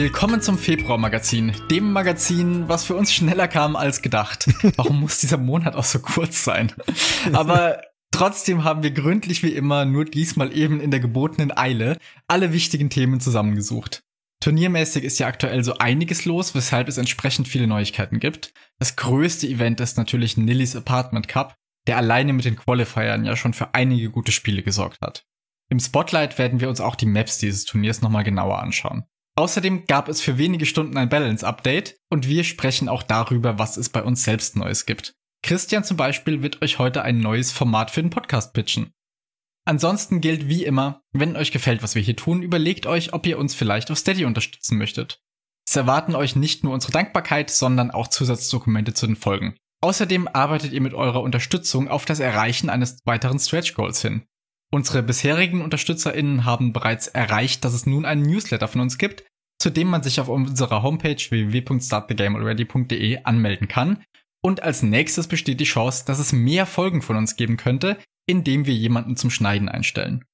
[0.00, 4.48] Willkommen zum Februar-Magazin, dem Magazin, was für uns schneller kam als gedacht.
[4.76, 6.72] Warum muss dieser Monat auch so kurz sein?
[7.32, 7.82] Aber
[8.12, 11.98] trotzdem haben wir gründlich wie immer, nur diesmal eben in der gebotenen Eile,
[12.28, 14.04] alle wichtigen Themen zusammengesucht.
[14.40, 18.52] Turniermäßig ist ja aktuell so einiges los, weshalb es entsprechend viele Neuigkeiten gibt.
[18.78, 21.56] Das größte Event ist natürlich Nillys Apartment Cup,
[21.88, 25.24] der alleine mit den Qualifiern ja schon für einige gute Spiele gesorgt hat.
[25.70, 29.02] Im Spotlight werden wir uns auch die Maps dieses Turniers nochmal genauer anschauen.
[29.38, 33.88] Außerdem gab es für wenige Stunden ein Balance-Update und wir sprechen auch darüber, was es
[33.88, 35.14] bei uns selbst Neues gibt.
[35.44, 38.90] Christian zum Beispiel wird euch heute ein neues Format für den Podcast pitchen.
[39.64, 43.38] Ansonsten gilt wie immer, wenn euch gefällt, was wir hier tun, überlegt euch, ob ihr
[43.38, 45.22] uns vielleicht auf Steady unterstützen möchtet.
[45.68, 49.54] Es erwarten euch nicht nur unsere Dankbarkeit, sondern auch Zusatzdokumente zu den Folgen.
[49.82, 54.24] Außerdem arbeitet ihr mit eurer Unterstützung auf das Erreichen eines weiteren Stretch Goals hin.
[54.70, 59.24] Unsere bisherigen UnterstützerInnen haben bereits erreicht, dass es nun einen Newsletter von uns gibt,
[59.58, 64.02] zu dem man sich auf unserer Homepage www.startthegamealready.de anmelden kann.
[64.42, 68.66] Und als nächstes besteht die Chance, dass es mehr Folgen von uns geben könnte, indem
[68.66, 70.24] wir jemanden zum Schneiden einstellen.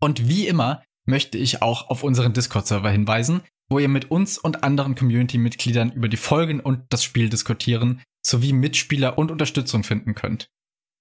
[0.00, 3.40] Und wie immer möchte ich auch auf unseren Discord-Server hinweisen,
[3.70, 8.52] wo ihr mit uns und anderen Community-Mitgliedern über die Folgen und das Spiel diskutieren, sowie
[8.52, 10.50] Mitspieler und Unterstützung finden könnt.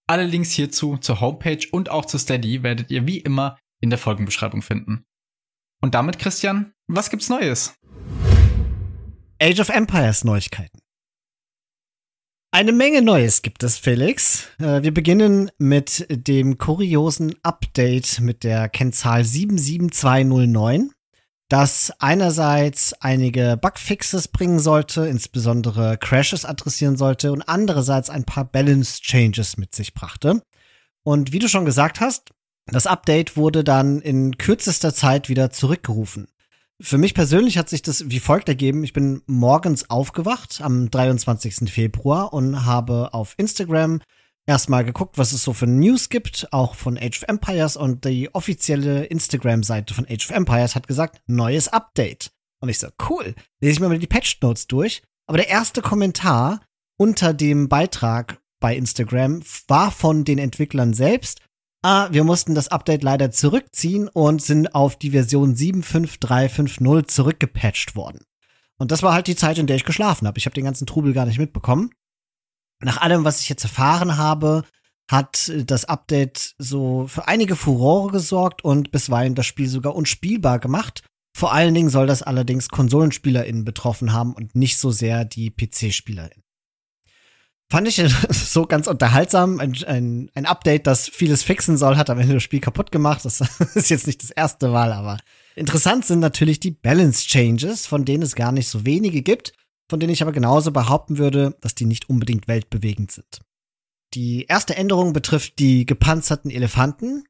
[0.10, 4.00] Alle Links hierzu zur Homepage und auch zu Steady werdet ihr wie immer in der
[4.00, 5.06] Folgenbeschreibung finden.
[5.82, 7.76] Und damit, Christian, was gibt's Neues?
[9.42, 10.80] Age of Empires Neuigkeiten.
[12.52, 14.48] Eine Menge Neues gibt es, Felix.
[14.60, 20.94] Äh, wir beginnen mit dem kuriosen Update mit der Kennzahl 77209,
[21.50, 29.02] das einerseits einige Bugfixes bringen sollte, insbesondere Crashes adressieren sollte und andererseits ein paar Balance
[29.02, 30.42] Changes mit sich brachte.
[31.04, 32.32] Und wie du schon gesagt hast,
[32.66, 36.28] das Update wurde dann in kürzester Zeit wieder zurückgerufen.
[36.82, 38.84] Für mich persönlich hat sich das wie folgt ergeben.
[38.84, 41.72] Ich bin morgens aufgewacht am 23.
[41.72, 44.02] Februar und habe auf Instagram
[44.48, 48.34] erstmal geguckt, was es so für News gibt, auch von Age of Empires und die
[48.34, 52.32] offizielle Instagram-Seite von Age of Empires hat gesagt, neues Update.
[52.60, 55.04] Und ich so, cool, lese ich mir mal die Patch Notes durch.
[55.28, 56.62] Aber der erste Kommentar
[56.98, 61.42] unter dem Beitrag bei Instagram war von den Entwicklern selbst
[61.84, 68.26] Ah, wir mussten das Update leider zurückziehen und sind auf die Version 75350 zurückgepatcht worden.
[68.78, 70.38] Und das war halt die Zeit, in der ich geschlafen habe.
[70.38, 71.92] Ich habe den ganzen Trubel gar nicht mitbekommen.
[72.82, 74.64] Nach allem, was ich jetzt erfahren habe,
[75.10, 81.02] hat das Update so für einige Furore gesorgt und bisweilen das Spiel sogar unspielbar gemacht.
[81.36, 86.44] Vor allen Dingen soll das allerdings KonsolenspielerInnen betroffen haben und nicht so sehr die PC-SpielerInnen.
[87.70, 87.96] Fand ich
[88.30, 89.60] so ganz unterhaltsam.
[89.60, 93.24] Ein, ein, ein Update, das vieles fixen soll, hat am Ende das Spiel kaputt gemacht.
[93.24, 93.42] Das
[93.76, 95.20] ist jetzt nicht das erste Mal, aber
[95.56, 99.54] interessant sind natürlich die Balance Changes, von denen es gar nicht so wenige gibt,
[99.90, 103.42] von denen ich aber genauso behaupten würde, dass die nicht unbedingt weltbewegend sind.
[104.14, 107.24] Die erste Änderung betrifft die gepanzerten Elefanten.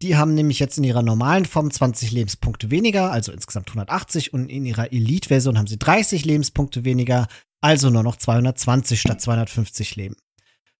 [0.00, 4.48] Die haben nämlich jetzt in ihrer normalen Form 20 Lebenspunkte weniger, also insgesamt 180, und
[4.48, 7.28] in ihrer Elite-Version haben sie 30 Lebenspunkte weniger,
[7.60, 10.16] also nur noch 220 statt 250 Leben.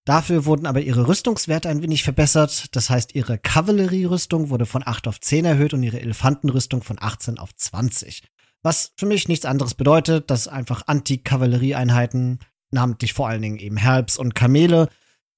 [0.05, 2.75] Dafür wurden aber ihre Rüstungswerte ein wenig verbessert.
[2.75, 7.39] Das heißt, ihre Kavallerierüstung wurde von 8 auf 10 erhöht und ihre Elefantenrüstung von 18
[7.39, 8.25] auf 20.
[8.63, 12.39] Was für mich nichts anderes bedeutet, dass einfach Anti-Kavallerieeinheiten,
[12.71, 14.89] namentlich vor allen Dingen eben Herbs und Kamele,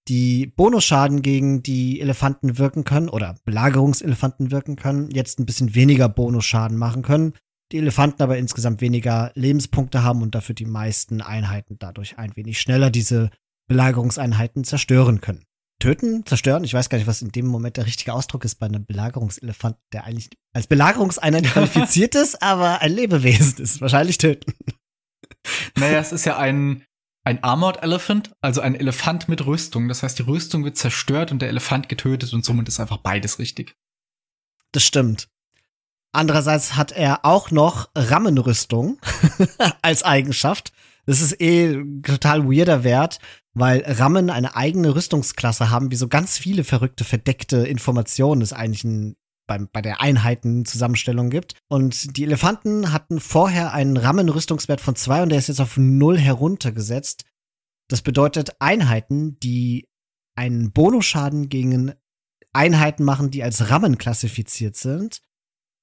[0.08, 6.08] die Bonusschaden gegen die Elefanten wirken können oder Belagerungselefanten wirken können, jetzt ein bisschen weniger
[6.10, 7.32] Bonusschaden machen können
[7.72, 12.60] die Elefanten aber insgesamt weniger Lebenspunkte haben und dafür die meisten Einheiten dadurch ein wenig
[12.60, 13.30] schneller diese
[13.66, 15.44] Belagerungseinheiten zerstören können.
[15.78, 18.66] Töten, zerstören, ich weiß gar nicht, was in dem Moment der richtige Ausdruck ist bei
[18.66, 23.80] einem Belagerungselefant, der eigentlich als Belagerungseinheit qualifiziert ist, aber ein Lebewesen ist.
[23.80, 24.54] Wahrscheinlich töten.
[25.76, 26.84] Naja, es ist ja ein,
[27.24, 29.88] ein Armored Elephant, also ein Elefant mit Rüstung.
[29.88, 33.38] Das heißt, die Rüstung wird zerstört und der Elefant getötet und somit ist einfach beides
[33.38, 33.76] richtig.
[34.72, 35.28] Das stimmt.
[36.12, 39.00] Andererseits hat er auch noch Rammenrüstung
[39.82, 40.72] als Eigenschaft.
[41.06, 43.18] Das ist eh total weirder Wert,
[43.52, 48.84] weil Rammen eine eigene Rüstungsklasse haben, wie so ganz viele verrückte, verdeckte Informationen es eigentlich
[48.84, 49.16] ein,
[49.46, 51.54] beim, bei der Einheitenzusammenstellung gibt.
[51.68, 56.18] Und die Elefanten hatten vorher einen Rammenrüstungswert von zwei und der ist jetzt auf null
[56.18, 57.24] heruntergesetzt.
[57.88, 59.88] Das bedeutet Einheiten, die
[60.36, 61.92] einen Bonusschaden gegen
[62.52, 65.20] Einheiten machen, die als Rammen klassifiziert sind,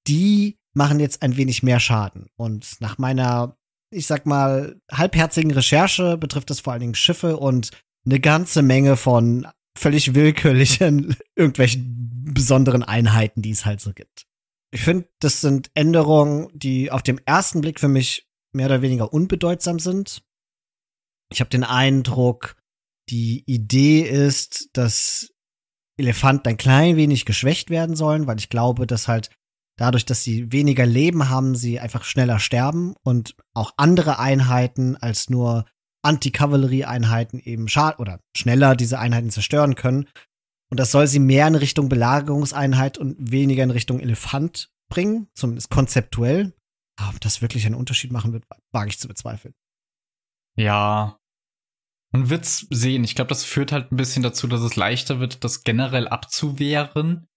[0.08, 2.28] die machen jetzt ein wenig mehr Schaden.
[2.36, 3.58] Und nach meiner,
[3.92, 7.72] ich sag mal, halbherzigen Recherche betrifft das vor allen Dingen Schiffe und
[8.06, 9.48] eine ganze Menge von
[9.78, 14.26] völlig willkürlichen, irgendwelchen besonderen Einheiten, die es halt so gibt.
[14.74, 19.14] ich finde, das sind Änderungen, die auf dem ersten Blick für mich mehr oder weniger
[19.14, 20.24] unbedeutsam sind.
[21.32, 22.56] Ich habe den Eindruck,
[23.10, 25.34] die Idee ist, dass
[25.98, 29.30] Elefanten ein klein wenig geschwächt werden sollen, weil ich glaube, dass halt
[29.82, 35.28] dadurch, dass sie weniger Leben haben, sie einfach schneller sterben und auch andere Einheiten als
[35.28, 35.66] nur
[36.04, 40.08] Anti-Kavallerie-Einheiten eben schad oder schneller diese Einheiten zerstören können.
[40.70, 45.72] Und das soll sie mehr in Richtung Belagerungseinheit und weniger in Richtung Elefant bringen, zumindest
[45.72, 46.54] konzeptuell.
[47.00, 49.56] Aber ob das wirklich einen Unterschied machen wird, wage ich zu bezweifeln.
[50.56, 51.18] Ja.
[52.12, 53.04] Man wird's sehen.
[53.04, 57.28] Ich glaube, das führt halt ein bisschen dazu, dass es leichter wird, das generell abzuwehren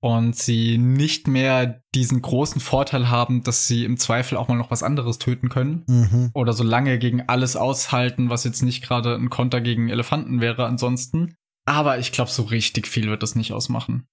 [0.00, 4.70] und sie nicht mehr diesen großen Vorteil haben, dass sie im Zweifel auch mal noch
[4.70, 6.30] was anderes töten können mhm.
[6.34, 10.66] oder so lange gegen alles aushalten, was jetzt nicht gerade ein Konter gegen Elefanten wäre
[10.66, 11.34] ansonsten.
[11.66, 14.06] Aber ich glaube, so richtig viel wird das nicht ausmachen.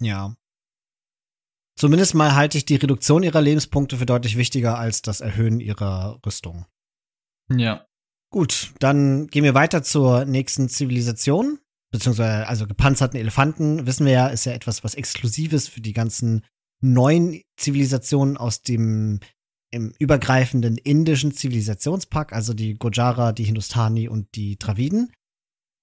[0.00, 0.34] Ja.
[1.78, 6.20] Zumindest mal halte ich die Reduktion ihrer Lebenspunkte für deutlich wichtiger als das Erhöhen ihrer
[6.24, 6.66] Rüstung.
[7.50, 7.86] Ja.
[8.30, 11.58] Gut, dann gehen wir weiter zur nächsten Zivilisation
[11.92, 16.44] beziehungsweise also gepanzerten Elefanten, wissen wir ja, ist ja etwas, was Exklusives für die ganzen
[16.80, 19.20] neuen Zivilisationen aus dem
[19.70, 25.12] im übergreifenden indischen Zivilisationspakt, also die Gojara, die Hindustani und die Draviden.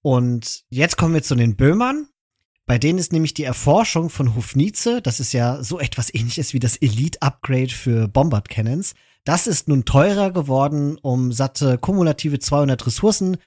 [0.04, 2.08] Und jetzt kommen wir zu den Böhmern.
[2.68, 6.60] Bei denen ist nämlich die Erforschung von Hufnize, das ist ja so etwas ähnliches wie
[6.60, 8.94] das Elite-Upgrade für Bombard Cannons,
[9.26, 13.38] das ist nun teurer geworden um satte kumulative 200 Ressourcen,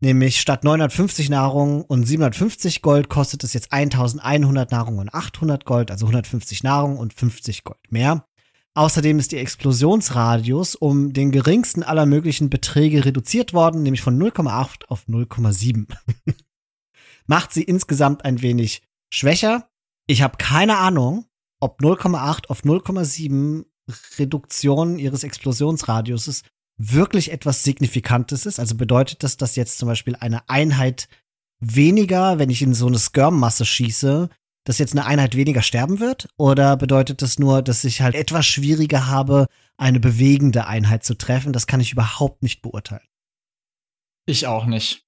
[0.00, 5.90] Nämlich statt 950 Nahrung und 750 Gold kostet es jetzt 1100 Nahrung und 800 Gold,
[5.90, 8.26] also 150 Nahrung und 50 Gold mehr.
[8.74, 14.84] Außerdem ist die Explosionsradius um den geringsten aller möglichen Beträge reduziert worden, nämlich von 0,8
[14.88, 15.86] auf 0,7.
[17.26, 19.70] Macht sie insgesamt ein wenig schwächer.
[20.06, 21.24] Ich habe keine Ahnung,
[21.58, 23.64] ob 0,8 auf 0,7
[24.18, 26.42] Reduktion ihres Explosionsradiuses
[26.76, 28.60] wirklich etwas Signifikantes ist?
[28.60, 31.08] Also bedeutet das, dass jetzt zum Beispiel eine Einheit
[31.60, 34.28] weniger, wenn ich in so eine Skirm-Masse schieße,
[34.64, 36.28] dass jetzt eine Einheit weniger sterben wird?
[36.36, 39.46] Oder bedeutet das nur, dass ich halt etwas schwieriger habe,
[39.76, 41.52] eine bewegende Einheit zu treffen?
[41.52, 43.06] Das kann ich überhaupt nicht beurteilen.
[44.26, 45.04] Ich auch nicht.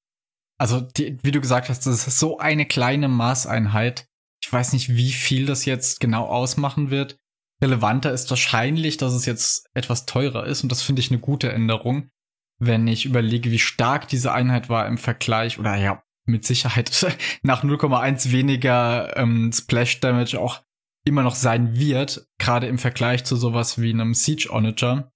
[0.61, 4.09] Also, die, wie du gesagt hast, das ist so eine kleine Maßeinheit.
[4.43, 7.19] Ich weiß nicht, wie viel das jetzt genau ausmachen wird.
[7.63, 11.53] Relevanter ist wahrscheinlich, dass es jetzt etwas teurer ist und das finde ich eine gute
[11.53, 12.11] Änderung,
[12.59, 16.91] wenn ich überlege, wie stark diese Einheit war im Vergleich oder ja, mit Sicherheit
[17.43, 20.63] nach 0,1 weniger ähm, Splash Damage auch
[21.05, 25.11] immer noch sein wird, gerade im Vergleich zu sowas wie einem Siege Onager.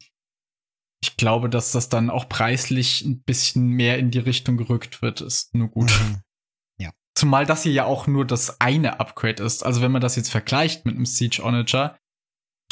[1.02, 5.20] Ich glaube, dass das dann auch preislich ein bisschen mehr in die Richtung gerückt wird,
[5.20, 5.90] ist nur gut.
[5.90, 6.20] Mhm.
[6.78, 6.90] Ja.
[7.14, 9.64] Zumal das hier ja auch nur das eine Upgrade ist.
[9.64, 11.96] Also wenn man das jetzt vergleicht mit einem Siege Onager,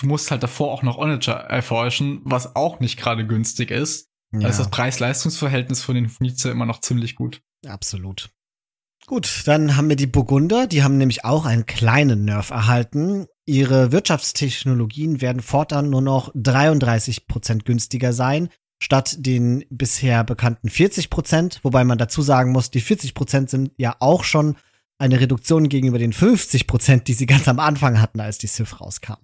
[0.00, 4.08] du musst halt davor auch noch Onager erforschen, was auch nicht gerade günstig ist.
[4.32, 4.48] Ja.
[4.48, 7.42] Ist das Preis-Leistungs-Verhältnis von den Nietzsche immer noch ziemlich gut.
[7.66, 8.30] Absolut.
[9.06, 13.26] Gut, dann haben wir die Burgunder, die haben nämlich auch einen kleinen Nerf erhalten.
[13.44, 18.50] Ihre Wirtschaftstechnologien werden fortan nur noch 33 Prozent günstiger sein,
[18.80, 23.72] statt den bisher bekannten 40 Prozent, wobei man dazu sagen muss, die 40 Prozent sind
[23.78, 24.56] ja auch schon
[24.98, 28.80] eine Reduktion gegenüber den 50 Prozent, die sie ganz am Anfang hatten, als die Civ
[28.80, 29.16] rauskam.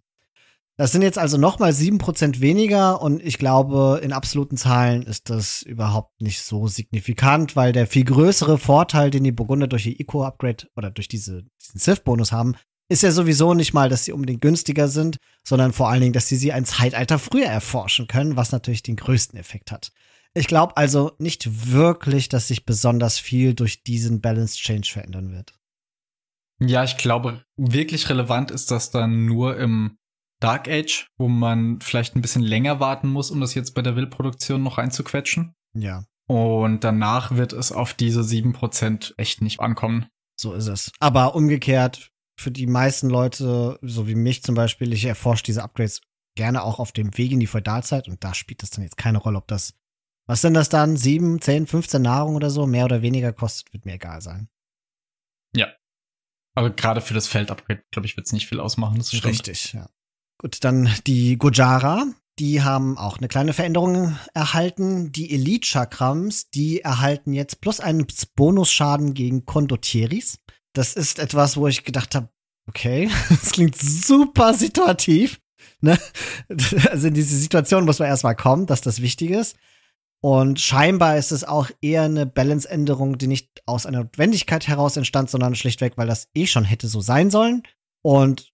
[0.79, 5.31] Das sind jetzt also nochmal sieben Prozent weniger und ich glaube, in absoluten Zahlen ist
[5.31, 9.99] das überhaupt nicht so signifikant, weil der viel größere Vorteil, den die Burgunder durch ihr
[9.99, 12.57] Eco-Upgrade oder durch diese, diesen Civ-Bonus haben,
[12.91, 16.29] ist ja sowieso nicht mal, dass sie unbedingt günstiger sind, sondern vor allen Dingen, dass
[16.29, 19.93] sie sie ein Zeitalter früher erforschen können, was natürlich den größten Effekt hat.
[20.35, 25.55] Ich glaube also nicht wirklich, dass sich besonders viel durch diesen Balance Change verändern wird.
[26.61, 29.97] Ja, ich glaube, wirklich relevant ist das dann nur im
[30.41, 33.97] Dark Age, wo man vielleicht ein bisschen länger warten muss, um das jetzt bei der
[33.97, 35.55] Will-Produktion noch reinzuquetschen.
[35.75, 36.05] Ja.
[36.29, 40.07] Und danach wird es auf diese 7% echt nicht ankommen.
[40.39, 40.93] So ist es.
[40.99, 46.03] Aber umgekehrt, für die meisten Leute, so wie mich zum Beispiel, ich erforsche diese Upgrades
[46.35, 49.19] gerne auch auf dem Weg in die Feudalzeit und da spielt das dann jetzt keine
[49.19, 49.75] Rolle, ob das,
[50.27, 53.87] was sind das dann, 7, 10, 15 Nahrung oder so, mehr oder weniger kostet, wird
[53.87, 54.49] mir egal sein.
[55.55, 55.73] Ja.
[56.55, 58.99] Aber gerade für das Feld-Upgrade, glaube ich, wird es nicht viel ausmachen.
[58.99, 59.89] Das ist Richtig, ja.
[60.47, 62.07] Gut, dann die Gojara.
[62.39, 65.11] Die haben auch eine kleine Veränderung erhalten.
[65.11, 70.39] Die Elite-Chakrams, die erhalten jetzt plus einen Bonusschaden gegen Kondotieris.
[70.73, 72.29] Das ist etwas, wo ich gedacht habe,
[72.69, 75.41] okay, das klingt super situativ.
[75.81, 75.99] Ne?
[76.93, 79.57] Also in diese Situation muss man erstmal kommen, dass das wichtig ist.
[80.21, 85.29] Und scheinbar ist es auch eher eine Balance-Änderung, die nicht aus einer Notwendigkeit heraus entstand,
[85.29, 87.65] sondern schlichtweg, weil das eh schon hätte so sein sollen.
[88.03, 88.53] Und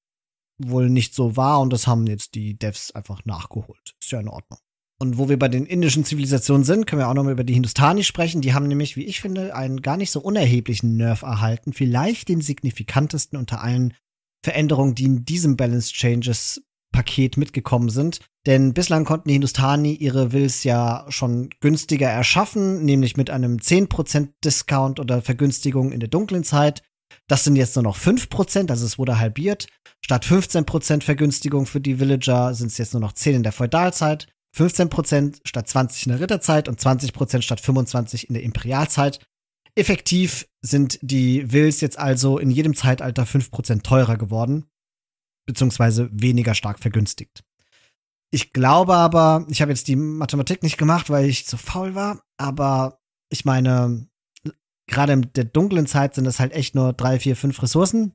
[0.70, 3.94] wohl nicht so war und das haben jetzt die Devs einfach nachgeholt.
[4.00, 4.58] Ist ja in Ordnung.
[4.98, 8.04] Und wo wir bei den indischen Zivilisationen sind, können wir auch nochmal über die Hindustani
[8.04, 8.40] sprechen.
[8.40, 11.72] Die haben nämlich, wie ich finde, einen gar nicht so unerheblichen Nerv erhalten.
[11.72, 13.94] Vielleicht den signifikantesten unter allen
[14.44, 18.20] Veränderungen, die in diesem Balance Changes Paket mitgekommen sind.
[18.46, 24.28] Denn bislang konnten die Hindustani ihre Wills ja schon günstiger erschaffen, nämlich mit einem 10%
[24.44, 26.82] Discount oder Vergünstigung in der dunklen Zeit.
[27.28, 29.66] Das sind jetzt nur noch 5%, also es wurde halbiert.
[30.04, 34.28] Statt 15% Vergünstigung für die Villager sind es jetzt nur noch 10 in der Feudalzeit.
[34.56, 39.24] 15% statt 20 in der Ritterzeit und 20% statt 25 in der Imperialzeit.
[39.74, 44.66] Effektiv sind die Wills jetzt also in jedem Zeitalter 5% teurer geworden,
[45.46, 47.42] beziehungsweise weniger stark vergünstigt.
[48.30, 52.22] Ich glaube aber, ich habe jetzt die Mathematik nicht gemacht, weil ich zu faul war,
[52.38, 53.00] aber
[53.30, 54.06] ich meine,
[54.92, 58.12] gerade in der dunklen Zeit sind es halt echt nur drei, vier, fünf Ressourcen.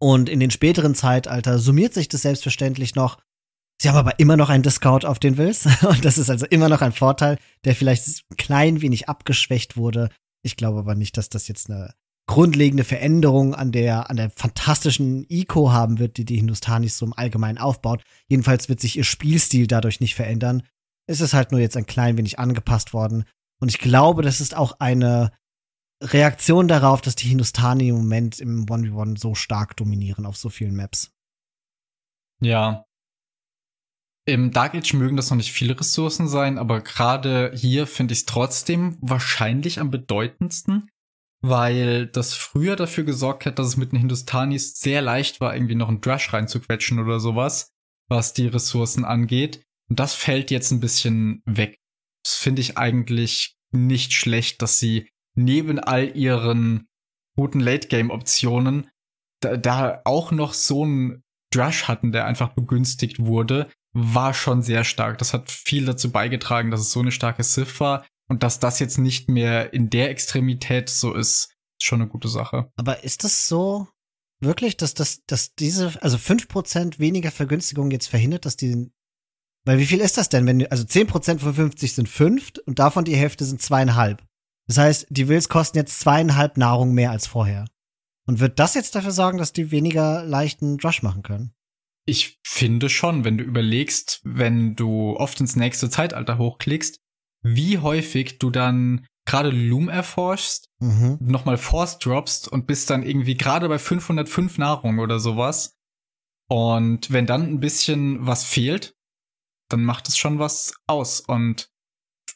[0.00, 3.18] Und in den späteren Zeitalter summiert sich das selbstverständlich noch
[3.80, 5.66] Sie haben aber immer noch einen Discount auf den Wills.
[5.82, 10.10] Und das ist also immer noch ein Vorteil, der vielleicht ein klein wenig abgeschwächt wurde.
[10.42, 11.94] Ich glaube aber nicht, dass das jetzt eine
[12.26, 17.14] grundlegende Veränderung an der, an der fantastischen Eco haben wird, die die Hindustanis so im
[17.14, 18.02] Allgemeinen aufbaut.
[18.28, 20.62] Jedenfalls wird sich ihr Spielstil dadurch nicht verändern.
[21.06, 23.24] Es ist halt nur jetzt ein klein wenig angepasst worden.
[23.60, 25.32] Und ich glaube, das ist auch eine
[26.02, 30.76] Reaktion darauf, dass die Hindustani im Moment im 1v1 so stark dominieren auf so vielen
[30.76, 31.12] Maps.
[32.40, 32.88] Ja,
[34.28, 38.20] im Dark Age mögen das noch nicht viele Ressourcen sein, aber gerade hier finde ich
[38.20, 40.90] es trotzdem wahrscheinlich am bedeutendsten,
[41.40, 45.76] weil das früher dafür gesorgt hat, dass es mit den Hindustanis sehr leicht war, irgendwie
[45.76, 47.70] noch einen Drush reinzuquetschen oder sowas,
[48.10, 49.62] was die Ressourcen angeht.
[49.88, 51.78] Und das fällt jetzt ein bisschen weg.
[52.22, 55.08] Das finde ich eigentlich nicht schlecht, dass sie
[55.38, 56.88] neben all ihren
[57.36, 58.90] guten Late-Game-Optionen
[59.40, 64.84] da, da auch noch so einen Drush hatten, der einfach begünstigt wurde, war schon sehr
[64.84, 65.18] stark.
[65.18, 68.04] Das hat viel dazu beigetragen, dass es so eine starke Sith war.
[68.28, 72.28] Und dass das jetzt nicht mehr in der Extremität so ist, ist schon eine gute
[72.28, 72.70] Sache.
[72.76, 73.88] Aber ist das so
[74.40, 78.90] wirklich, dass, dass, dass diese, also 5% weniger Vergünstigung jetzt verhindert, dass die,
[79.64, 80.46] weil wie viel ist das denn?
[80.46, 84.22] Wenn, also 10% von 50 sind 5 und davon die Hälfte sind zweieinhalb.
[84.68, 87.64] Das heißt, die Wills kosten jetzt zweieinhalb Nahrung mehr als vorher.
[88.26, 91.54] Und wird das jetzt dafür sorgen, dass die weniger leichten Drush machen können?
[92.04, 97.00] Ich finde schon, wenn du überlegst, wenn du oft ins nächste Zeitalter hochklickst,
[97.42, 101.18] wie häufig du dann gerade Loom erforschst, mhm.
[101.20, 105.76] nochmal Force droppst und bist dann irgendwie gerade bei 505 Nahrung oder sowas.
[106.48, 108.94] Und wenn dann ein bisschen was fehlt,
[109.68, 111.20] dann macht es schon was aus.
[111.20, 111.70] Und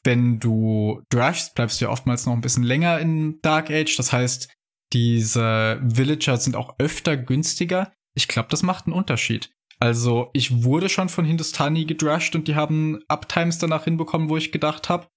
[0.04, 3.96] wenn du drushst, bleibst du ja oftmals noch ein bisschen länger in Dark Age.
[3.96, 4.48] Das heißt,
[4.92, 7.92] diese Villager sind auch öfter günstiger.
[8.14, 9.50] Ich glaube, das macht einen Unterschied.
[9.78, 14.52] Also ich wurde schon von Hindustani gedrushed und die haben Uptimes danach hinbekommen, wo ich
[14.52, 15.08] gedacht habe,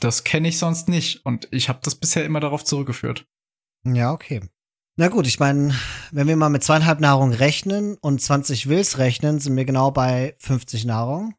[0.00, 1.26] das kenne ich sonst nicht.
[1.26, 3.26] Und ich habe das bisher immer darauf zurückgeführt.
[3.84, 4.40] Ja, okay.
[4.96, 5.74] Na gut, ich meine,
[6.12, 10.36] wenn wir mal mit zweieinhalb Nahrung rechnen und 20 Wills rechnen, sind wir genau bei
[10.38, 11.34] 50 Nahrung.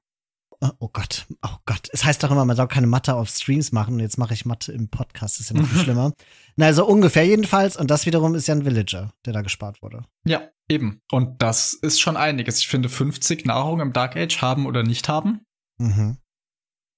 [0.79, 1.89] Oh, Gott, oh Gott.
[1.91, 3.95] Es heißt doch immer, man soll keine Mathe auf Streams machen.
[3.95, 6.13] Und jetzt mache ich Mathe im Podcast, das ist ja noch viel schlimmer.
[6.55, 7.77] Na, also ungefähr jedenfalls.
[7.77, 10.05] Und das wiederum ist ja ein Villager, der da gespart wurde.
[10.25, 11.01] Ja, eben.
[11.11, 12.59] Und das ist schon einiges.
[12.59, 15.41] Ich finde, 50 Nahrung im Dark Age haben oder nicht haben,
[15.77, 16.17] mhm.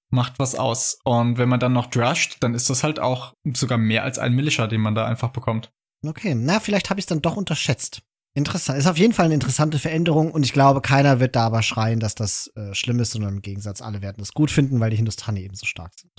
[0.09, 0.99] macht was aus.
[1.03, 4.33] Und wenn man dann noch drusht, dann ist das halt auch sogar mehr als ein
[4.33, 5.71] Militia, den man da einfach bekommt.
[6.05, 8.03] Okay, na, vielleicht habe ich es dann doch unterschätzt.
[8.37, 8.77] Interessant.
[8.77, 11.99] Ist auf jeden Fall eine interessante Veränderung und ich glaube, keiner wird da aber schreien,
[11.99, 14.95] dass das äh, schlimm ist, sondern im Gegensatz, alle werden es gut finden, weil die
[14.95, 16.13] Hindustani eben so stark sind.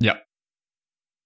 [0.00, 0.20] Ja.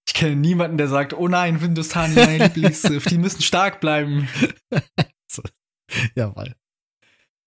[0.07, 4.27] Ich kenne niemanden, der sagt, oh nein, Hindustani, meine Lieblings-Sith, die müssen stark bleiben.
[5.27, 5.43] so.
[6.15, 6.55] Jawohl.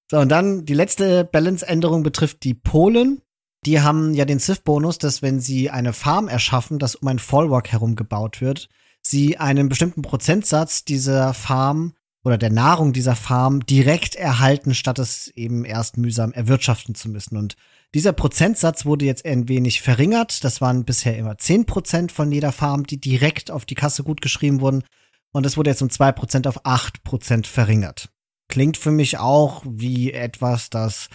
[0.09, 3.21] So, und dann die letzte Balance-Änderung betrifft die Polen.
[3.67, 7.73] Die haben ja den Sith-Bonus, dass wenn sie eine Farm erschaffen, das um ein Fallwalk
[7.73, 8.69] herum gebaut wird,
[9.01, 11.95] sie einen bestimmten Prozentsatz dieser Farm
[12.25, 17.37] oder der Nahrung dieser Farm direkt erhalten, statt es eben erst mühsam erwirtschaften zu müssen.
[17.37, 17.55] Und
[17.95, 20.43] dieser Prozentsatz wurde jetzt ein wenig verringert.
[20.43, 24.23] Das waren bisher immer 10 Prozent von jeder Farm, die direkt auf die Kasse gut
[24.23, 24.85] geschrieben wurden.
[25.33, 28.09] Und es wurde jetzt um 2 Prozent auf 8 Prozent verringert.
[28.49, 31.09] Klingt für mich auch wie etwas, das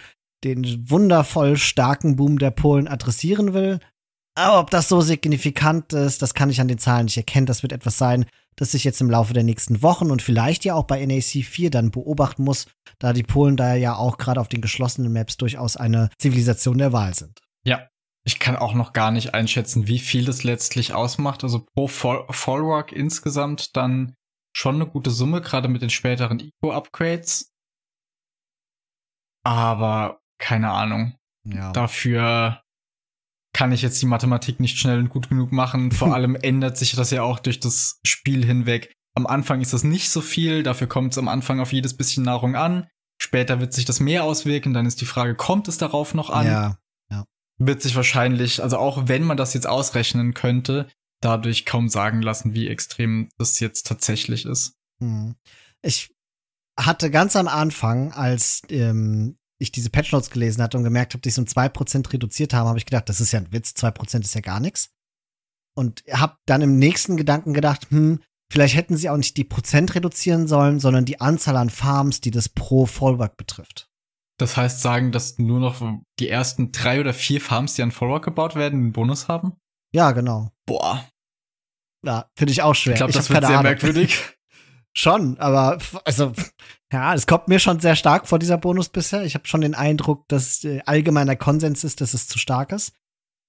[0.44, 3.80] den wundervoll starken Boom der Polen adressieren will.
[4.40, 7.44] Aber ob das so signifikant ist, das kann ich an den Zahlen nicht erkennen.
[7.44, 8.24] Das wird etwas sein,
[8.56, 11.70] das sich jetzt im Laufe der nächsten Wochen und vielleicht ja auch bei NAC 4
[11.70, 12.66] dann beobachten muss,
[12.98, 16.94] da die Polen da ja auch gerade auf den geschlossenen Maps durchaus eine Zivilisation der
[16.94, 17.38] Wahl sind.
[17.64, 17.86] Ja,
[18.24, 21.44] ich kann auch noch gar nicht einschätzen, wie viel das letztlich ausmacht.
[21.44, 24.14] Also pro Fallrock insgesamt dann
[24.56, 27.52] schon eine gute Summe, gerade mit den späteren Eco-Upgrades.
[29.44, 31.14] Aber keine Ahnung.
[31.44, 31.72] Ja.
[31.72, 32.59] Dafür
[33.52, 35.92] kann ich jetzt die Mathematik nicht schnell und gut genug machen.
[35.92, 38.92] Vor allem ändert sich das ja auch durch das Spiel hinweg.
[39.14, 42.24] Am Anfang ist das nicht so viel, dafür kommt es am Anfang auf jedes bisschen
[42.24, 42.86] Nahrung an.
[43.20, 46.46] Später wird sich das mehr auswirken, dann ist die Frage, kommt es darauf noch an?
[46.46, 46.80] Ja.
[47.62, 50.88] Wird sich wahrscheinlich, also auch wenn man das jetzt ausrechnen könnte,
[51.20, 54.78] dadurch kaum sagen lassen, wie extrem das jetzt tatsächlich ist.
[55.02, 55.34] Hm.
[55.82, 56.10] Ich
[56.78, 61.20] hatte ganz am Anfang, als ähm, ich diese Patch Notes gelesen hatte und gemerkt habe,
[61.20, 64.22] dass sie um 2% reduziert haben, habe ich gedacht, das ist ja ein Witz, 2%
[64.22, 64.90] ist ja gar nichts.
[65.76, 69.94] Und habe dann im nächsten Gedanken gedacht, hm, vielleicht hätten sie auch nicht die Prozent
[69.94, 73.88] reduzieren sollen, sondern die Anzahl an Farms, die das pro Fallback betrifft.
[74.38, 75.82] Das heißt, sagen, dass nur noch
[76.18, 79.52] die ersten drei oder vier Farms, die an Fallback gebaut werden, einen Bonus haben?
[79.94, 80.50] Ja, genau.
[80.66, 81.06] Boah.
[82.04, 82.94] Ja, finde ich auch schwer.
[82.94, 83.64] Ich glaube, das hab wird sehr Ahnung.
[83.64, 84.18] merkwürdig.
[84.92, 86.32] Schon, aber also
[86.92, 89.24] ja, es kommt mir schon sehr stark vor dieser Bonus bisher.
[89.24, 92.92] Ich habe schon den Eindruck, dass äh, allgemeiner Konsens ist, dass es zu stark ist.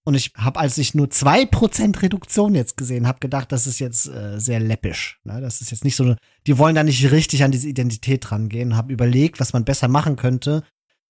[0.03, 4.07] Und ich habe, als ich nur 2% Reduktion jetzt gesehen habe, gedacht, das ist jetzt
[4.07, 5.19] äh, sehr läppisch.
[5.23, 5.41] Ne?
[5.41, 6.15] Das ist jetzt nicht so,
[6.47, 8.75] die wollen da nicht richtig an diese Identität rangehen.
[8.75, 10.63] Habe überlegt, was man besser machen könnte,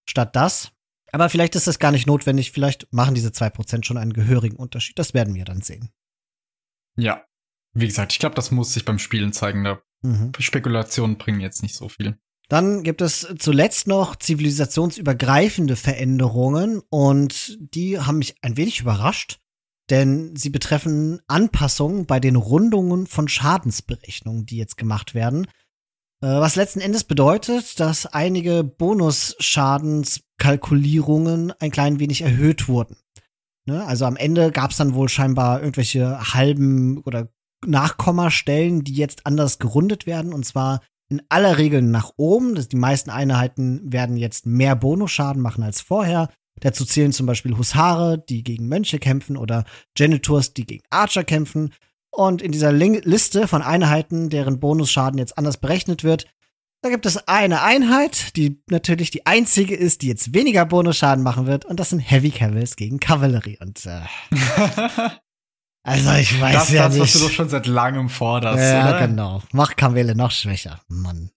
[0.05, 0.71] statt das.
[1.13, 2.51] Aber vielleicht ist das gar nicht notwendig.
[2.51, 4.97] Vielleicht machen diese 2% schon einen gehörigen Unterschied.
[4.99, 5.89] Das werden wir dann sehen.
[6.95, 7.25] ja.
[7.73, 9.63] Wie gesagt, ich glaube, das muss sich beim Spielen zeigen.
[9.63, 10.31] Da Mhm.
[10.39, 12.17] Spekulationen bringen jetzt nicht so viel.
[12.49, 19.39] Dann gibt es zuletzt noch zivilisationsübergreifende Veränderungen und die haben mich ein wenig überrascht,
[19.89, 25.45] denn sie betreffen Anpassungen bei den Rundungen von Schadensberechnungen, die jetzt gemacht werden.
[26.21, 32.97] Äh, Was letzten Endes bedeutet, dass einige Bonusschadenskalkulierungen ein klein wenig erhöht wurden.
[33.65, 33.85] Ne?
[33.85, 37.29] Also am Ende gab es dann wohl scheinbar irgendwelche halben oder
[37.65, 42.55] Nachkommastellen, die jetzt anders gerundet werden und zwar in aller Regel nach oben.
[42.55, 46.29] Das, die meisten Einheiten werden jetzt mehr Bonusschaden machen als vorher.
[46.61, 49.65] Dazu zählen zum Beispiel Husare, die gegen Mönche kämpfen oder
[49.97, 51.73] Janitors, die gegen Archer kämpfen.
[52.11, 56.27] Und in dieser Ling Liste von Einheiten, deren Bonusschaden jetzt anders berechnet wird,
[56.83, 61.45] da gibt es eine Einheit, die natürlich die einzige ist, die jetzt weniger Bonusschaden machen
[61.45, 61.63] wird.
[61.63, 63.59] Und das sind Heavy Cavils gegen Kavallerie.
[63.61, 64.01] Und äh,
[65.83, 67.15] also ich weiß das ja das, was nicht.
[67.15, 69.07] du doch schon seit langem forderst, ja, oder?
[69.07, 69.41] genau.
[69.51, 70.81] Mach Kamele noch schwächer.
[70.87, 71.31] Mann.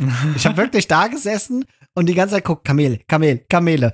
[0.36, 1.64] Ich habe wirklich da gesessen
[1.94, 3.92] und die ganze Zeit guckt, Kamele, Kamele, Kamele.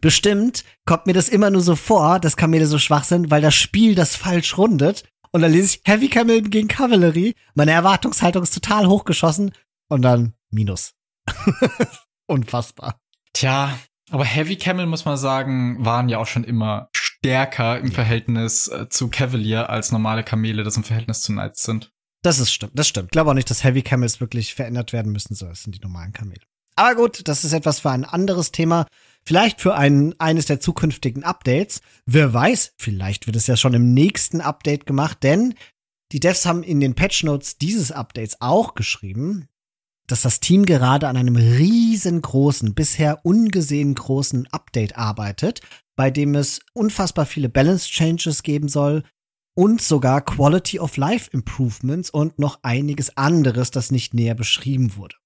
[0.00, 3.54] Bestimmt kommt mir das immer nur so vor, dass Kamele so schwach sind, weil das
[3.54, 5.04] Spiel das falsch rundet.
[5.30, 7.34] Und dann lese ich Heavy Camel gegen Kavallerie.
[7.54, 9.52] Meine Erwartungshaltung ist total hochgeschossen.
[9.88, 10.94] Und dann Minus.
[12.26, 13.00] Unfassbar.
[13.32, 13.76] Tja,
[14.10, 16.88] aber Heavy Camel, muss man sagen, waren ja auch schon immer
[17.24, 21.90] stärker im Verhältnis äh, zu Cavalier als normale Kamele, das im Verhältnis zu Knights sind.
[22.22, 23.06] Das ist stimmt, das stimmt.
[23.06, 25.80] Ich glaube auch nicht, dass Heavy Camels wirklich verändert werden müssen, so das sind die
[25.80, 26.42] normalen Kamele.
[26.76, 28.86] Aber gut, das ist etwas für ein anderes Thema.
[29.24, 31.80] Vielleicht für ein, eines der zukünftigen Updates.
[32.04, 35.54] Wer weiß, vielleicht wird es ja schon im nächsten Update gemacht, denn
[36.12, 39.48] die Devs haben in den Patch Notes dieses Updates auch geschrieben,
[40.06, 45.62] dass das Team gerade an einem riesengroßen, bisher ungesehen großen Update arbeitet,
[45.96, 49.04] bei dem es unfassbar viele Balance Changes geben soll
[49.56, 55.16] und sogar Quality of Life Improvements und noch einiges anderes, das nicht näher beschrieben wurde.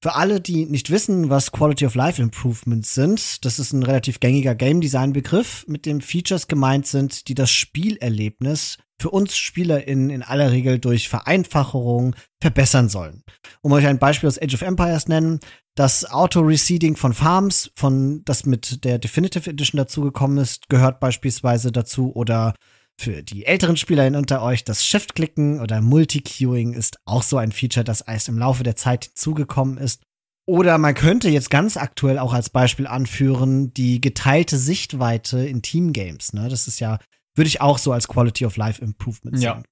[0.00, 4.20] Für alle, die nicht wissen, was Quality of Life Improvements sind, das ist ein relativ
[4.20, 10.10] gängiger Game Design Begriff, mit dem Features gemeint sind, die das Spielerlebnis für uns SpielerInnen
[10.10, 13.24] in aller Regel durch Vereinfachung verbessern sollen.
[13.60, 15.40] Um euch ein Beispiel aus Age of Empires nennen,
[15.74, 22.14] das Auto-Reseeding von Farms, von das mit der Definitive Edition dazugekommen ist, gehört beispielsweise dazu
[22.14, 22.54] oder
[23.00, 27.84] für die älteren SpielerInnen unter euch, das Shift-Klicken oder Multi-Queuing ist auch so ein Feature,
[27.84, 30.02] das erst im Laufe der Zeit hinzugekommen ist.
[30.46, 36.32] Oder man könnte jetzt ganz aktuell auch als Beispiel anführen, die geteilte Sichtweite in Teamgames.
[36.32, 36.48] Ne?
[36.48, 36.98] Das ist ja,
[37.36, 39.54] würde ich auch so als Quality of Life Improvement Ja.
[39.56, 39.64] sehen.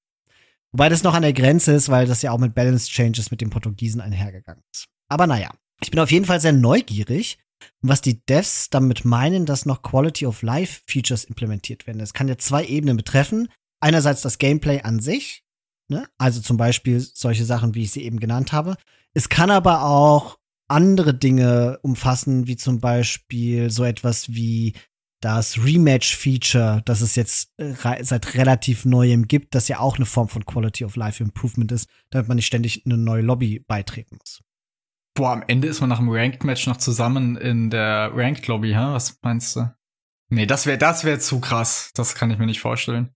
[0.73, 3.41] Wobei das noch an der Grenze ist, weil das ja auch mit Balance Changes mit
[3.41, 4.87] den Portugiesen einhergegangen ist.
[5.09, 7.39] Aber naja, ich bin auf jeden Fall sehr neugierig,
[7.81, 11.99] was die Devs damit meinen, dass noch Quality of Life Features implementiert werden.
[11.99, 13.49] Das kann ja zwei Ebenen betreffen.
[13.81, 15.45] Einerseits das Gameplay an sich,
[15.89, 16.09] ne?
[16.19, 18.77] also zum Beispiel solche Sachen, wie ich sie eben genannt habe.
[19.15, 20.39] Es kann aber auch
[20.69, 24.75] andere Dinge umfassen, wie zum Beispiel so etwas wie
[25.21, 30.29] das Rematch-Feature, das es jetzt äh, seit relativ neuem gibt, das ja auch eine Form
[30.29, 34.17] von Quality of Life Improvement ist, damit man nicht ständig in eine neue Lobby beitreten
[34.19, 34.43] muss.
[35.17, 38.93] Boah, am Ende ist man nach dem Ranked-Match noch zusammen in der Ranked-Lobby, hä?
[38.93, 39.75] Was meinst du?
[40.29, 41.91] Nee, das wäre das wär zu krass.
[41.95, 43.15] Das kann ich mir nicht vorstellen.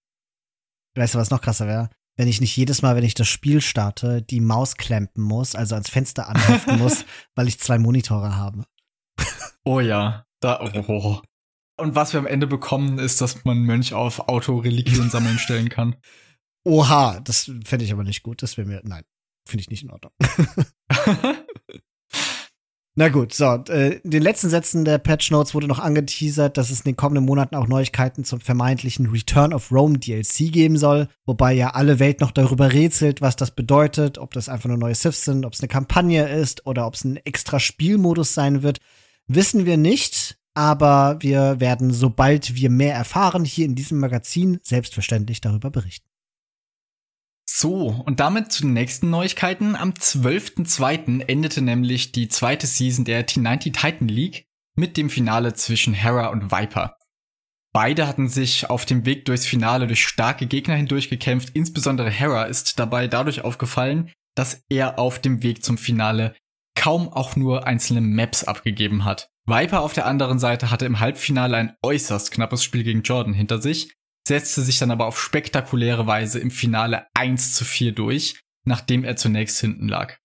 [0.96, 1.90] Weißt du, was noch krasser wäre?
[2.16, 5.74] Wenn ich nicht jedes Mal, wenn ich das Spiel starte, die Maus klempen muss, also
[5.74, 8.64] ans Fenster anheften muss, weil ich zwei Monitore habe.
[9.64, 10.58] Oh ja, da,
[10.88, 11.20] oh.
[11.76, 15.96] Und was wir am Ende bekommen, ist, dass man Mönch auf Autoreliquien sammeln stellen kann.
[16.64, 18.42] Oha, das fände ich aber nicht gut.
[18.42, 19.04] Das wäre mir, nein,
[19.46, 20.12] finde ich nicht in Ordnung.
[23.00, 23.64] Na gut, so.
[23.70, 26.96] Äh, in den letzten Sätzen der Patch Notes wurde noch angeteasert, dass es in den
[26.96, 31.98] kommenden Monaten auch Neuigkeiten zum vermeintlichen Return of Rome DLC geben soll, wobei ja alle
[31.98, 35.54] Welt noch darüber rätselt, was das bedeutet, ob das einfach nur neue Siths sind, ob
[35.54, 38.80] es eine Kampagne ist oder ob es ein extra Spielmodus sein wird.
[39.26, 45.40] Wissen wir nicht, aber wir werden, sobald wir mehr erfahren, hier in diesem Magazin selbstverständlich
[45.40, 46.09] darüber berichten.
[47.52, 49.74] So, und damit zu den nächsten Neuigkeiten.
[49.74, 51.24] Am 12.02.
[51.26, 56.52] endete nämlich die zweite Season der T90 Titan League mit dem Finale zwischen Hera und
[56.52, 56.96] Viper.
[57.72, 61.50] Beide hatten sich auf dem Weg durchs Finale durch starke Gegner hindurch gekämpft.
[61.52, 66.36] Insbesondere Hera ist dabei dadurch aufgefallen, dass er auf dem Weg zum Finale
[66.76, 69.28] kaum auch nur einzelne Maps abgegeben hat.
[69.44, 73.60] Viper auf der anderen Seite hatte im Halbfinale ein äußerst knappes Spiel gegen Jordan hinter
[73.60, 73.96] sich
[74.30, 79.16] setzte sich dann aber auf spektakuläre Weise im Finale 1 zu 4 durch, nachdem er
[79.16, 80.18] zunächst hinten lag.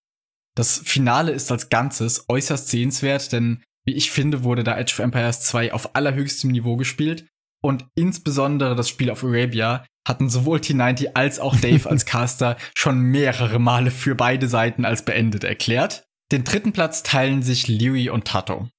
[0.55, 4.99] Das Finale ist als Ganzes äußerst sehenswert, denn wie ich finde, wurde da Edge of
[4.99, 7.25] Empires 2 auf allerhöchstem Niveau gespielt
[7.63, 12.99] und insbesondere das Spiel auf Arabia hatten sowohl T90 als auch Dave als Caster schon
[12.99, 16.05] mehrere Male für beide Seiten als beendet erklärt.
[16.31, 18.69] Den dritten Platz teilen sich Leary und Tato.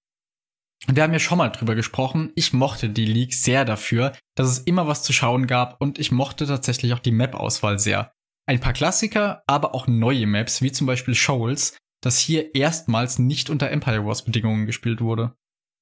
[0.88, 2.32] Wir haben ja schon mal drüber gesprochen.
[2.36, 6.12] Ich mochte die League sehr dafür, dass es immer was zu schauen gab und ich
[6.12, 8.12] mochte tatsächlich auch die Map-Auswahl sehr.
[8.46, 13.50] Ein paar Klassiker, aber auch neue Maps, wie zum Beispiel Shoals, das hier erstmals nicht
[13.50, 15.34] unter Empire Wars Bedingungen gespielt wurde.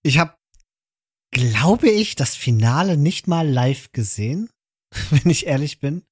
[0.02, 0.34] Ich habe,
[1.30, 4.48] glaube ich, das Finale nicht mal live gesehen,
[5.10, 6.04] wenn ich ehrlich bin.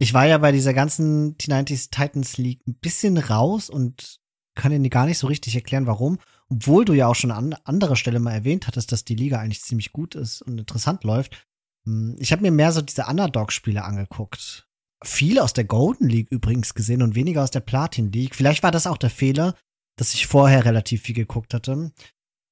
[0.00, 4.18] Ich war ja bei dieser ganzen T90s Titans League ein bisschen raus und
[4.56, 6.18] kann Ihnen gar nicht so richtig erklären, warum
[6.52, 9.62] obwohl du ja auch schon an anderer Stelle mal erwähnt hattest, dass die Liga eigentlich
[9.62, 11.46] ziemlich gut ist und interessant läuft.
[11.86, 14.68] Hm, ich habe mir mehr so diese Underdog-Spiele angeguckt.
[15.02, 18.36] Viel aus der Golden League übrigens gesehen und weniger aus der Platin League.
[18.36, 19.54] Vielleicht war das auch der Fehler,
[19.96, 21.92] dass ich vorher relativ viel geguckt hatte.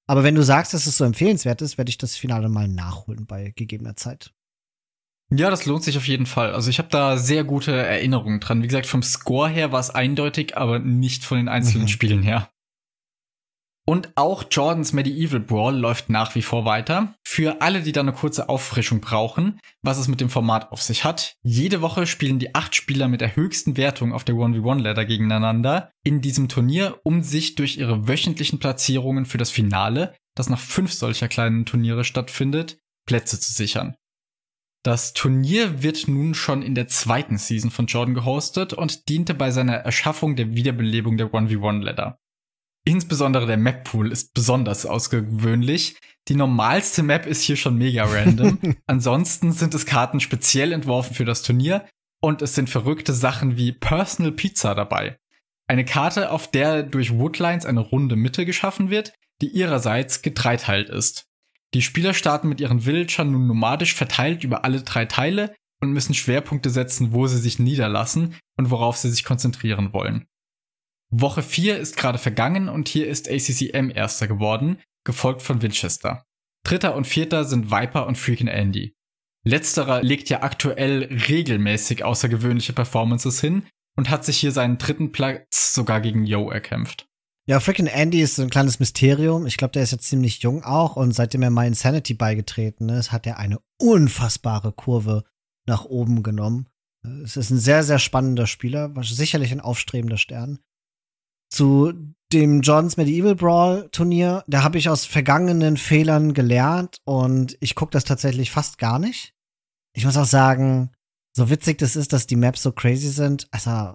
[0.08, 3.26] Aber wenn du sagst, dass es so empfehlenswert ist, werde ich das Finale mal nachholen
[3.26, 4.32] bei gegebener Zeit.
[5.32, 6.52] Ja, das lohnt sich auf jeden Fall.
[6.52, 8.62] Also ich habe da sehr gute Erinnerungen dran.
[8.62, 11.88] Wie gesagt, vom Score her war es eindeutig, aber nicht von den einzelnen mhm.
[11.88, 12.50] Spielen her.
[13.86, 17.14] Und auch Jordans Medieval Brawl läuft nach wie vor weiter.
[17.24, 21.04] Für alle, die da eine kurze Auffrischung brauchen, was es mit dem Format auf sich
[21.04, 21.34] hat.
[21.42, 26.20] Jede Woche spielen die acht Spieler mit der höchsten Wertung auf der 1v1-Ladder gegeneinander in
[26.20, 31.28] diesem Turnier, um sich durch ihre wöchentlichen Platzierungen für das Finale, das nach fünf solcher
[31.28, 33.96] kleinen Turniere stattfindet, Plätze zu sichern.
[34.82, 39.50] Das Turnier wird nun schon in der zweiten Season von Jordan gehostet und diente bei
[39.50, 42.18] seiner Erschaffung der Wiederbelebung der 1v1-Ladder.
[42.84, 45.96] Insbesondere der Map-Pool ist besonders ausgewöhnlich.
[46.28, 48.58] Die normalste Map ist hier schon mega random.
[48.86, 51.86] Ansonsten sind es Karten speziell entworfen für das Turnier
[52.20, 55.18] und es sind verrückte Sachen wie Personal Pizza dabei.
[55.66, 61.26] Eine Karte, auf der durch Woodlines eine runde Mitte geschaffen wird, die ihrerseits getreiteilt ist.
[61.74, 66.14] Die Spieler starten mit ihren Villagern nun nomadisch verteilt über alle drei Teile und müssen
[66.14, 70.26] Schwerpunkte setzen, wo sie sich niederlassen und worauf sie sich konzentrieren wollen.
[71.10, 76.24] Woche 4 ist gerade vergangen und hier ist ACCM erster geworden, gefolgt von Winchester.
[76.64, 78.94] Dritter und vierter sind Viper und Freakin' Andy.
[79.44, 85.72] Letzterer legt ja aktuell regelmäßig außergewöhnliche Performances hin und hat sich hier seinen dritten Platz
[85.74, 87.08] sogar gegen Yo erkämpft.
[87.46, 89.46] Ja, Freakin' Andy ist so ein kleines Mysterium.
[89.46, 93.10] Ich glaube, der ist jetzt ziemlich jung auch und seitdem er mal Insanity beigetreten ist,
[93.10, 95.24] hat er eine unfassbare Kurve
[95.66, 96.68] nach oben genommen.
[97.24, 100.60] Es ist ein sehr, sehr spannender Spieler, sicherlich ein aufstrebender Stern
[101.50, 101.92] zu
[102.32, 107.90] dem Johns Medieval Brawl Turnier, da habe ich aus vergangenen Fehlern gelernt und ich gucke
[107.90, 109.34] das tatsächlich fast gar nicht.
[109.92, 110.92] Ich muss auch sagen,
[111.36, 113.48] so witzig das ist, dass die Maps so crazy sind.
[113.50, 113.94] Also,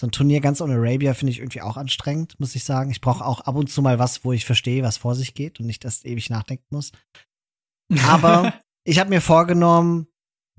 [0.00, 2.90] so ein Turnier ganz ohne Arabia finde ich irgendwie auch anstrengend, muss ich sagen.
[2.90, 5.60] Ich brauche auch ab und zu mal was, wo ich verstehe, was vor sich geht
[5.60, 6.92] und nicht erst ewig nachdenken muss.
[8.06, 10.06] Aber ich habe mir vorgenommen,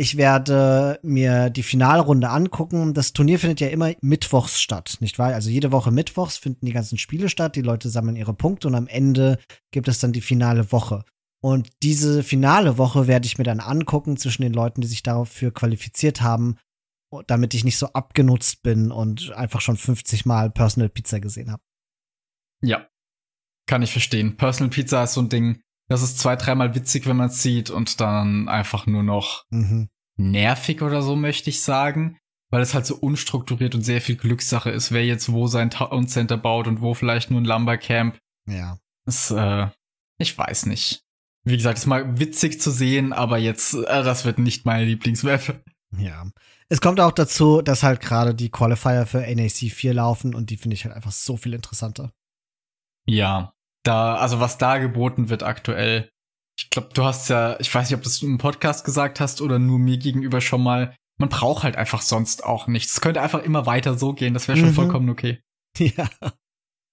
[0.01, 2.95] ich werde mir die Finalrunde angucken.
[2.95, 5.35] Das Turnier findet ja immer mittwochs statt, nicht wahr?
[5.35, 7.55] Also jede Woche mittwochs finden die ganzen Spiele statt.
[7.55, 9.37] Die Leute sammeln ihre Punkte und am Ende
[9.69, 11.05] gibt es dann die finale Woche.
[11.39, 15.53] Und diese finale Woche werde ich mir dann angucken zwischen den Leuten, die sich dafür
[15.53, 16.57] qualifiziert haben,
[17.27, 21.61] damit ich nicht so abgenutzt bin und einfach schon 50 Mal Personal Pizza gesehen habe.
[22.63, 22.87] Ja,
[23.67, 24.35] kann ich verstehen.
[24.35, 25.61] Personal Pizza ist so ein Ding,
[25.91, 29.89] das ist zwei, dreimal witzig, wenn man es sieht und dann einfach nur noch mhm.
[30.29, 32.17] Nervig oder so, möchte ich sagen.
[32.49, 36.07] Weil es halt so unstrukturiert und sehr viel Glückssache ist, wer jetzt wo sein Town
[36.09, 38.19] Center baut und wo vielleicht nur ein Lumbercamp.
[38.45, 38.77] Ja.
[39.05, 39.67] Ist, äh,
[40.17, 41.01] ich weiß nicht.
[41.45, 45.63] Wie gesagt, ist mal witzig zu sehen, aber jetzt, äh, das wird nicht meine Lieblingsmap.
[45.97, 46.25] Ja.
[46.69, 50.57] Es kommt auch dazu, dass halt gerade die Qualifier für NAC 4 laufen und die
[50.57, 52.11] finde ich halt einfach so viel interessanter.
[53.05, 53.53] Ja,
[53.83, 56.09] da, also was da geboten wird aktuell.
[56.63, 59.41] Ich glaube, du hast ja, ich weiß nicht, ob du es im Podcast gesagt hast
[59.41, 62.93] oder nur mir gegenüber schon mal, man braucht halt einfach sonst auch nichts.
[62.93, 64.73] Es könnte einfach immer weiter so gehen, das wäre schon mhm.
[64.73, 65.41] vollkommen okay.
[65.77, 66.09] Ja.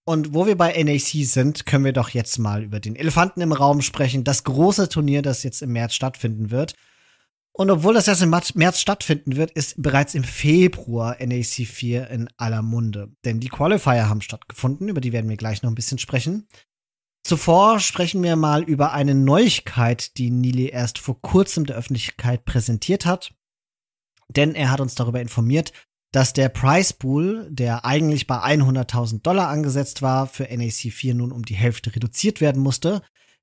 [0.05, 3.53] Und wo wir bei NAC sind, können wir doch jetzt mal über den Elefanten im
[3.53, 4.25] Raum sprechen.
[4.25, 6.75] Das große Turnier, das jetzt im März stattfinden wird.
[7.53, 12.29] Und obwohl das erst im März stattfinden wird, ist bereits im Februar NAC 4 in
[12.37, 13.13] aller Munde.
[13.25, 16.47] Denn die Qualifier haben stattgefunden, über die werden wir gleich noch ein bisschen sprechen.
[17.29, 23.05] Zuvor sprechen wir mal über eine Neuigkeit, die Nili erst vor kurzem der Öffentlichkeit präsentiert
[23.05, 23.35] hat.
[24.31, 25.75] Denn er hat uns darüber informiert,
[26.11, 31.31] dass der Price Pool, der eigentlich bei 100.000 Dollar angesetzt war, für NAC 4 nun
[31.31, 33.03] um die Hälfte reduziert werden musste.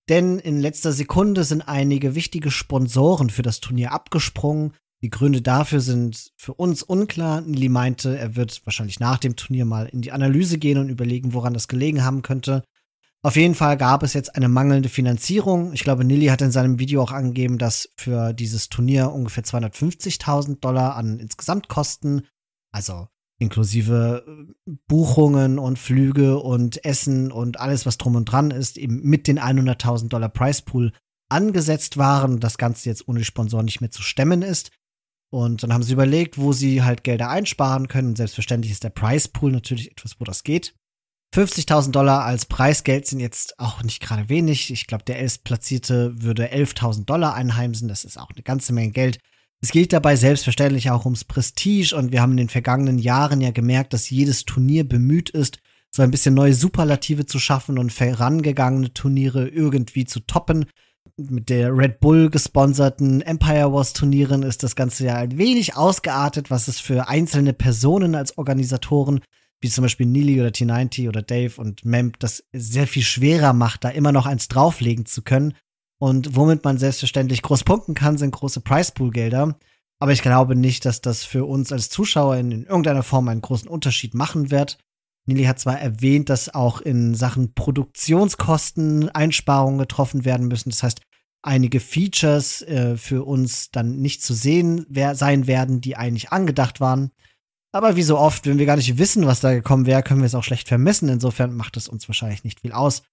[0.10, 4.74] Denn in letzter Sekunde sind einige wichtige Sponsoren für das Turnier abgesprungen.
[5.04, 7.42] Die Gründe dafür sind für uns unklar.
[7.42, 11.36] Nili meinte, er wird wahrscheinlich nach dem Turnier mal in die Analyse gehen und überlegen,
[11.36, 12.64] woran das gelegen haben könnte.
[13.26, 15.74] Auf jeden Fall gab es jetzt eine mangelnde Finanzierung.
[15.74, 20.60] Ich glaube, Nili hat in seinem Video auch angegeben, dass für dieses Turnier ungefähr 250.000
[20.60, 22.28] Dollar an Insgesamtkosten
[22.72, 23.08] also
[23.40, 29.02] inklusive äh, Buchungen und Flüge und Essen und alles, was drum und dran ist, eben
[29.02, 30.94] mit den 100.000 Dollar Price Pool
[31.28, 34.70] angesetzt waren das Ganze jetzt ohne Sponsor nicht mehr zu stemmen ist.
[35.34, 38.16] Und dann haben sie überlegt, wo sie halt Gelder einsparen können.
[38.16, 40.76] Selbstverständlich ist der Price Pool natürlich etwas, wo das geht.
[41.36, 44.72] 50.000 Dollar als Preisgeld sind jetzt auch nicht gerade wenig.
[44.72, 47.90] Ich glaube, der Elfplatzierte würde 11.000 Dollar einheimsen.
[47.90, 49.20] Das ist auch eine ganze Menge Geld.
[49.62, 53.52] Es geht dabei selbstverständlich auch ums Prestige und wir haben in den vergangenen Jahren ja
[53.52, 55.58] gemerkt, dass jedes Turnier bemüht ist,
[55.94, 60.68] so ein bisschen neue Superlative zu schaffen und vorangegangene Turniere irgendwie zu toppen.
[61.18, 66.50] Mit der Red Bull gesponserten Empire Wars Turnieren ist das Ganze ja ein wenig ausgeartet,
[66.50, 69.20] was es für einzelne Personen als Organisatoren,
[69.62, 73.84] wie zum Beispiel Nili oder T90 oder Dave und Memp, das sehr viel schwerer macht,
[73.84, 75.54] da immer noch eins drauflegen zu können.
[75.98, 79.58] Und womit man selbstverständlich groß punkten kann, sind große Pricepool-Gelder.
[80.00, 83.42] Aber ich glaube nicht, dass das für uns als Zuschauer in, in irgendeiner Form einen
[83.42, 84.78] großen Unterschied machen wird.
[85.26, 90.70] Nili hat zwar erwähnt, dass auch in Sachen Produktionskosten Einsparungen getroffen werden müssen.
[90.70, 91.02] Das heißt,
[91.42, 96.80] einige Features äh, für uns dann nicht zu sehen wer sein werden, die eigentlich angedacht
[96.80, 97.12] waren.
[97.76, 100.28] Aber wie so oft, wenn wir gar nicht wissen, was da gekommen wäre, können wir
[100.28, 101.10] es auch schlecht vermessen.
[101.10, 103.04] Insofern macht es uns wahrscheinlich nicht viel aus.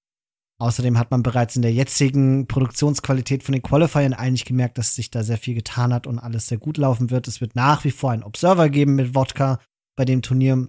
[0.60, 5.10] Außerdem hat man bereits in der jetzigen Produktionsqualität von den Qualifiern eigentlich gemerkt, dass sich
[5.10, 7.26] da sehr viel getan hat und alles sehr gut laufen wird.
[7.26, 9.58] Es wird nach wie vor einen Observer geben mit Wodka
[9.96, 10.68] bei dem Turnier.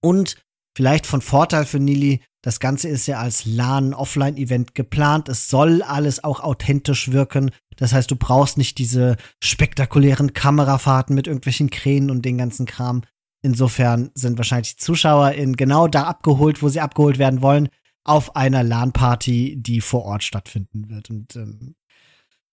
[0.00, 0.36] Und
[0.76, 5.28] vielleicht von Vorteil für Nili, das Ganze ist ja als LAN-Offline-Event geplant.
[5.28, 7.50] Es soll alles auch authentisch wirken.
[7.78, 13.02] Das heißt, du brauchst nicht diese spektakulären Kamerafahrten mit irgendwelchen Kränen und den ganzen Kram.
[13.40, 17.68] Insofern sind wahrscheinlich Zuschauer in genau da abgeholt, wo sie abgeholt werden wollen
[18.04, 21.10] auf einer LAN-Party, die vor Ort stattfinden wird.
[21.10, 21.76] Und ähm,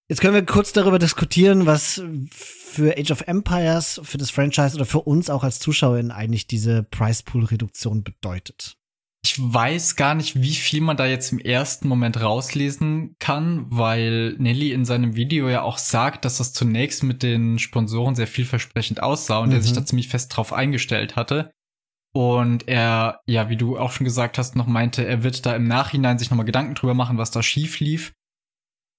[0.08, 4.86] jetzt können wir kurz darüber diskutieren, was für Age of Empires, für das Franchise oder
[4.86, 8.78] für uns auch als ZuschauerInnen eigentlich diese Price Pool-Reduktion bedeutet.
[9.26, 14.36] Ich weiß gar nicht, wie viel man da jetzt im ersten Moment rauslesen kann, weil
[14.38, 19.02] Nelly in seinem Video ja auch sagt, dass das zunächst mit den Sponsoren sehr vielversprechend
[19.02, 19.56] aussah und mhm.
[19.56, 21.52] er sich da ziemlich fest drauf eingestellt hatte.
[22.14, 25.68] Und er, ja, wie du auch schon gesagt hast, noch meinte, er wird da im
[25.68, 28.14] Nachhinein sich nochmal Gedanken drüber machen, was da schief lief.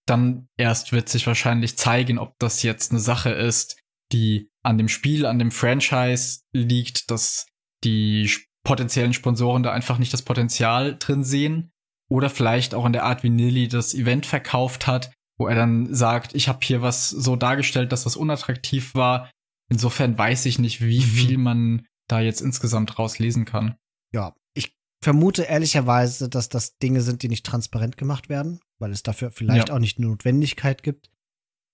[0.07, 4.89] Dann erst wird sich wahrscheinlich zeigen, ob das jetzt eine Sache ist, die an dem
[4.89, 7.47] Spiel, an dem Franchise liegt, dass
[7.85, 8.29] die
[8.66, 11.70] potenziellen Sponsoren da einfach nicht das Potenzial drin sehen.
[12.09, 15.92] Oder vielleicht auch in der Art, wie Nilly das Event verkauft hat, wo er dann
[15.94, 19.31] sagt, ich habe hier was so dargestellt, dass das unattraktiv war.
[19.68, 21.02] Insofern weiß ich nicht, wie mhm.
[21.02, 23.76] viel man da jetzt insgesamt rauslesen kann.
[24.12, 29.02] Ja, ich vermute ehrlicherweise, dass das Dinge sind, die nicht transparent gemacht werden, weil es
[29.02, 29.74] dafür vielleicht ja.
[29.74, 31.11] auch nicht eine Notwendigkeit gibt.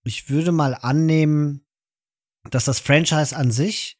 [0.04, 1.64] Ich würde mal annehmen,
[2.50, 3.98] dass das Franchise an sich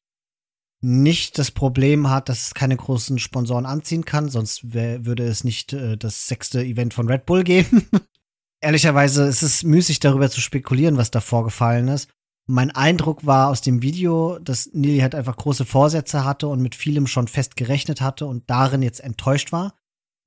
[0.83, 5.45] nicht das Problem hat, dass es keine großen Sponsoren anziehen kann, sonst wär, würde es
[5.45, 7.89] nicht äh, das sechste Event von Red Bull geben.
[8.61, 12.11] Ehrlicherweise ist es müßig darüber zu spekulieren, was da vorgefallen ist.
[12.47, 16.75] Mein Eindruck war aus dem Video, dass Nili halt einfach große Vorsätze hatte und mit
[16.75, 19.75] vielem schon fest gerechnet hatte und darin jetzt enttäuscht war.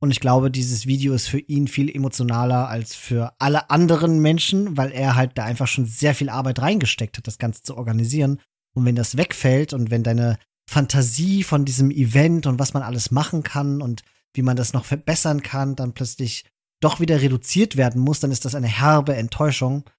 [0.02, 4.78] Und ich glaube, dieses Video ist für ihn viel emotionaler als für alle anderen Menschen,
[4.78, 8.40] weil er halt da einfach schon sehr viel Arbeit reingesteckt hat, das Ganze zu organisieren.
[8.76, 10.38] Und wenn das wegfällt und wenn deine
[10.70, 14.86] Fantasie von diesem Event und was man alles machen kann und wie man das noch
[14.86, 16.46] verbessern kann, dann plötzlich
[16.82, 19.90] doch wieder reduziert werden muss, dann ist das eine herbe Enttäuschung.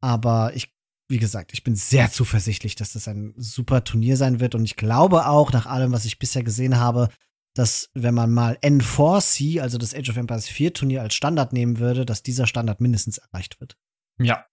[0.00, 0.74] Aber ich,
[1.08, 4.54] wie gesagt, ich bin sehr zuversichtlich, dass das ein super Turnier sein wird.
[4.54, 7.08] Und ich glaube auch, nach allem, was ich bisher gesehen habe,
[7.54, 11.78] dass wenn man mal N4C, also das Age of Empires 4 Turnier als Standard nehmen
[11.78, 13.76] würde, dass dieser Standard mindestens erreicht wird.
[14.18, 14.46] Ja.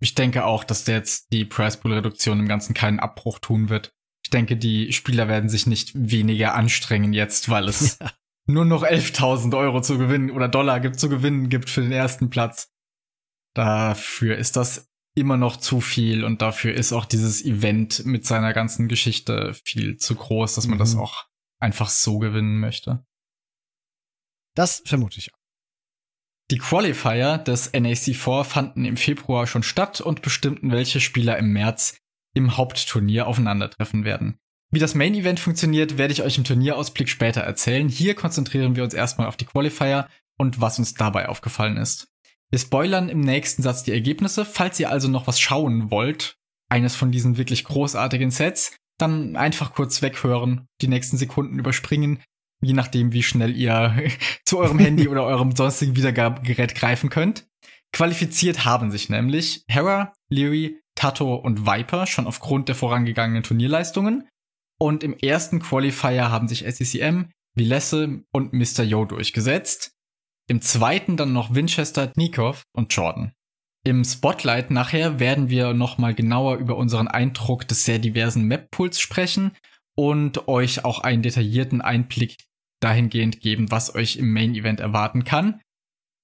[0.00, 3.94] Ich denke auch, dass jetzt die Price Pool Reduktion im Ganzen keinen Abbruch tun wird.
[4.24, 8.10] Ich denke, die Spieler werden sich nicht weniger anstrengen jetzt, weil es ja.
[8.46, 12.30] nur noch 11.000 Euro zu gewinnen oder Dollar gibt zu gewinnen gibt für den ersten
[12.30, 12.72] Platz.
[13.54, 18.52] Dafür ist das immer noch zu viel und dafür ist auch dieses Event mit seiner
[18.52, 20.80] ganzen Geschichte viel zu groß, dass man mhm.
[20.80, 21.26] das auch
[21.58, 23.04] einfach so gewinnen möchte.
[24.54, 25.39] Das vermute ich auch.
[26.50, 31.98] Die Qualifier des NAC4 fanden im Februar schon statt und bestimmten, welche Spieler im März
[32.34, 34.36] im Hauptturnier aufeinandertreffen werden.
[34.72, 37.88] Wie das Main Event funktioniert, werde ich euch im Turnierausblick später erzählen.
[37.88, 40.08] Hier konzentrieren wir uns erstmal auf die Qualifier
[40.38, 42.08] und was uns dabei aufgefallen ist.
[42.50, 44.44] Wir spoilern im nächsten Satz die Ergebnisse.
[44.44, 46.36] Falls ihr also noch was schauen wollt,
[46.68, 52.20] eines von diesen wirklich großartigen Sets, dann einfach kurz weghören, die nächsten Sekunden überspringen,
[52.60, 53.94] je nachdem, wie schnell ihr
[54.44, 57.46] zu eurem Handy oder eurem sonstigen Wiedergabegerät greifen könnt.
[57.92, 64.28] Qualifiziert haben sich nämlich Hera, Leary, Tato und Viper schon aufgrund der vorangegangenen Turnierleistungen.
[64.78, 68.82] Und im ersten Qualifier haben sich SCCM, Vilesse und Mr.
[68.82, 69.92] Yo durchgesetzt.
[70.48, 73.32] Im zweiten dann noch Winchester, Nikov und Jordan.
[73.84, 79.52] Im Spotlight nachher werden wir nochmal genauer über unseren Eindruck des sehr diversen Map-Pools sprechen
[79.96, 82.36] und euch auch einen detaillierten Einblick
[82.80, 85.60] dahingehend geben, was euch im Main-Event erwarten kann.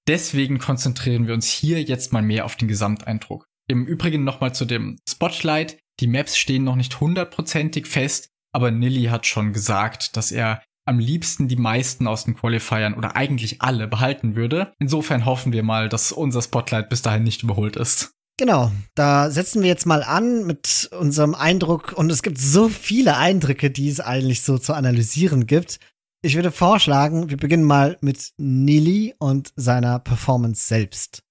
[0.08, 3.46] Deswegen konzentrieren wir uns hier jetzt mal mehr auf den Gesamteindruck.
[3.68, 5.78] Im Übrigen nochmal zu dem Spotlight.
[6.00, 11.00] Die Maps stehen noch nicht hundertprozentig fest, aber Nilly hat schon gesagt, dass er am
[11.00, 14.72] liebsten die meisten aus den Qualifiern oder eigentlich alle behalten würde.
[14.78, 18.12] Insofern hoffen wir mal, dass unser Spotlight bis dahin nicht überholt ist.
[18.38, 23.16] Genau, da setzen wir jetzt mal an mit unserem Eindruck und es gibt so viele
[23.16, 25.80] Eindrücke, die es eigentlich so zu analysieren gibt.
[26.26, 31.22] Ich würde vorschlagen, wir beginnen mal mit Nili und seiner Performance selbst.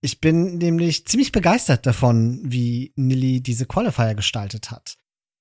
[0.00, 4.96] Ich bin nämlich ziemlich begeistert davon, wie Nili diese Qualifier gestaltet hat.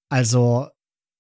[0.10, 0.68] Also,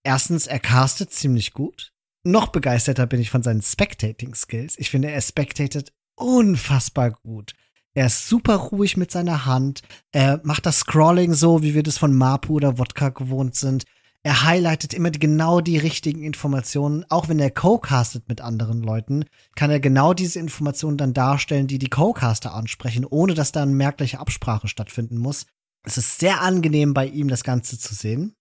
[0.03, 4.79] erstens, er castet ziemlich gut noch begeisterter bin ich von seinen Spectating-Skills.
[4.79, 7.53] Ich finde, er spectatet unfassbar gut.
[7.93, 9.81] Er ist super ruhig mit seiner Hand.
[10.11, 13.83] Er macht das Scrolling so, wie wir das von Mapu oder Wodka gewohnt sind.
[14.25, 17.05] Er highlightet immer genau die richtigen Informationen.
[17.09, 21.77] Auch wenn er co-castet mit anderen Leuten, kann er genau diese Informationen dann darstellen, die
[21.77, 25.45] die Co-Caster ansprechen, ohne dass da eine merkliche Absprache stattfinden muss.
[25.85, 28.33] Es ist sehr angenehm bei ihm, das Ganze zu sehen.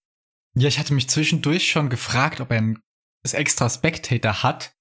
[0.55, 2.79] Ja, ich hatte mich zwischendurch schon gefragt, ob er ein
[3.25, 4.75] es extra Spectator hat.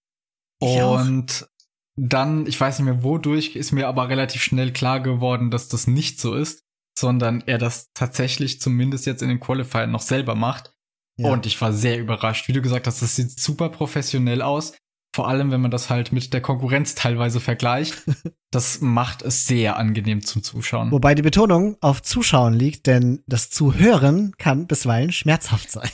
[0.59, 1.47] Und
[1.95, 5.87] dann, ich weiß nicht mehr wodurch, ist mir aber relativ schnell klar geworden, dass das
[5.87, 6.63] nicht so ist,
[6.97, 10.73] sondern er das tatsächlich zumindest jetzt in den Qualifier noch selber macht.
[11.21, 11.31] Ja.
[11.31, 12.47] Und ich war sehr überrascht.
[12.47, 14.73] Wie du gesagt hast, das sieht super professionell aus.
[15.13, 18.03] Vor allem, wenn man das halt mit der Konkurrenz teilweise vergleicht.
[18.53, 20.91] Das macht es sehr angenehm zum Zuschauen.
[20.91, 25.89] Wobei die Betonung auf Zuschauen liegt, denn das Zuhören kann bisweilen schmerzhaft sein.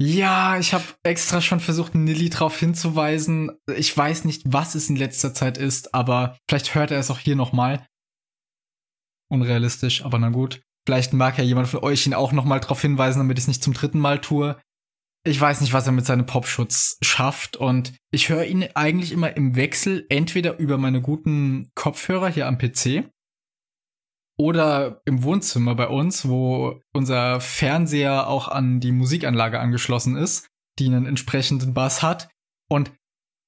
[0.00, 3.50] Ja, ich habe extra schon versucht, Nilly darauf hinzuweisen.
[3.76, 7.18] Ich weiß nicht, was es in letzter Zeit ist, aber vielleicht hört er es auch
[7.18, 7.84] hier nochmal.
[9.28, 10.60] Unrealistisch, aber na gut.
[10.88, 13.62] Vielleicht mag ja jemand von euch ihn auch nochmal darauf hinweisen, damit ich es nicht
[13.62, 14.58] zum dritten Mal tue.
[15.22, 19.36] Ich weiß nicht, was er mit seinem Popschutz schafft und ich höre ihn eigentlich immer
[19.36, 23.04] im Wechsel entweder über meine guten Kopfhörer hier am PC
[24.38, 30.48] oder im Wohnzimmer bei uns, wo unser Fernseher auch an die Musikanlage angeschlossen ist,
[30.78, 32.30] die einen entsprechenden Bass hat.
[32.70, 32.92] Und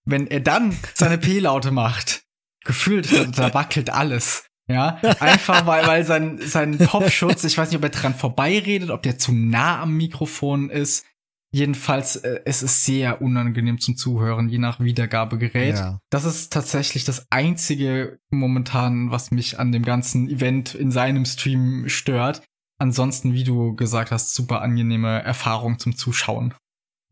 [0.05, 2.23] wenn er dann seine P-Laute macht,
[2.67, 4.50] gefühlt, da, da wackelt alles.
[4.71, 9.03] Ja, einfach weil, weil sein, sein Popschutz, ich weiß nicht, ob er dran vorbeiredet, ob
[9.03, 11.05] der zu nah am Mikrofon ist.
[11.53, 15.75] Jedenfalls, äh, es ist sehr unangenehm zum Zuhören, je nach Wiedergabegerät.
[15.75, 16.01] Ja.
[16.09, 21.89] Das ist tatsächlich das einzige momentan, was mich an dem ganzen Event in seinem Stream
[21.89, 22.43] stört.
[22.79, 26.55] Ansonsten, wie du gesagt hast, super angenehme Erfahrung zum Zuschauen.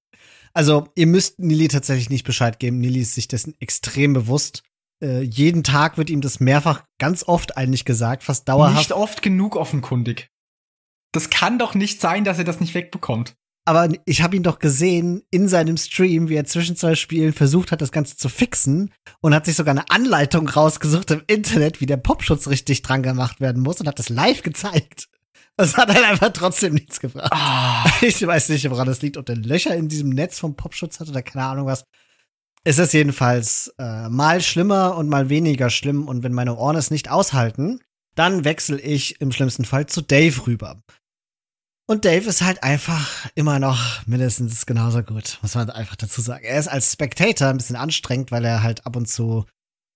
[0.53, 2.81] also, ihr müsst Nili tatsächlich nicht Bescheid geben.
[2.81, 4.63] Nili ist sich dessen extrem bewusst.
[5.03, 8.77] Äh, jeden Tag wird ihm das mehrfach, ganz oft eigentlich gesagt, fast dauerhaft.
[8.77, 10.29] Nicht oft genug offenkundig.
[11.13, 13.35] Das kann doch nicht sein, dass er das nicht wegbekommt
[13.71, 17.71] aber ich habe ihn doch gesehen in seinem Stream, wie er zwischen zwei Spielen versucht
[17.71, 21.87] hat, das Ganze zu fixen und hat sich sogar eine Anleitung rausgesucht im Internet, wie
[21.87, 25.07] der Popschutz richtig dran gemacht werden muss und hat das live gezeigt.
[25.57, 27.33] Das hat halt einfach trotzdem nichts gebracht.
[27.33, 27.91] Oh.
[28.07, 31.09] Ich weiß nicht, woran das liegt, ob der Löcher in diesem Netz vom Popschutz hat
[31.09, 31.85] oder keine Ahnung was.
[32.65, 36.09] Ist es jedenfalls äh, mal schlimmer und mal weniger schlimm.
[36.09, 37.81] Und wenn meine Ohren es nicht aushalten,
[38.15, 40.83] dann wechsle ich im schlimmsten Fall zu Dave rüber.
[41.87, 46.45] Und Dave ist halt einfach immer noch mindestens genauso gut, muss man einfach dazu sagen.
[46.45, 49.45] Er ist als Spectator ein bisschen anstrengend, weil er halt ab und zu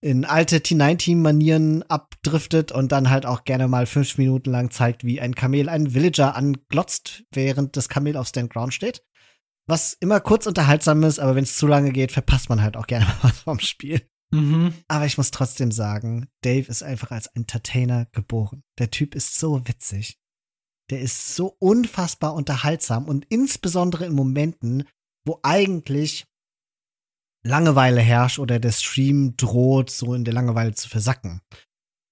[0.00, 5.20] in alte T9-Team-Manieren abdriftet und dann halt auch gerne mal fünf Minuten lang zeigt, wie
[5.20, 9.02] ein Kamel einen Villager anglotzt, während das Kamel auf Stand Ground steht.
[9.66, 12.86] Was immer kurz unterhaltsam ist, aber wenn es zu lange geht, verpasst man halt auch
[12.86, 14.06] gerne was vom Spiel.
[14.30, 14.74] Mhm.
[14.88, 18.62] Aber ich muss trotzdem sagen, Dave ist einfach als Entertainer geboren.
[18.78, 20.18] Der Typ ist so witzig.
[20.90, 24.84] Der ist so unfassbar unterhaltsam und insbesondere in Momenten,
[25.24, 26.26] wo eigentlich
[27.46, 31.40] Langeweile herrscht oder der Stream droht, so in der Langeweile zu versacken.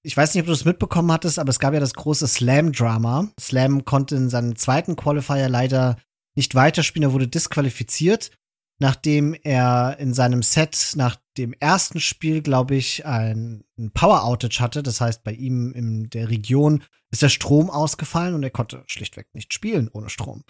[0.04, 3.30] Ich weiß nicht, ob du es mitbekommen hattest, aber es gab ja das große Slam-Drama.
[3.38, 5.96] Slam konnte in seinem zweiten Qualifier leider
[6.34, 7.08] nicht weiterspielen.
[7.08, 8.30] Er wurde disqualifiziert,
[8.78, 14.60] nachdem er in seinem Set nach dem ersten Spiel, glaube ich, ein, ein Power Outage
[14.60, 14.82] hatte.
[14.82, 19.28] Das heißt, bei ihm in der Region ist der Strom ausgefallen und er konnte schlichtweg
[19.34, 20.44] nicht spielen ohne Strom.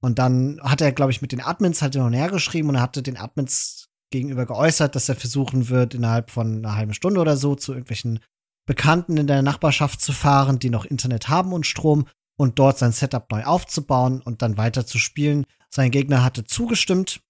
[0.00, 2.76] Und dann hat er, glaube ich, mit den Admins halt hin und her geschrieben und
[2.76, 7.20] er hatte den Admins gegenüber geäußert, dass er versuchen wird, innerhalb von einer halben Stunde
[7.20, 8.20] oder so zu irgendwelchen
[8.66, 12.06] Bekannten in der Nachbarschaft zu fahren, die noch Internet haben und Strom
[12.38, 15.44] und dort sein Setup neu aufzubauen und dann weiter zu spielen.
[15.68, 17.20] Sein Gegner hatte zugestimmt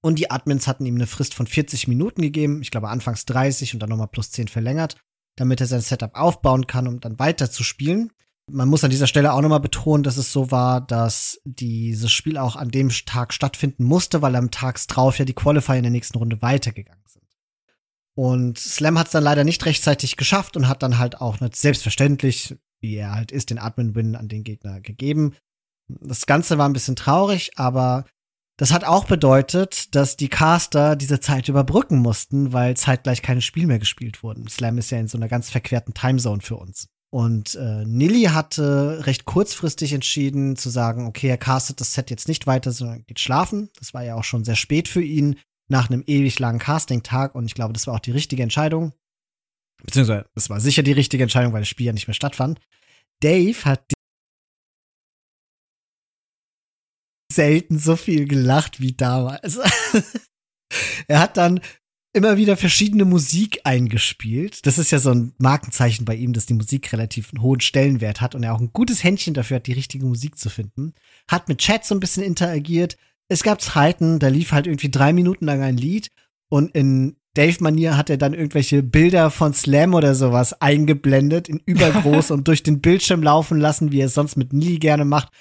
[0.00, 3.74] und die Admins hatten ihm eine Frist von 40 Minuten gegeben, ich glaube anfangs 30
[3.74, 4.96] und dann nochmal plus 10 verlängert,
[5.36, 8.10] damit er sein Setup aufbauen kann, um dann weiter zu spielen.
[8.50, 12.38] Man muss an dieser Stelle auch nochmal betonen, dass es so war, dass dieses Spiel
[12.38, 15.92] auch an dem Tag stattfinden musste, weil am Tags drauf ja die Qualifier in der
[15.92, 17.28] nächsten Runde weitergegangen sind.
[18.14, 22.56] Und Slam hat es dann leider nicht rechtzeitig geschafft und hat dann halt auch selbstverständlich
[22.82, 25.34] wie er halt ist, den Admin-Win an den Gegner gegeben.
[25.88, 28.04] Das Ganze war ein bisschen traurig, aber
[28.58, 33.66] das hat auch bedeutet, dass die Caster diese Zeit überbrücken mussten, weil zeitgleich keine Spiele
[33.66, 34.46] mehr gespielt wurden.
[34.48, 36.88] Slam ist ja in so einer ganz verquerten Timezone für uns.
[37.10, 42.26] Und äh, Nilly hatte recht kurzfristig entschieden zu sagen, okay, er castet das Set jetzt
[42.26, 43.68] nicht weiter, sondern geht schlafen.
[43.78, 45.36] Das war ja auch schon sehr spät für ihn
[45.68, 48.92] nach einem ewig langen Casting-Tag und ich glaube, das war auch die richtige Entscheidung.
[49.84, 52.60] Beziehungsweise, es war sicher die richtige Entscheidung, weil das Spiel ja nicht mehr stattfand.
[53.20, 53.92] Dave hat
[57.32, 59.58] selten so viel gelacht wie damals.
[61.08, 61.60] er hat dann
[62.14, 64.66] immer wieder verschiedene Musik eingespielt.
[64.66, 68.20] Das ist ja so ein Markenzeichen bei ihm, dass die Musik relativ einen hohen Stellenwert
[68.20, 70.92] hat und er auch ein gutes Händchen dafür hat, die richtige Musik zu finden.
[71.28, 72.98] Hat mit Chat so ein bisschen interagiert.
[73.28, 76.10] Es gab Zeiten, da lief halt irgendwie drei Minuten lang ein Lied
[76.50, 82.30] und in Dave-Manier hat er dann irgendwelche Bilder von Slam oder sowas eingeblendet, in übergroß
[82.32, 85.32] und durch den Bildschirm laufen lassen, wie er es sonst mit Nili gerne macht.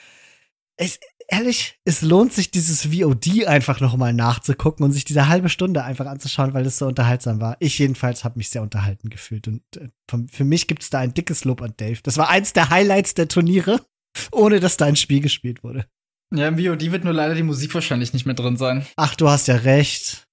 [0.77, 5.49] Es, ehrlich, es lohnt sich, dieses VOD einfach noch mal nachzugucken und sich diese halbe
[5.49, 7.57] Stunde einfach anzuschauen, weil es so unterhaltsam war.
[7.59, 9.89] Ich jedenfalls habe mich sehr unterhalten gefühlt und äh,
[10.31, 11.99] für mich gibt es da ein dickes Lob an Dave.
[12.03, 13.81] Das war eins der Highlights der Turniere,
[14.31, 15.85] ohne dass da ein Spiel gespielt wurde.
[16.33, 18.85] Ja, im VOD wird nur leider die Musik wahrscheinlich nicht mehr drin sein.
[18.95, 20.27] Ach, du hast ja recht.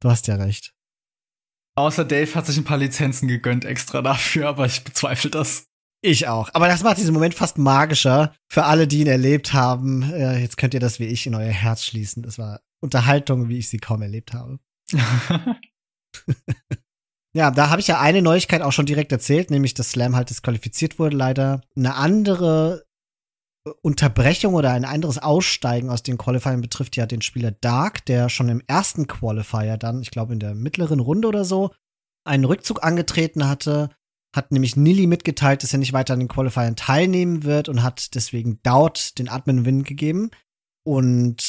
[0.00, 0.72] Du hast ja recht.
[1.74, 5.66] Außer Dave hat sich ein paar Lizenzen gegönnt extra dafür, aber ich bezweifle das.
[6.04, 6.50] Ich auch.
[6.52, 10.02] Aber das macht diesen Moment fast magischer für alle, die ihn erlebt haben.
[10.12, 12.22] Äh, jetzt könnt ihr das wie ich in euer Herz schließen.
[12.24, 14.58] Das war Unterhaltung, wie ich sie kaum erlebt habe.
[17.34, 20.30] ja, da habe ich ja eine Neuigkeit auch schon direkt erzählt, nämlich dass Slam halt
[20.30, 21.60] disqualifiziert wurde, leider.
[21.76, 22.84] Eine andere
[23.82, 28.48] Unterbrechung oder ein anderes Aussteigen aus den Qualifiern betrifft ja den Spieler Dark, der schon
[28.48, 31.70] im ersten Qualifier dann, ich glaube in der mittleren Runde oder so,
[32.24, 33.90] einen Rückzug angetreten hatte,
[34.34, 38.14] hat nämlich Nilly mitgeteilt, dass er nicht weiter an den Qualifiern teilnehmen wird und hat
[38.14, 40.30] deswegen Doubt den Admin-Win gegeben.
[40.84, 41.42] Und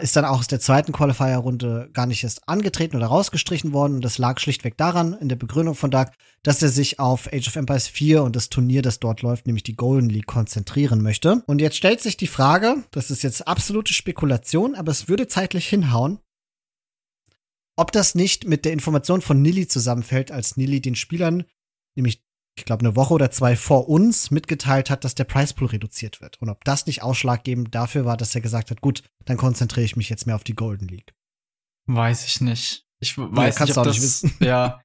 [0.00, 3.94] ist dann auch aus der zweiten Qualifier-Runde gar nicht erst angetreten oder rausgestrichen worden.
[3.94, 7.46] Und das lag schlichtweg daran, in der Begründung von Dark, dass er sich auf Age
[7.46, 11.44] of Empires 4 und das Turnier, das dort läuft, nämlich die Golden League, konzentrieren möchte.
[11.46, 15.68] Und jetzt stellt sich die Frage, das ist jetzt absolute Spekulation, aber es würde zeitlich
[15.68, 16.18] hinhauen,
[17.76, 21.44] ob das nicht mit der Information von Nilly zusammenfällt, als Nilly den Spielern,
[21.94, 22.20] nämlich
[22.58, 26.40] ich glaube, eine Woche oder zwei vor uns mitgeteilt hat, dass der Preispool reduziert wird.
[26.40, 29.96] Und ob das nicht ausschlaggebend dafür war, dass er gesagt hat, gut, dann konzentriere ich
[29.96, 31.14] mich jetzt mehr auf die Golden League.
[31.86, 32.84] Weiß ich nicht.
[33.00, 34.80] Ich weiß ja, nicht, ob das, nicht ja,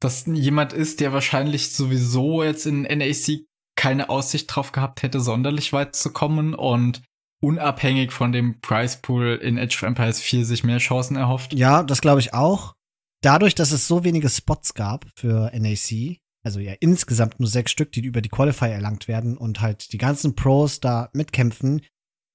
[0.00, 3.44] dass jemand ist, der wahrscheinlich sowieso jetzt in NAC
[3.76, 7.02] keine Aussicht drauf gehabt hätte, sonderlich weit zu kommen und
[7.42, 11.52] unabhängig von dem Preispool in Age of Empires 4 sich mehr Chancen erhofft.
[11.52, 12.74] Ja, das glaube ich auch.
[13.22, 17.90] Dadurch, dass es so wenige Spots gab für NAC, also ja insgesamt nur sechs Stück,
[17.92, 21.80] die über die Qualifier erlangt werden und halt die ganzen Pros da mitkämpfen,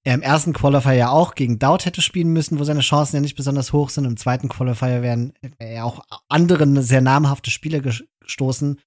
[0.06, 3.22] er im ersten Qualifier ja auch gegen Dowd hätte spielen müssen, wo seine Chancen ja
[3.22, 4.06] nicht besonders hoch sind.
[4.06, 8.80] Im zweiten Qualifier wären ja auch andere sehr namhafte Spieler gestoßen.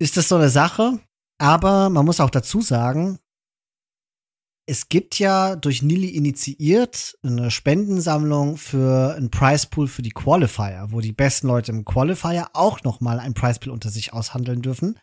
[0.00, 0.98] Ist das so eine Sache?
[1.38, 3.19] Aber man muss auch dazu sagen,
[4.70, 10.86] es gibt ja durch Nili initiiert eine Spendensammlung für einen Prize Pool für die Qualifier,
[10.90, 14.62] wo die besten Leute im Qualifier auch noch mal ein Prize Pool unter sich aushandeln
[14.62, 14.96] dürfen.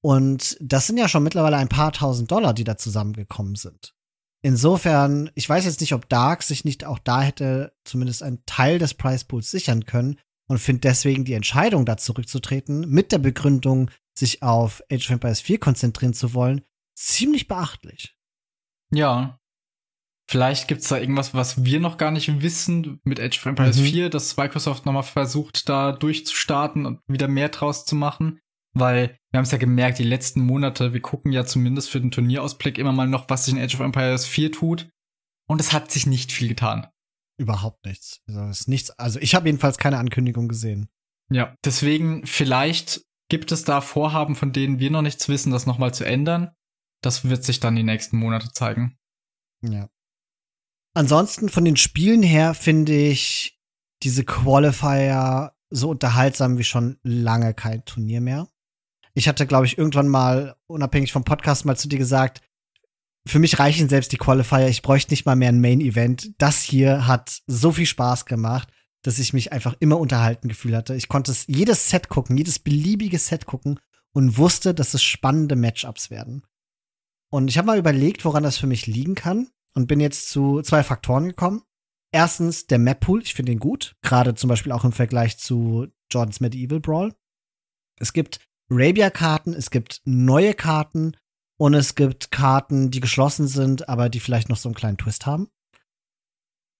[0.00, 3.96] Und das sind ja schon mittlerweile ein paar tausend Dollar, die da zusammengekommen sind.
[4.42, 8.78] Insofern, ich weiß jetzt nicht, ob Dark sich nicht auch da hätte zumindest einen Teil
[8.78, 14.44] des Pools sichern können und finde deswegen die Entscheidung, da zurückzutreten, mit der Begründung, sich
[14.44, 16.62] auf Age of Empires 4 konzentrieren zu wollen,
[16.94, 18.16] ziemlich beachtlich.
[18.90, 19.38] Ja.
[20.28, 23.84] Vielleicht gibt's da irgendwas, was wir noch gar nicht wissen mit Age of Empires mhm.
[23.84, 28.38] 4, dass Microsoft nochmal versucht, da durchzustarten und wieder mehr draus zu machen.
[28.72, 32.12] Weil wir haben es ja gemerkt, die letzten Monate, wir gucken ja zumindest für den
[32.12, 34.88] Turnierausblick immer mal noch, was sich in Age of Empires 4 tut.
[35.48, 36.86] Und es hat sich nicht viel getan.
[37.36, 38.20] Überhaupt nichts.
[38.28, 38.90] Also, ist nichts.
[38.90, 40.88] also ich habe jedenfalls keine Ankündigung gesehen.
[41.32, 45.94] Ja, deswegen vielleicht gibt es da Vorhaben, von denen wir noch nichts wissen, das nochmal
[45.94, 46.50] zu ändern.
[47.02, 48.98] Das wird sich dann die nächsten Monate zeigen.
[49.62, 49.88] Ja.
[50.94, 53.60] Ansonsten von den Spielen her finde ich
[54.02, 58.48] diese Qualifier so unterhaltsam wie schon lange kein Turnier mehr.
[59.14, 62.40] Ich hatte, glaube ich, irgendwann mal, unabhängig vom Podcast, mal zu dir gesagt,
[63.26, 66.32] für mich reichen selbst die Qualifier, ich bräuchte nicht mal mehr ein Main-Event.
[66.38, 68.68] Das hier hat so viel Spaß gemacht,
[69.02, 70.94] dass ich mich einfach immer unterhalten gefühlt hatte.
[70.94, 73.78] Ich konnte jedes Set gucken, jedes beliebige Set gucken
[74.12, 76.42] und wusste, dass es spannende Matchups werden.
[77.32, 80.62] Und ich habe mal überlegt, woran das für mich liegen kann und bin jetzt zu
[80.62, 81.62] zwei Faktoren gekommen.
[82.12, 85.86] Erstens der Map Pool, ich finde ihn gut, gerade zum Beispiel auch im Vergleich zu
[86.10, 87.14] Jordans Medieval Brawl.
[88.00, 91.16] Es gibt Arabia-Karten, es gibt neue Karten
[91.56, 95.26] und es gibt Karten, die geschlossen sind, aber die vielleicht noch so einen kleinen Twist
[95.26, 95.48] haben.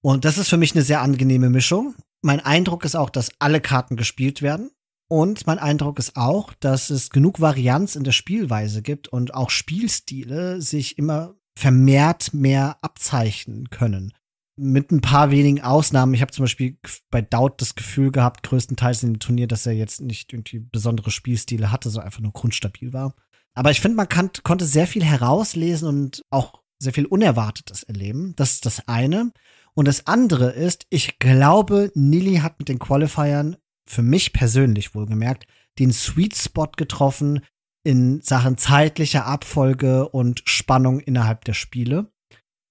[0.03, 1.95] Und das ist für mich eine sehr angenehme Mischung.
[2.23, 4.71] Mein Eindruck ist auch, dass alle Karten gespielt werden.
[5.13, 9.51] Und mein Eindruck ist auch, dass es genug Varianz in der Spielweise gibt und auch
[9.51, 14.15] Spielstile sich immer vermehrt mehr abzeichnen können.
[14.57, 16.15] Mit ein paar wenigen Ausnahmen.
[16.15, 16.79] Ich habe zum Beispiel
[17.11, 21.11] bei Doubt das Gefühl gehabt, größtenteils in dem Turnier, dass er jetzt nicht irgendwie besondere
[21.11, 23.17] Spielstile hatte, so einfach nur grundstabil war.
[23.55, 28.35] Aber ich finde, man kann, konnte sehr viel herauslesen und auch sehr viel Unerwartetes erleben.
[28.37, 29.33] Das ist das eine.
[29.75, 33.57] Und das andere ist, ich glaube, Nili hat mit den Qualifiern
[33.91, 35.47] für mich persönlich wohlgemerkt,
[35.79, 37.41] den Sweet Spot getroffen
[37.83, 42.13] in Sachen zeitlicher Abfolge und Spannung innerhalb der Spiele.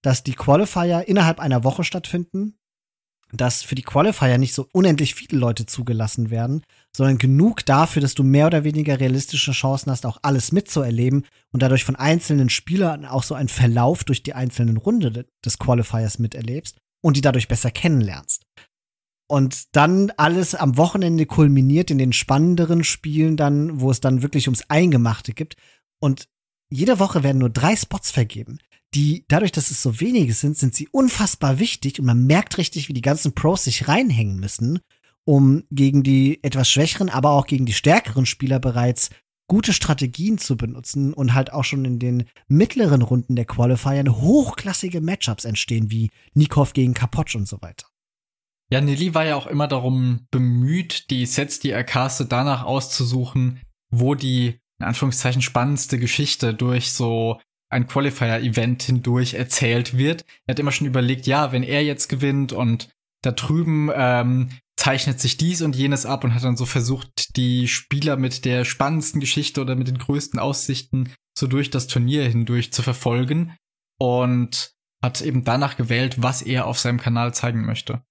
[0.01, 2.57] Dass die Qualifier innerhalb einer Woche stattfinden,
[3.33, 6.63] dass für die Qualifier nicht so unendlich viele Leute zugelassen werden,
[6.95, 11.61] sondern genug dafür, dass du mehr oder weniger realistische Chancen hast, auch alles mitzuerleben und
[11.61, 16.77] dadurch von einzelnen Spielern auch so einen Verlauf durch die einzelnen Runde des Qualifiers miterlebst
[17.01, 18.45] und die dadurch besser kennenlernst.
[19.29, 24.47] Und dann alles am Wochenende kulminiert in den spannenderen Spielen dann, wo es dann wirklich
[24.47, 25.55] ums Eingemachte gibt.
[25.99, 26.27] Und
[26.71, 28.57] jede Woche werden nur drei Spots vergeben,
[28.95, 32.89] die dadurch, dass es so wenige sind, sind sie unfassbar wichtig und man merkt richtig,
[32.89, 34.79] wie die ganzen Pros sich reinhängen müssen,
[35.25, 39.11] um gegen die etwas schwächeren, aber auch gegen die stärkeren Spieler bereits
[39.47, 45.01] gute Strategien zu benutzen und halt auch schon in den mittleren Runden der Qualifier hochklassige
[45.01, 47.85] Matchups entstehen, wie Nikov gegen Kapotsch und so weiter.
[48.71, 53.61] Ja, Nelly war ja auch immer darum bemüht, die Sets, die er castet, danach auszusuchen,
[53.89, 57.39] wo die, in Anführungszeichen, spannendste Geschichte durch so
[57.69, 60.25] ein Qualifier-Event hindurch erzählt wird.
[60.45, 62.89] Er hat immer schon überlegt, ja, wenn er jetzt gewinnt und
[63.23, 67.67] da drüben ähm, zeichnet sich dies und jenes ab und hat dann so versucht, die
[67.67, 72.71] Spieler mit der spannendsten Geschichte oder mit den größten Aussichten so durch das Turnier hindurch
[72.71, 73.55] zu verfolgen
[73.99, 74.71] und
[75.03, 78.01] hat eben danach gewählt, was er auf seinem Kanal zeigen möchte.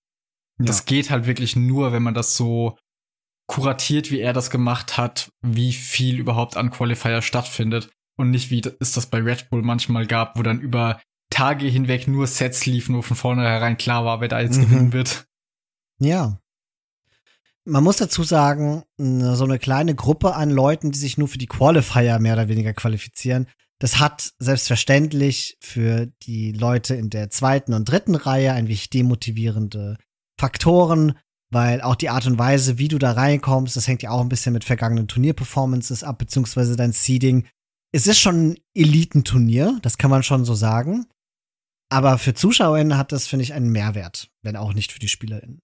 [0.59, 0.67] Ja.
[0.67, 2.77] Das geht halt wirklich nur, wenn man das so
[3.47, 7.91] kuratiert, wie er das gemacht hat, wie viel überhaupt an Qualifier stattfindet.
[8.17, 11.01] Und nicht wie es das bei Red Bull manchmal gab, wo dann über
[11.31, 14.63] Tage hinweg nur Sets liefen, wo von vornherein klar war, wer da jetzt mhm.
[14.63, 15.27] gewinnen wird.
[16.01, 16.41] Ja.
[17.65, 21.47] Man muss dazu sagen, so eine kleine Gruppe an Leuten, die sich nur für die
[21.47, 23.47] Qualifier mehr oder weniger qualifizieren,
[23.79, 29.97] das hat selbstverständlich für die Leute in der zweiten und dritten Reihe ein wenig demotivierende
[30.39, 31.19] Faktoren,
[31.51, 34.29] weil auch die Art und Weise, wie du da reinkommst, das hängt ja auch ein
[34.29, 37.47] bisschen mit vergangenen Turnierperformances ab, beziehungsweise dein Seeding.
[37.93, 41.07] Es ist schon ein Elitenturnier, das kann man schon so sagen.
[41.91, 45.61] Aber für ZuschauerInnen hat das, finde ich, einen Mehrwert, wenn auch nicht für die SpielerInnen.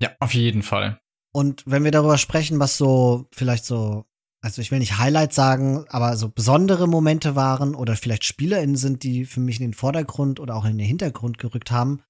[0.00, 1.00] Ja, auf jeden Fall.
[1.32, 4.06] Und wenn wir darüber sprechen, was so vielleicht so
[4.46, 9.02] also ich will nicht Highlight sagen, aber so besondere Momente waren oder vielleicht SpielerInnen sind,
[9.02, 12.02] die für mich in den Vordergrund oder auch in den Hintergrund gerückt haben.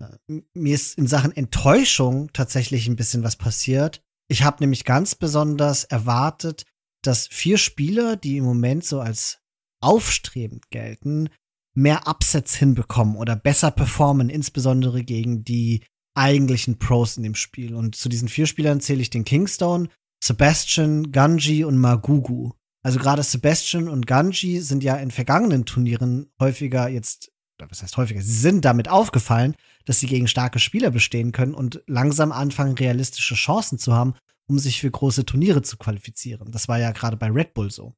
[0.00, 4.02] Äh, mir ist in Sachen Enttäuschung tatsächlich ein bisschen was passiert.
[4.28, 6.64] Ich habe nämlich ganz besonders erwartet,
[7.02, 9.38] dass vier Spieler, die im Moment so als
[9.80, 11.28] aufstrebend gelten,
[11.74, 15.84] mehr Upsets hinbekommen oder besser performen, insbesondere gegen die
[16.16, 17.74] eigentlichen Pros in dem Spiel.
[17.74, 19.88] Und zu diesen vier Spielern zähle ich den Kingstone,
[20.24, 22.52] Sebastian, Ganji und Magugu.
[22.82, 28.20] Also gerade Sebastian und Ganji sind ja in vergangenen Turnieren häufiger jetzt, was heißt häufiger,
[28.20, 29.54] sie sind damit aufgefallen,
[29.84, 34.14] dass sie gegen starke Spieler bestehen können und langsam anfangen, realistische Chancen zu haben,
[34.48, 36.50] um sich für große Turniere zu qualifizieren.
[36.50, 37.94] Das war ja gerade bei Red Bull so.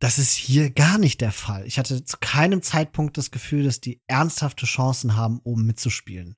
[0.00, 1.66] Das ist hier gar nicht der Fall.
[1.66, 6.36] Ich hatte zu keinem Zeitpunkt das Gefühl, dass die ernsthafte Chancen haben, oben mitzuspielen.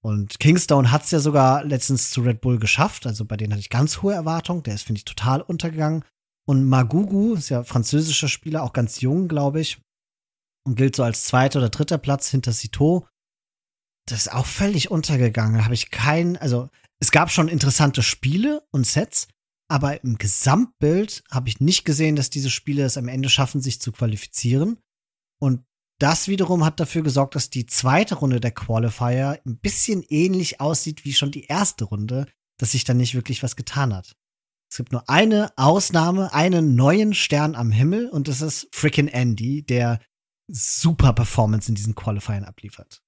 [0.00, 3.06] Und Kingstone hat es ja sogar letztens zu Red Bull geschafft.
[3.06, 4.62] Also bei denen hatte ich ganz hohe Erwartungen.
[4.62, 6.04] Der ist, finde ich, total untergegangen.
[6.46, 9.82] Und Magugu ist ja französischer Spieler, auch ganz jung, glaube ich.
[10.68, 13.06] Und gilt so als zweiter oder dritter Platz hinter Sito.
[14.06, 15.64] Das ist auch völlig untergegangen.
[15.64, 16.68] Habe ich keinen, also
[17.00, 19.28] es gab schon interessante Spiele und Sets,
[19.70, 23.80] aber im Gesamtbild habe ich nicht gesehen, dass diese Spiele es am Ende schaffen, sich
[23.80, 24.76] zu qualifizieren.
[25.40, 25.64] Und
[25.98, 31.06] das wiederum hat dafür gesorgt, dass die zweite Runde der Qualifier ein bisschen ähnlich aussieht
[31.06, 32.26] wie schon die erste Runde,
[32.58, 34.16] dass sich da nicht wirklich was getan hat.
[34.70, 39.62] Es gibt nur eine Ausnahme, einen neuen Stern am Himmel und das ist Frickin' Andy,
[39.62, 39.98] der
[40.48, 43.00] super Performance in diesen Qualifiern abliefert.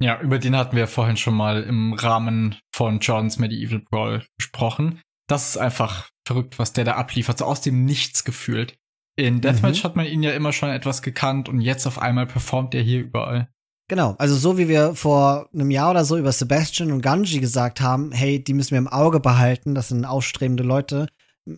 [0.00, 5.00] Ja, über den hatten wir vorhin schon mal im Rahmen von Jordans Medieval Brawl gesprochen.
[5.28, 8.76] Das ist einfach verrückt, was der da abliefert, so aus dem Nichts gefühlt.
[9.16, 9.84] In Deathmatch mhm.
[9.84, 13.00] hat man ihn ja immer schon etwas gekannt und jetzt auf einmal performt er hier
[13.00, 13.48] überall.
[13.88, 17.80] Genau, also so wie wir vor einem Jahr oder so über Sebastian und Ganji gesagt
[17.80, 21.06] haben, hey, die müssen wir im Auge behalten, das sind aufstrebende Leute.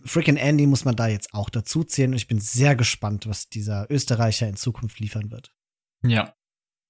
[0.03, 3.49] Frickin' Andy muss man da jetzt auch dazu zählen und ich bin sehr gespannt, was
[3.49, 5.53] dieser Österreicher in Zukunft liefern wird.
[6.03, 6.33] Ja.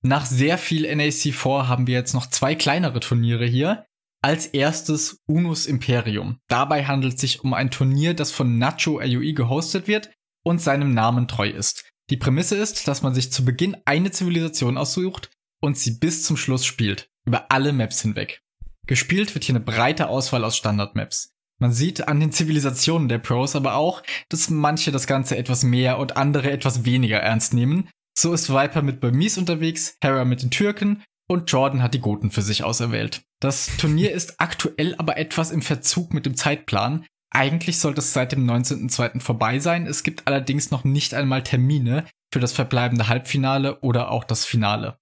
[0.03, 3.85] Nach sehr viel NAC4 haben wir jetzt noch zwei kleinere Turniere hier.
[4.23, 6.39] Als erstes Unus Imperium.
[6.47, 10.11] Dabei handelt es sich um ein Turnier, das von Nacho AOE gehostet wird
[10.43, 11.85] und seinem Namen treu ist.
[12.09, 15.29] Die Prämisse ist, dass man sich zu Beginn eine Zivilisation aussucht
[15.61, 18.41] und sie bis zum Schluss spielt, über alle Maps hinweg.
[18.87, 21.36] Gespielt wird hier eine breite Auswahl aus Standard-Maps.
[21.59, 25.97] Man sieht an den Zivilisationen der Pros aber auch, dass manche das Ganze etwas mehr
[25.97, 27.89] und andere etwas weniger ernst nehmen.
[28.17, 32.31] So ist Viper mit Burmese unterwegs, Hera mit den Türken und Jordan hat die Goten
[32.31, 33.21] für sich auserwählt.
[33.39, 38.31] Das Turnier ist aktuell aber etwas im Verzug mit dem Zeitplan, eigentlich sollte es seit
[38.31, 39.19] dem 19.02.
[39.19, 39.85] vorbei sein.
[39.85, 44.97] Es gibt allerdings noch nicht einmal Termine für das verbleibende Halbfinale oder auch das Finale.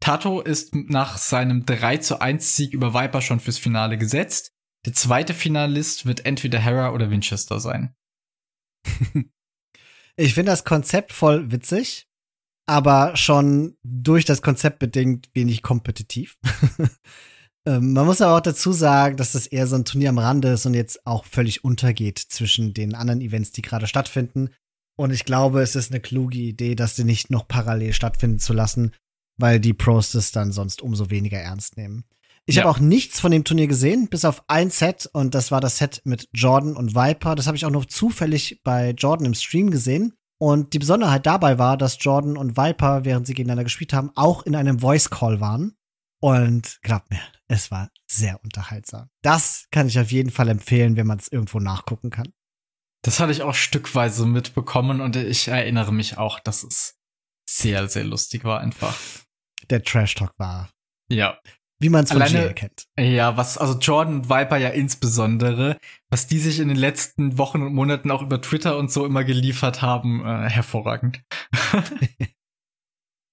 [0.00, 4.50] Tato ist nach seinem 3 zu 1 Sieg über Viper schon fürs Finale gesetzt.
[4.88, 7.94] Der zweite Finalist wird entweder Hera oder Winchester sein.
[10.16, 12.08] ich finde das Konzept voll witzig,
[12.64, 16.38] aber schon durch das Konzept bedingt wenig kompetitiv.
[17.66, 20.48] Ähm, man muss aber auch dazu sagen, dass das eher so ein Turnier am Rande
[20.48, 24.50] ist und jetzt auch völlig untergeht zwischen den anderen Events, die gerade stattfinden.
[24.96, 28.52] Und ich glaube, es ist eine kluge Idee, das sie nicht noch parallel stattfinden zu
[28.54, 28.94] lassen,
[29.38, 32.04] weil die Pros das dann sonst umso weniger ernst nehmen.
[32.48, 32.62] Ich ja.
[32.62, 35.76] habe auch nichts von dem Turnier gesehen, bis auf ein Set und das war das
[35.76, 37.34] Set mit Jordan und Viper.
[37.34, 40.14] Das habe ich auch noch zufällig bei Jordan im Stream gesehen.
[40.40, 44.44] Und die Besonderheit dabei war, dass Jordan und Viper, während sie gegeneinander gespielt haben, auch
[44.44, 45.76] in einem Voice Call waren.
[46.22, 49.10] Und glaubt mir, es war sehr unterhaltsam.
[49.20, 52.32] Das kann ich auf jeden Fall empfehlen, wenn man es irgendwo nachgucken kann.
[53.02, 56.98] Das hatte ich auch stückweise mitbekommen und ich erinnere mich auch, dass es
[57.46, 58.98] sehr, sehr lustig war einfach.
[59.68, 60.70] Der Trash Talk war.
[61.10, 61.38] Ja.
[61.80, 62.86] Wie man es von Alleine, kennt.
[62.98, 65.78] Ja, was, also Jordan und Viper ja insbesondere,
[66.10, 69.22] was die sich in den letzten Wochen und Monaten auch über Twitter und so immer
[69.22, 71.22] geliefert haben, äh, hervorragend.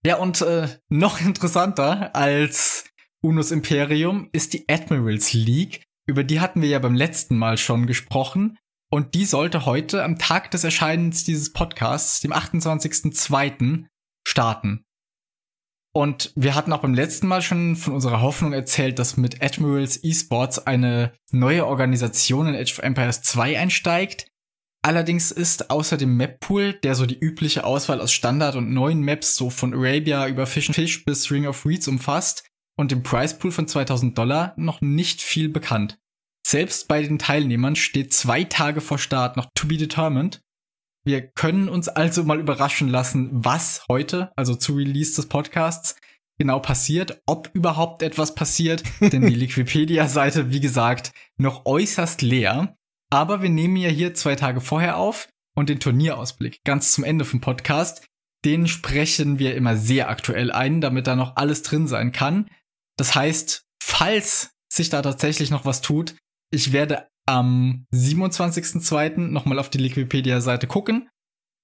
[0.06, 2.86] Ja, und äh, noch interessanter als
[3.24, 5.82] Unus Imperium ist die Admirals League.
[6.06, 8.56] Über die hatten wir ja beim letzten Mal schon gesprochen.
[8.92, 13.88] Und die sollte heute am Tag des Erscheinens dieses Podcasts, dem 28.02.,
[14.28, 14.85] starten.
[15.96, 19.96] Und wir hatten auch beim letzten Mal schon von unserer Hoffnung erzählt, dass mit Admirals
[20.04, 24.28] Esports eine neue Organisation in Age of Empires 2 einsteigt,
[24.86, 29.36] Allerdings ist außer dem Map-Pool, der so die übliche Auswahl aus Standard- und neuen Maps
[29.36, 33.68] so von Arabia über Fish Fish bis Ring of Reeds umfasst und dem Price-Pool von
[33.68, 35.98] 2000 Dollar noch nicht viel bekannt.
[36.46, 40.42] Selbst bei den Teilnehmern steht zwei Tage vor Start noch to be determined.
[41.08, 45.96] Wir können uns also mal überraschen lassen, was heute, also zu Release des Podcasts,
[46.40, 52.76] genau passiert, ob überhaupt etwas passiert, denn die Wikipedia-Seite, wie gesagt, noch äußerst leer.
[53.12, 57.24] Aber wir nehmen ja hier zwei Tage vorher auf und den Turnierausblick ganz zum Ende
[57.24, 58.04] vom Podcast.
[58.44, 62.50] Den sprechen wir immer sehr aktuell ein, damit da noch alles drin sein kann.
[62.98, 66.16] Das heißt, falls sich da tatsächlich noch was tut,
[66.52, 69.18] ich werde am 27.02.
[69.18, 71.10] nochmal auf die Liquipedia-Seite gucken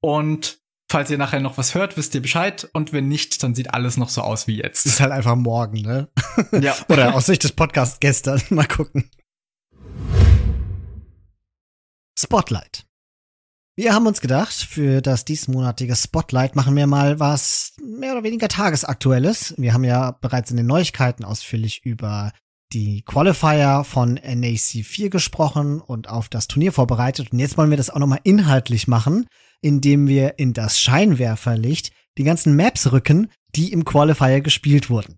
[0.02, 2.70] und Falls ihr nachher noch was hört, wisst ihr Bescheid.
[2.74, 4.86] Und wenn nicht, dann sieht alles noch so aus wie jetzt.
[4.86, 6.10] Ist halt einfach morgen, ne?
[6.62, 6.76] Ja.
[6.90, 8.42] Oder aus Sicht des Podcasts gestern.
[8.50, 9.10] Mal gucken.
[12.20, 12.86] Spotlight.
[13.78, 18.50] Wir haben uns gedacht, für das diesmonatige Spotlight machen wir mal was mehr oder weniger
[18.50, 19.56] tagesaktuelles.
[19.58, 22.34] Wir haben ja bereits in den Neuigkeiten ausführlich über
[22.74, 27.32] die Qualifier von NAC 4 gesprochen und auf das Turnier vorbereitet.
[27.32, 29.26] Und jetzt wollen wir das auch nochmal inhaltlich machen
[29.62, 35.18] indem wir in das Scheinwerferlicht die ganzen Maps rücken, die im Qualifier gespielt wurden.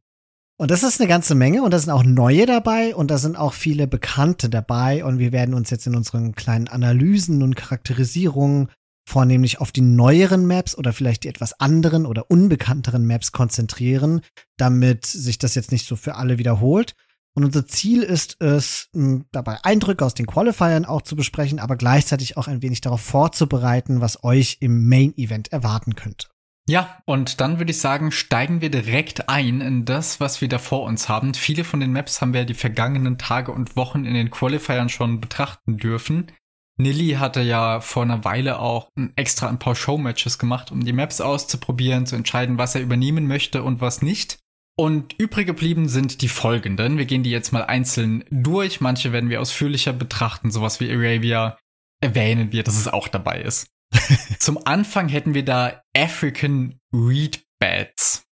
[0.57, 3.35] Und das ist eine ganze Menge und da sind auch neue dabei und da sind
[3.35, 8.69] auch viele Bekannte dabei und wir werden uns jetzt in unseren kleinen Analysen und Charakterisierungen
[9.05, 14.21] vornehmlich auf die neueren Maps oder vielleicht die etwas anderen oder unbekannteren Maps konzentrieren,
[14.57, 16.93] damit sich das jetzt nicht so für alle wiederholt.
[17.35, 18.89] Und unser Ziel ist es,
[19.31, 24.01] dabei Eindrücke aus den Qualifiern auch zu besprechen, aber gleichzeitig auch ein wenig darauf vorzubereiten,
[24.01, 26.27] was euch im Main Event erwarten könnte.
[26.69, 30.59] Ja, und dann würde ich sagen, steigen wir direkt ein in das, was wir da
[30.59, 31.33] vor uns haben.
[31.33, 35.19] Viele von den Maps haben wir die vergangenen Tage und Wochen in den Qualifiern schon
[35.19, 36.31] betrachten dürfen.
[36.77, 41.19] Nilly hatte ja vor einer Weile auch extra ein paar Showmatches gemacht, um die Maps
[41.19, 44.39] auszuprobieren, zu entscheiden, was er übernehmen möchte und was nicht.
[44.75, 46.97] Und übrig geblieben sind die folgenden.
[46.97, 48.81] Wir gehen die jetzt mal einzeln durch.
[48.81, 50.49] Manche werden wir ausführlicher betrachten.
[50.49, 51.57] Sowas wie Arabia
[52.01, 53.67] erwähnen wir, dass es auch dabei ist.
[54.39, 58.23] Zum Anfang hätten wir da African Reed Beds.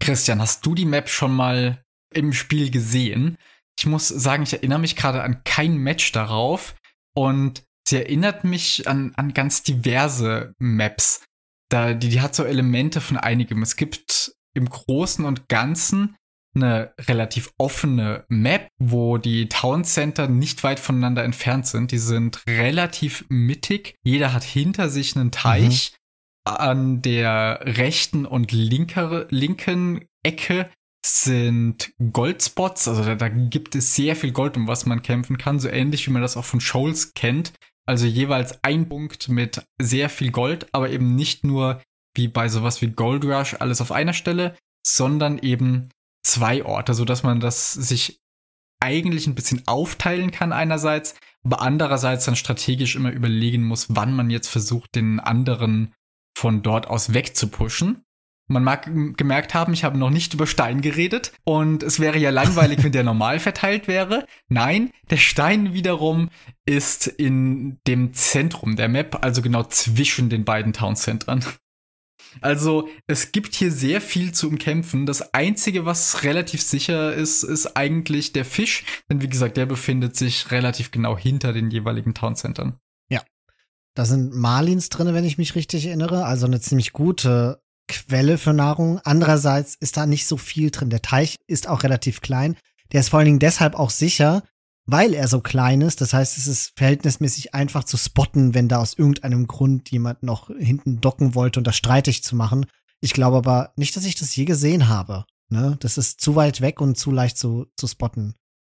[0.00, 1.84] Christian, hast du die Map schon mal
[2.14, 3.36] im Spiel gesehen?
[3.78, 6.74] Ich muss sagen, ich erinnere mich gerade an kein Match darauf
[7.14, 11.24] und sie erinnert mich an, an ganz diverse Maps.
[11.68, 13.62] Da, die, die hat so Elemente von einigem.
[13.62, 16.16] Es gibt im Großen und Ganzen
[16.54, 21.92] eine relativ offene Map, wo die Town Center nicht weit voneinander entfernt sind.
[21.92, 23.94] Die sind relativ mittig.
[24.02, 25.92] Jeder hat hinter sich einen Teich.
[25.92, 25.96] Mhm.
[26.44, 30.70] An der rechten und linker, linken Ecke
[31.04, 32.88] sind Goldspots.
[32.88, 35.60] Also da, da, gibt es sehr viel Gold, um was man kämpfen kann.
[35.60, 37.52] So ähnlich wie man das auch von Shoals kennt.
[37.86, 41.80] Also jeweils ein Punkt mit sehr viel Gold, aber eben nicht nur
[42.20, 44.54] wie bei sowas wie Gold Rush alles auf einer Stelle,
[44.86, 45.88] sondern eben
[46.22, 48.20] zwei Orte, so dass man das sich
[48.78, 51.14] eigentlich ein bisschen aufteilen kann einerseits,
[51.44, 55.94] aber andererseits dann strategisch immer überlegen muss, wann man jetzt versucht, den anderen
[56.36, 58.04] von dort aus wegzupushen.
[58.48, 62.30] Man mag gemerkt haben, ich habe noch nicht über Stein geredet und es wäre ja
[62.30, 64.26] langweilig, wenn der normal verteilt wäre.
[64.48, 66.30] Nein, der Stein wiederum
[66.66, 71.44] ist in dem Zentrum der Map, also genau zwischen den beiden Towncentern.
[72.40, 75.06] Also es gibt hier sehr viel zu umkämpfen.
[75.06, 78.84] Das Einzige, was relativ sicher ist, ist eigentlich der Fisch.
[79.10, 82.78] Denn wie gesagt, der befindet sich relativ genau hinter den jeweiligen Towncentern.
[83.08, 83.22] Ja.
[83.94, 86.24] Da sind Marlins drin, wenn ich mich richtig erinnere.
[86.24, 89.00] Also eine ziemlich gute Quelle für Nahrung.
[89.04, 90.90] Andererseits ist da nicht so viel drin.
[90.90, 92.56] Der Teich ist auch relativ klein.
[92.92, 94.42] Der ist vor allen Dingen deshalb auch sicher,
[94.90, 96.00] weil er so klein ist.
[96.00, 100.50] Das heißt, es ist verhältnismäßig einfach zu spotten, wenn da aus irgendeinem Grund jemand noch
[100.58, 102.66] hinten docken wollte und das streitig zu machen.
[103.00, 105.24] Ich glaube aber nicht, dass ich das je gesehen habe.
[105.48, 105.76] Ne?
[105.80, 108.34] Das ist zu weit weg und zu leicht zu, zu spotten.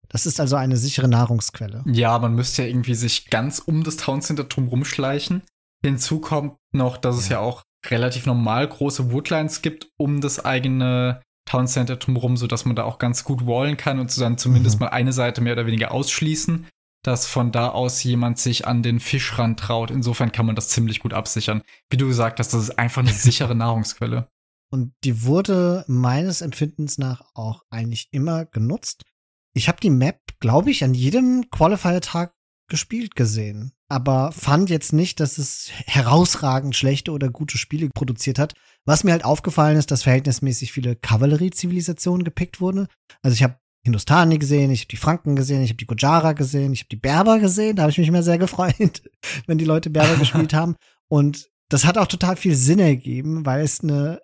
[0.08, 1.82] Das ist also eine sichere Nahrungsquelle.
[1.86, 5.42] Ja, man müsste ja irgendwie sich ganz um das Town Center drum rumschleichen.
[5.82, 7.20] Hinzu kommt noch, dass ja.
[7.20, 12.64] es ja auch relativ normal große Woodlines gibt um das eigene Town Center drumherum, sodass
[12.64, 14.86] man da auch ganz gut wallen kann und dann zumindest mhm.
[14.86, 16.66] mal eine Seite mehr oder weniger ausschließen,
[17.02, 19.90] dass von da aus jemand sich an den Fischrand traut.
[19.90, 21.62] Insofern kann man das ziemlich gut absichern.
[21.90, 24.28] Wie du gesagt hast, das ist einfach eine sichere Nahrungsquelle.
[24.70, 29.04] Und die wurde meines Empfindens nach auch eigentlich immer genutzt.
[29.52, 32.34] Ich habe die Map, glaube ich, an jedem Qualifier-Tag
[32.68, 38.54] gespielt gesehen, aber fand jetzt nicht, dass es herausragend schlechte oder gute Spiele produziert hat.
[38.84, 42.86] Was mir halt aufgefallen ist, dass verhältnismäßig viele Kavallerie-Zivilisationen gepickt wurden.
[43.22, 46.72] Also ich habe Hindustani gesehen, ich habe die Franken gesehen, ich habe die Gojara gesehen,
[46.72, 47.76] ich habe die Berber gesehen.
[47.76, 49.02] Da habe ich mich immer sehr gefreut,
[49.46, 50.76] wenn die Leute Berber gespielt haben.
[51.08, 54.20] Und das hat auch total viel Sinn ergeben, weil es eine,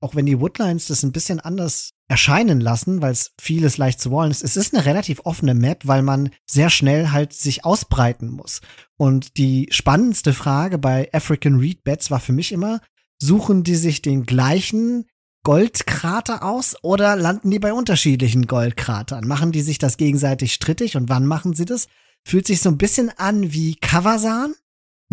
[0.00, 4.10] auch wenn die Woodlines das ein bisschen anders erscheinen lassen, weil es vieles leicht zu
[4.10, 4.44] wollen ist.
[4.44, 8.60] Es ist eine relativ offene Map, weil man sehr schnell halt sich ausbreiten muss.
[8.96, 12.80] Und die spannendste Frage bei African Reed Beds war für mich immer,
[13.18, 15.06] suchen die sich den gleichen
[15.44, 19.26] Goldkrater aus oder landen die bei unterschiedlichen Goldkratern?
[19.26, 21.86] Machen die sich das gegenseitig strittig und wann machen sie das?
[22.26, 24.54] fühlt sich so ein bisschen an wie Kavasan,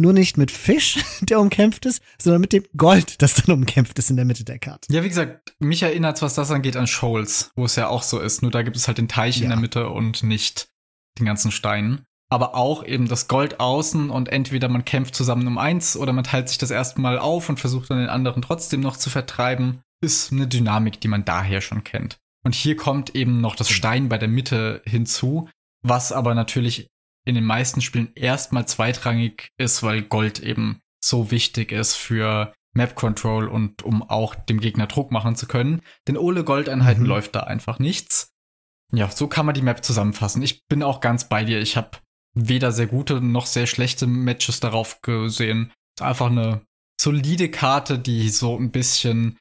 [0.01, 4.09] nur nicht mit Fisch, der umkämpft ist, sondern mit dem Gold, das dann umkämpft ist
[4.09, 4.91] in der Mitte der Karte.
[4.91, 8.19] Ja, wie gesagt, mich erinnert, was das angeht, an Shoals, wo es ja auch so
[8.19, 8.41] ist.
[8.41, 9.43] Nur da gibt es halt den Teich ja.
[9.43, 10.67] in der Mitte und nicht
[11.19, 12.03] den ganzen Stein.
[12.29, 16.23] Aber auch eben das Gold außen und entweder man kämpft zusammen um eins oder man
[16.23, 20.31] teilt sich das erstmal auf und versucht dann den anderen trotzdem noch zu vertreiben, ist
[20.31, 22.17] eine Dynamik, die man daher schon kennt.
[22.43, 25.49] Und hier kommt eben noch das Stein bei der Mitte hinzu,
[25.83, 26.87] was aber natürlich
[27.25, 32.95] in den meisten Spielen erstmal zweitrangig ist, weil Gold eben so wichtig ist für Map
[32.95, 35.81] Control und um auch dem Gegner Druck machen zu können.
[36.07, 37.09] Denn ohne Goldeinheiten mhm.
[37.09, 38.33] läuft da einfach nichts.
[38.93, 40.41] Ja, so kann man die Map zusammenfassen.
[40.41, 41.59] Ich bin auch ganz bei dir.
[41.59, 41.91] Ich habe
[42.33, 45.71] weder sehr gute noch sehr schlechte Matches darauf gesehen.
[45.95, 46.61] Es ist einfach eine
[46.99, 49.37] solide Karte, die so ein bisschen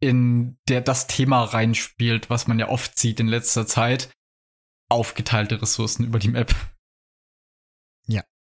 [0.00, 4.10] in der das Thema reinspielt, was man ja oft sieht in letzter Zeit.
[4.88, 6.54] Aufgeteilte Ressourcen über die Map.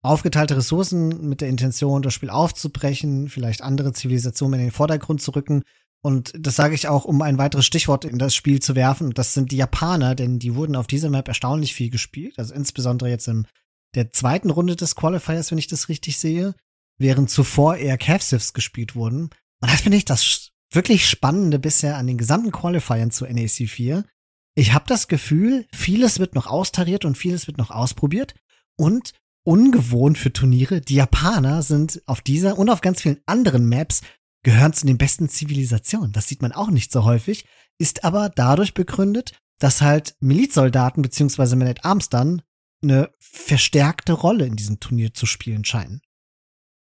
[0.02, 5.30] Aufgeteilte Ressourcen mit der Intention, das Spiel aufzubrechen, vielleicht andere Zivilisationen in den Vordergrund zu
[5.30, 5.62] rücken.
[6.02, 9.12] Und das sage ich auch, um ein weiteres Stichwort in das Spiel zu werfen.
[9.12, 12.36] Das sind die Japaner, denn die wurden auf dieser Map erstaunlich viel gespielt.
[12.38, 13.46] Also insbesondere jetzt in
[13.94, 16.54] der zweiten Runde des Qualifiers, wenn ich das richtig sehe,
[16.98, 19.30] während zuvor eher Cavsifs gespielt wurden.
[19.60, 24.04] Und das finde ich das wirklich Spannende bisher an den gesamten Qualifiern zu NAC 4.
[24.56, 28.34] Ich habe das Gefühl, vieles wird noch austariert und vieles wird noch ausprobiert.
[28.76, 29.12] Und
[29.44, 34.02] ungewohnt für Turniere, die Japaner sind auf dieser und auf ganz vielen anderen Maps
[34.42, 36.12] gehören zu den besten Zivilisationen.
[36.12, 37.46] Das sieht man auch nicht so häufig,
[37.78, 42.42] ist aber dadurch begründet, dass halt Milizsoldaten beziehungsweise Man at Arms dann
[42.82, 46.00] eine verstärkte Rolle in diesem Turnier zu spielen scheinen.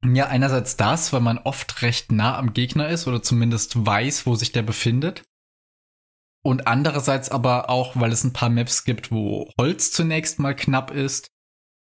[0.05, 4.35] Ja, einerseits das, weil man oft recht nah am Gegner ist oder zumindest weiß, wo
[4.35, 5.23] sich der befindet.
[6.41, 10.91] Und andererseits aber auch, weil es ein paar Maps gibt, wo Holz zunächst mal knapp
[10.91, 11.31] ist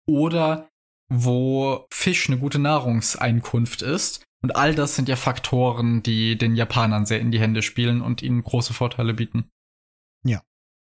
[0.08, 0.70] oder
[1.10, 4.24] wo Fisch eine gute Nahrungseinkunft ist.
[4.42, 8.22] Und all das sind ja Faktoren, die den Japanern sehr in die Hände spielen und
[8.22, 9.50] ihnen große Vorteile bieten.
[10.24, 10.42] Ja.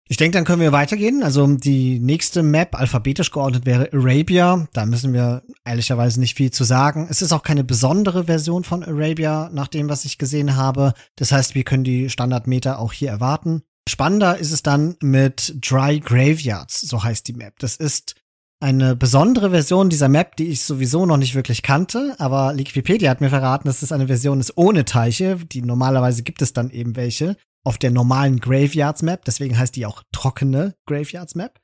[0.08, 1.22] Ich denke, dann können wir weitergehen.
[1.22, 4.66] Also die nächste Map, alphabetisch geordnet, wäre Arabia.
[4.72, 7.06] Da müssen wir ehrlicherweise nicht viel zu sagen.
[7.10, 10.94] Es ist auch keine besondere Version von Arabia, nach dem, was ich gesehen habe.
[11.16, 13.62] Das heißt, wir können die Standardmeter auch hier erwarten.
[13.88, 17.58] Spannender ist es dann mit Dry Graveyards, so heißt die Map.
[17.60, 18.16] Das ist
[18.60, 23.20] eine besondere Version dieser Map, die ich sowieso noch nicht wirklich kannte, aber Wikipedia hat
[23.20, 25.36] mir verraten, dass es eine Version ist ohne Teiche.
[25.36, 29.24] Die normalerweise gibt es dann eben welche auf der normalen Graveyards Map.
[29.24, 31.60] Deswegen heißt die auch trockene Graveyards Map.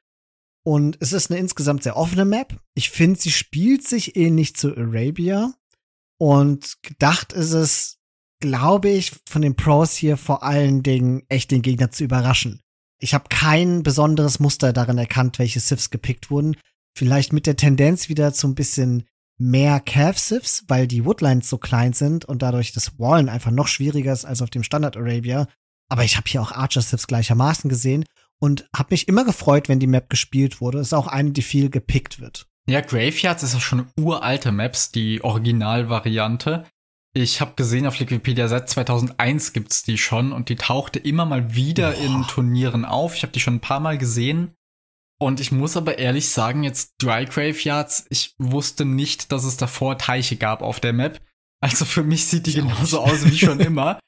[0.64, 2.60] Und es ist eine insgesamt sehr offene Map.
[2.74, 5.54] Ich finde, sie spielt sich ähnlich zu Arabia.
[6.18, 7.98] Und gedacht ist es,
[8.40, 12.60] glaube ich, von den Pros hier vor allen Dingen echt den Gegner zu überraschen.
[13.00, 16.56] Ich habe kein besonderes Muster darin erkannt, welche Sifs gepickt wurden.
[16.94, 19.04] Vielleicht mit der Tendenz wieder zu ein bisschen
[19.38, 24.12] mehr Cav-Sifs, weil die Woodlines so klein sind und dadurch das Wallen einfach noch schwieriger
[24.12, 25.46] ist als auf dem Standard Arabia.
[25.88, 28.04] Aber ich habe hier auch Archer-Sifs gleichermaßen gesehen
[28.38, 30.78] und habe mich immer gefreut, wenn die Map gespielt wurde.
[30.78, 32.46] Ist auch eine, die viel gepickt wird.
[32.68, 36.64] Ja, Graveyards ist ja schon uralte Maps, die Originalvariante.
[37.14, 41.54] Ich habe gesehen auf Wikipedia, seit 2001 gibt's die schon und die tauchte immer mal
[41.54, 42.00] wieder Boah.
[42.04, 43.16] in Turnieren auf.
[43.16, 44.54] Ich habe die schon ein paar Mal gesehen.
[45.22, 49.96] Und ich muss aber ehrlich sagen, jetzt Dry Graveyards, ich wusste nicht, dass es davor
[49.96, 51.20] Teiche gab auf der Map.
[51.60, 54.00] Also für mich sieht die genauso aus wie schon immer.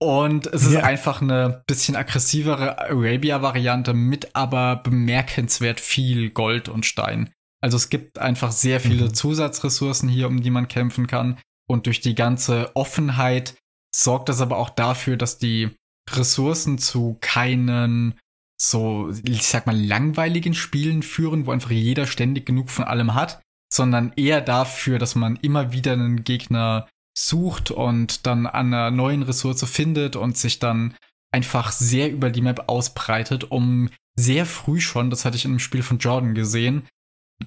[0.00, 0.82] Und es ist ja.
[0.82, 7.30] einfach eine bisschen aggressivere Arabia-Variante mit aber bemerkenswert viel Gold und Stein.
[7.60, 9.14] Also es gibt einfach sehr viele mhm.
[9.14, 11.38] Zusatzressourcen hier, um die man kämpfen kann.
[11.68, 13.54] Und durch die ganze Offenheit
[13.94, 15.70] sorgt das aber auch dafür, dass die
[16.10, 18.18] Ressourcen zu keinen
[18.62, 23.42] so, ich sag mal, langweiligen Spielen führen, wo einfach jeder ständig genug von allem hat,
[23.72, 29.24] sondern eher dafür, dass man immer wieder einen Gegner sucht und dann an einer neuen
[29.24, 30.94] Ressource findet und sich dann
[31.32, 35.58] einfach sehr über die Map ausbreitet, um sehr früh schon, das hatte ich in einem
[35.58, 36.86] Spiel von Jordan gesehen,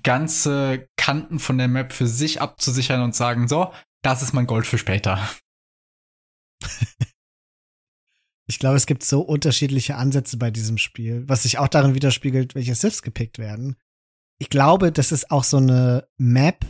[0.03, 3.71] ganze Kanten von der Map für sich abzusichern und sagen, so,
[4.03, 5.25] das ist mein Gold für später.
[8.47, 12.55] Ich glaube, es gibt so unterschiedliche Ansätze bei diesem Spiel, was sich auch darin widerspiegelt,
[12.55, 13.75] welche Sifs gepickt werden.
[14.37, 16.65] Ich glaube, das ist auch so eine Map,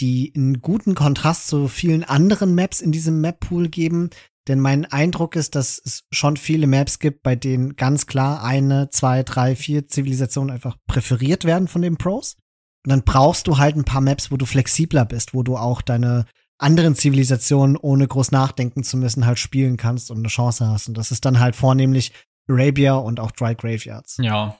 [0.00, 4.10] die einen guten Kontrast zu vielen anderen Maps in diesem Map-Pool geben.
[4.46, 8.90] Denn mein Eindruck ist, dass es schon viele Maps gibt, bei denen ganz klar eine,
[8.90, 12.36] zwei, drei, vier Zivilisationen einfach präferiert werden von den Pros.
[12.84, 15.82] Und dann brauchst du halt ein paar Maps, wo du flexibler bist, wo du auch
[15.82, 16.26] deine
[16.58, 20.88] anderen Zivilisationen, ohne groß nachdenken zu müssen, halt spielen kannst und eine Chance hast.
[20.88, 22.12] Und das ist dann halt vornehmlich
[22.48, 24.18] Arabia und auch Dry Graveyards.
[24.20, 24.58] Ja.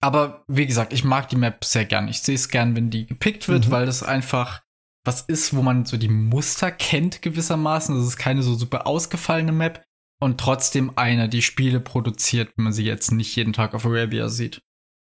[0.00, 2.08] Aber wie gesagt, ich mag die Map sehr gern.
[2.08, 3.70] Ich sehe es gern, wenn die gepickt wird, mhm.
[3.70, 4.62] weil das einfach
[5.04, 7.94] was ist, wo man so die Muster kennt gewissermaßen.
[7.94, 9.84] Das ist keine so super ausgefallene Map
[10.20, 14.28] und trotzdem eine, die Spiele produziert, wenn man sie jetzt nicht jeden Tag auf Arabia
[14.28, 14.62] sieht.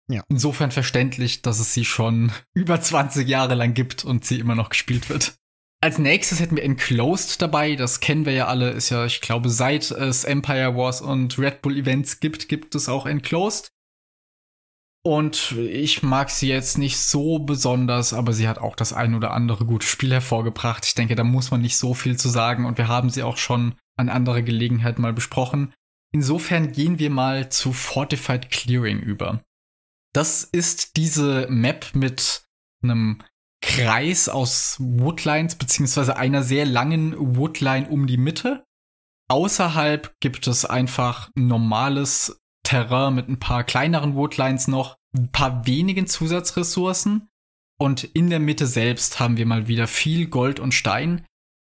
[0.09, 0.23] Ja.
[0.29, 4.71] Insofern verständlich, dass es sie schon über 20 Jahre lang gibt und sie immer noch
[4.71, 5.35] gespielt wird.
[5.83, 7.75] Als nächstes hätten wir Enclosed dabei.
[7.75, 8.71] Das kennen wir ja alle.
[8.71, 12.89] Ist ja, ich glaube, seit es Empire Wars und Red Bull Events gibt, gibt es
[12.89, 13.71] auch Enclosed.
[15.03, 19.31] Und ich mag sie jetzt nicht so besonders, aber sie hat auch das ein oder
[19.31, 20.85] andere gute Spiel hervorgebracht.
[20.85, 23.39] Ich denke, da muss man nicht so viel zu sagen und wir haben sie auch
[23.39, 25.73] schon an anderer Gelegenheit mal besprochen.
[26.13, 29.43] Insofern gehen wir mal zu Fortified Clearing über.
[30.13, 32.43] Das ist diese Map mit
[32.83, 33.23] einem
[33.63, 38.65] Kreis aus Woodlines, beziehungsweise einer sehr langen Woodline um die Mitte.
[39.29, 46.07] Außerhalb gibt es einfach normales Terrain mit ein paar kleineren Woodlines noch, ein paar wenigen
[46.07, 47.29] Zusatzressourcen.
[47.79, 51.25] Und in der Mitte selbst haben wir mal wieder viel Gold und Stein.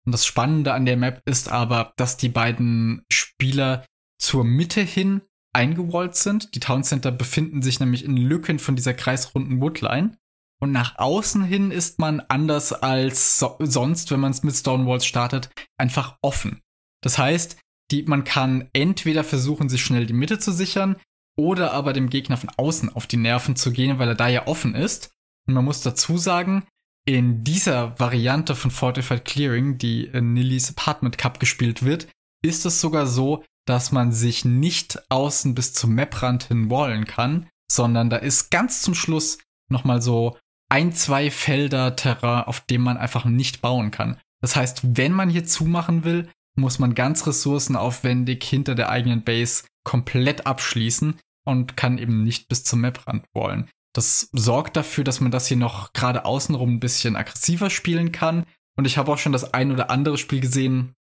[0.05, 3.85] Und das Spannende an der Map ist aber, dass die beiden Spieler
[4.19, 5.21] zur Mitte hin
[5.53, 6.55] eingewallt sind.
[6.55, 10.17] Die Town Center befinden sich nämlich in Lücken von dieser kreisrunden Woodline.
[10.61, 15.05] Und nach außen hin ist man anders als so sonst, wenn man es mit Stonewalls
[15.05, 16.61] startet, einfach offen.
[17.03, 17.57] Das heißt,
[17.89, 20.97] die, man kann entweder versuchen, sich schnell die Mitte zu sichern
[21.37, 24.47] oder aber dem Gegner von außen auf die Nerven zu gehen, weil er da ja
[24.47, 25.09] offen ist.
[25.47, 26.63] Und man muss dazu sagen,
[27.05, 32.07] in dieser Variante von Fortified Clearing, die in Nillys Apartment Cup gespielt wird,
[32.43, 37.47] ist es sogar so, dass man sich nicht außen bis zum Maprand hin wallen kann,
[37.71, 39.39] sondern da ist ganz zum Schluss
[39.69, 40.37] nochmal so
[40.71, 44.17] ein, zwei Felder Terrain, auf dem man einfach nicht bauen kann.
[44.41, 49.63] Das heißt, wenn man hier zumachen will, muss man ganz ressourcenaufwendig hinter der eigenen Base
[49.83, 53.69] komplett abschließen und kann eben nicht bis zum Maprand wallen.
[53.93, 58.45] Das sorgt dafür, dass man das hier noch gerade außenrum ein bisschen aggressiver spielen kann.
[58.77, 60.93] Und ich habe auch schon das ein oder andere Spiel gesehen,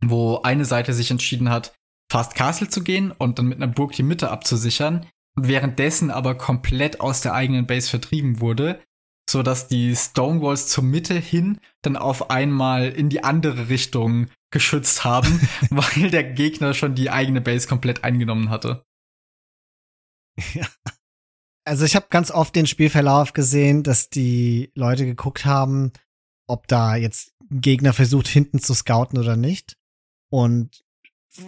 [0.00, 1.74] wo eine Seite sich entschieden hat,
[2.10, 5.06] Fast Castle zu gehen und dann mit einer Burg die Mitte abzusichern
[5.36, 8.80] und währenddessen aber komplett aus der eigenen Base vertrieben wurde,
[9.30, 15.04] so dass die Stonewalls zur Mitte hin dann auf einmal in die andere Richtung geschützt
[15.04, 18.84] haben, weil der Gegner schon die eigene Base komplett eingenommen hatte.
[20.54, 20.66] Ja.
[21.64, 25.92] Also ich habe ganz oft den Spielverlauf gesehen, dass die Leute geguckt haben,
[26.48, 29.76] ob da jetzt ein Gegner versucht, hinten zu scouten oder nicht.
[30.30, 30.82] Und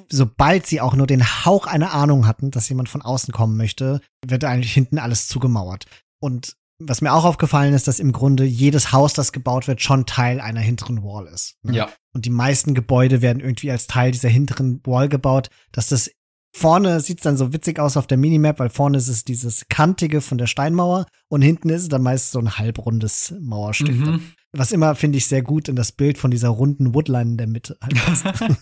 [0.09, 4.01] sobald sie auch nur den Hauch einer Ahnung hatten, dass jemand von außen kommen möchte,
[4.24, 5.87] wird eigentlich hinten alles zugemauert.
[6.20, 6.57] Und
[6.87, 10.41] was mir auch aufgefallen ist, dass im Grunde jedes Haus, das gebaut wird, schon Teil
[10.41, 11.57] einer hinteren Wall ist.
[11.62, 11.76] Ne?
[11.76, 11.89] Ja.
[12.12, 16.11] Und die meisten Gebäude werden irgendwie als Teil dieser hinteren Wall gebaut, dass das
[16.55, 20.20] vorne sieht dann so witzig aus auf der Minimap, weil vorne ist es dieses kantige
[20.20, 23.97] von der Steinmauer und hinten ist es dann meist so ein halbrundes Mauerstück.
[23.97, 24.20] Mhm.
[24.53, 27.47] Was immer, finde ich, sehr gut in das Bild von dieser runden Woodline in der
[27.47, 27.95] Mitte halt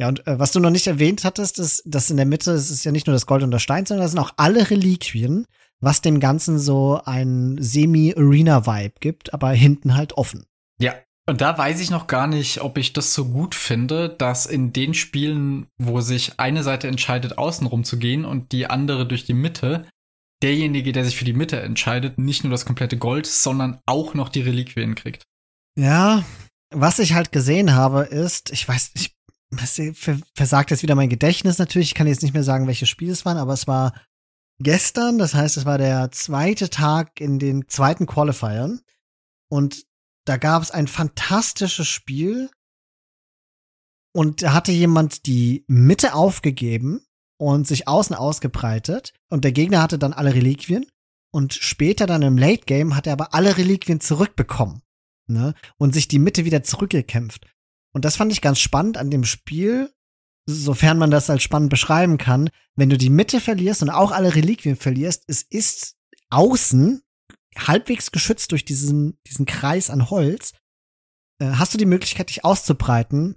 [0.00, 2.70] Ja, und äh, was du noch nicht erwähnt hattest, ist, dass in der Mitte, es
[2.70, 5.44] ist ja nicht nur das Gold und das Stein, sondern das sind auch alle Reliquien,
[5.80, 10.44] was dem Ganzen so ein Semi-Arena-Vibe gibt, aber hinten halt offen.
[10.80, 10.94] Ja,
[11.28, 14.72] und da weiß ich noch gar nicht, ob ich das so gut finde, dass in
[14.72, 19.34] den Spielen, wo sich eine Seite entscheidet, außenrum zu gehen und die andere durch die
[19.34, 19.86] Mitte,
[20.42, 24.30] derjenige, der sich für die Mitte entscheidet, nicht nur das komplette Gold, sondern auch noch
[24.30, 25.22] die Reliquien kriegt.
[25.78, 26.24] Ja,
[26.74, 29.14] was ich halt gesehen habe, ist, ich weiß, ich
[30.34, 31.88] versagt jetzt wieder mein Gedächtnis natürlich.
[31.88, 33.92] Ich kann jetzt nicht mehr sagen, welche Spiele es waren, aber es war
[34.58, 38.80] gestern, das heißt, es war der zweite Tag in den zweiten Qualifiern.
[39.50, 39.84] Und
[40.24, 42.50] da gab es ein fantastisches Spiel.
[44.14, 47.04] Und da hatte jemand die Mitte aufgegeben
[47.38, 49.12] und sich außen ausgebreitet.
[49.30, 50.86] Und der Gegner hatte dann alle Reliquien.
[51.30, 54.82] Und später dann im Late Game hat er aber alle Reliquien zurückbekommen.
[55.26, 55.54] Ne?
[55.76, 57.46] Und sich die Mitte wieder zurückgekämpft.
[57.92, 59.92] Und das fand ich ganz spannend an dem Spiel,
[60.48, 62.50] sofern man das als spannend beschreiben kann.
[62.74, 65.96] Wenn du die Mitte verlierst und auch alle Reliquien verlierst, es ist
[66.30, 67.02] außen
[67.56, 70.52] halbwegs geschützt durch diesen, diesen Kreis an Holz,
[71.40, 73.36] äh, hast du die Möglichkeit, dich auszubreiten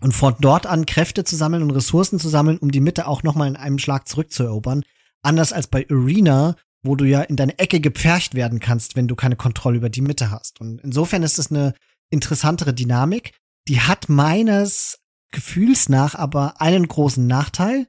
[0.00, 3.22] und von dort an Kräfte zu sammeln und Ressourcen zu sammeln, um die Mitte auch
[3.22, 4.82] nochmal in einem Schlag zurückzuerobern.
[5.22, 9.16] Anders als bei Arena, wo du ja in deine Ecke gepfercht werden kannst, wenn du
[9.16, 10.60] keine Kontrolle über die Mitte hast.
[10.60, 11.74] Und insofern ist es eine
[12.10, 13.32] interessantere Dynamik
[13.68, 14.98] die hat meines
[15.32, 17.88] Gefühls nach aber einen großen Nachteil.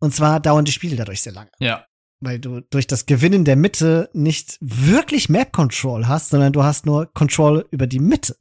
[0.00, 1.50] Und zwar dauern die Spiele dadurch sehr lange.
[1.58, 1.86] Ja.
[2.20, 6.86] Weil du durch das Gewinnen der Mitte nicht wirklich Map Control hast, sondern du hast
[6.86, 8.36] nur Control über die Mitte.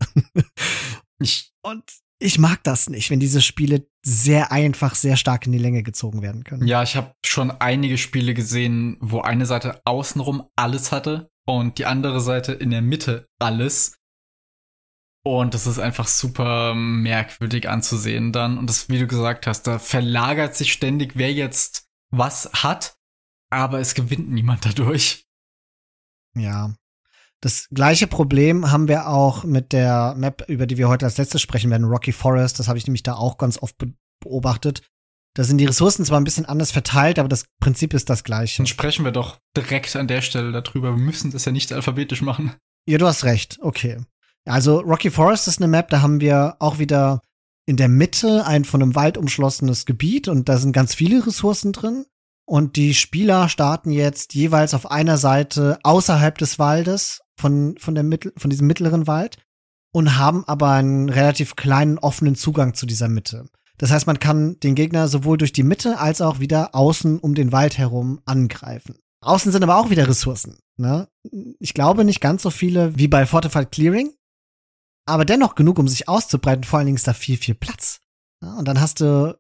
[1.20, 1.84] ich, und
[2.20, 6.22] ich mag das nicht, wenn diese Spiele sehr einfach, sehr stark in die Länge gezogen
[6.22, 6.68] werden können.
[6.68, 11.86] Ja, ich habe schon einige Spiele gesehen, wo eine Seite außenrum alles hatte und die
[11.86, 13.98] andere Seite in der Mitte alles.
[15.28, 18.60] Und das ist einfach super merkwürdig anzusehen dann.
[18.60, 23.00] Und das, wie du gesagt hast, da verlagert sich ständig, wer jetzt was hat,
[23.50, 25.26] aber es gewinnt niemand dadurch.
[26.38, 26.76] Ja.
[27.42, 31.42] Das gleiche Problem haben wir auch mit der Map, über die wir heute als letztes
[31.42, 32.60] sprechen werden, Rocky Forest.
[32.60, 33.84] Das habe ich nämlich da auch ganz oft
[34.20, 34.84] beobachtet.
[35.34, 38.58] Da sind die Ressourcen zwar ein bisschen anders verteilt, aber das Prinzip ist das gleiche.
[38.58, 40.96] Dann sprechen wir doch direkt an der Stelle darüber.
[40.96, 42.54] Wir müssen das ja nicht alphabetisch machen.
[42.88, 43.58] Ja, du hast recht.
[43.62, 43.98] Okay.
[44.46, 47.22] Also Rocky Forest ist eine Map, da haben wir auch wieder
[47.66, 51.74] in der Mitte ein von einem Wald umschlossenes Gebiet und da sind ganz viele Ressourcen
[51.74, 52.06] drin.
[52.48, 58.04] Und die Spieler starten jetzt jeweils auf einer Seite außerhalb des Waldes von, von, der
[58.04, 59.38] Mittel, von diesem mittleren Wald
[59.92, 63.50] und haben aber einen relativ kleinen offenen Zugang zu dieser Mitte.
[63.80, 67.34] Das heißt, man kann den Gegner sowohl durch die Mitte als auch wieder außen um
[67.34, 69.00] den Wald herum angreifen.
[69.22, 70.60] Außen sind aber auch wieder Ressourcen.
[70.78, 71.08] Ne?
[71.60, 74.12] Ich glaube nicht ganz so viele wie bei Fortified Clearing,
[75.06, 76.64] aber dennoch genug, um sich auszubreiten.
[76.64, 78.00] Vor allen Dingen ist da viel, viel Platz.
[78.42, 79.38] Ja, und dann hast du,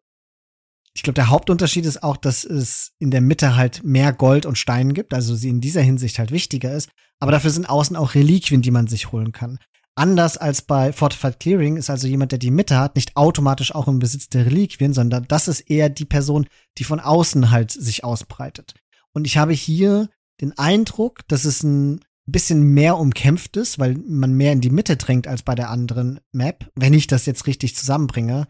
[0.93, 4.57] ich glaube, der Hauptunterschied ist auch, dass es in der Mitte halt mehr Gold und
[4.57, 6.89] Stein gibt, also sie in dieser Hinsicht halt wichtiger ist.
[7.20, 9.59] Aber dafür sind außen auch Reliquien, die man sich holen kann.
[9.97, 13.88] Anders als bei Fortified Clearing ist also jemand, der die Mitte hat, nicht automatisch auch
[13.88, 16.47] im Besitz der Reliquien, sondern das ist eher die Person,
[16.78, 18.74] die von außen halt sich ausbreitet.
[19.13, 20.09] Und ich habe hier
[20.41, 22.01] den Eindruck, dass es ein
[22.32, 26.19] bisschen mehr umkämpft ist, weil man mehr in die Mitte drängt als bei der anderen
[26.32, 28.47] Map, wenn ich das jetzt richtig zusammenbringe.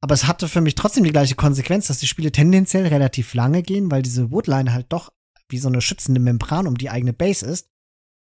[0.00, 3.62] Aber es hatte für mich trotzdem die gleiche Konsequenz, dass die Spiele tendenziell relativ lange
[3.62, 5.12] gehen, weil diese Woodline halt doch
[5.50, 7.68] wie so eine schützende Membran um die eigene Base ist.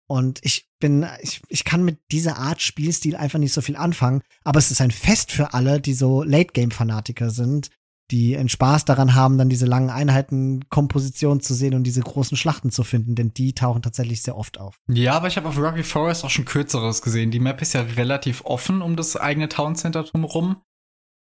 [0.07, 4.21] Und ich bin, ich, ich kann mit dieser Art Spielstil einfach nicht so viel anfangen.
[4.43, 7.69] Aber es ist ein Fest für alle, die so Late-Game-Fanatiker sind,
[8.11, 12.69] die einen Spaß daran haben, dann diese langen Einheitenkompositionen zu sehen und diese großen Schlachten
[12.69, 14.77] zu finden, denn die tauchen tatsächlich sehr oft auf.
[14.87, 17.31] Ja, aber ich habe auf Rocky Forest auch schon kürzeres gesehen.
[17.31, 20.61] Die Map ist ja relativ offen um das eigene Town Center drumherum.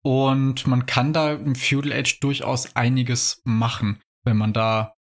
[0.04, 4.94] Und man kann da im Feudal Age durchaus einiges machen, wenn man da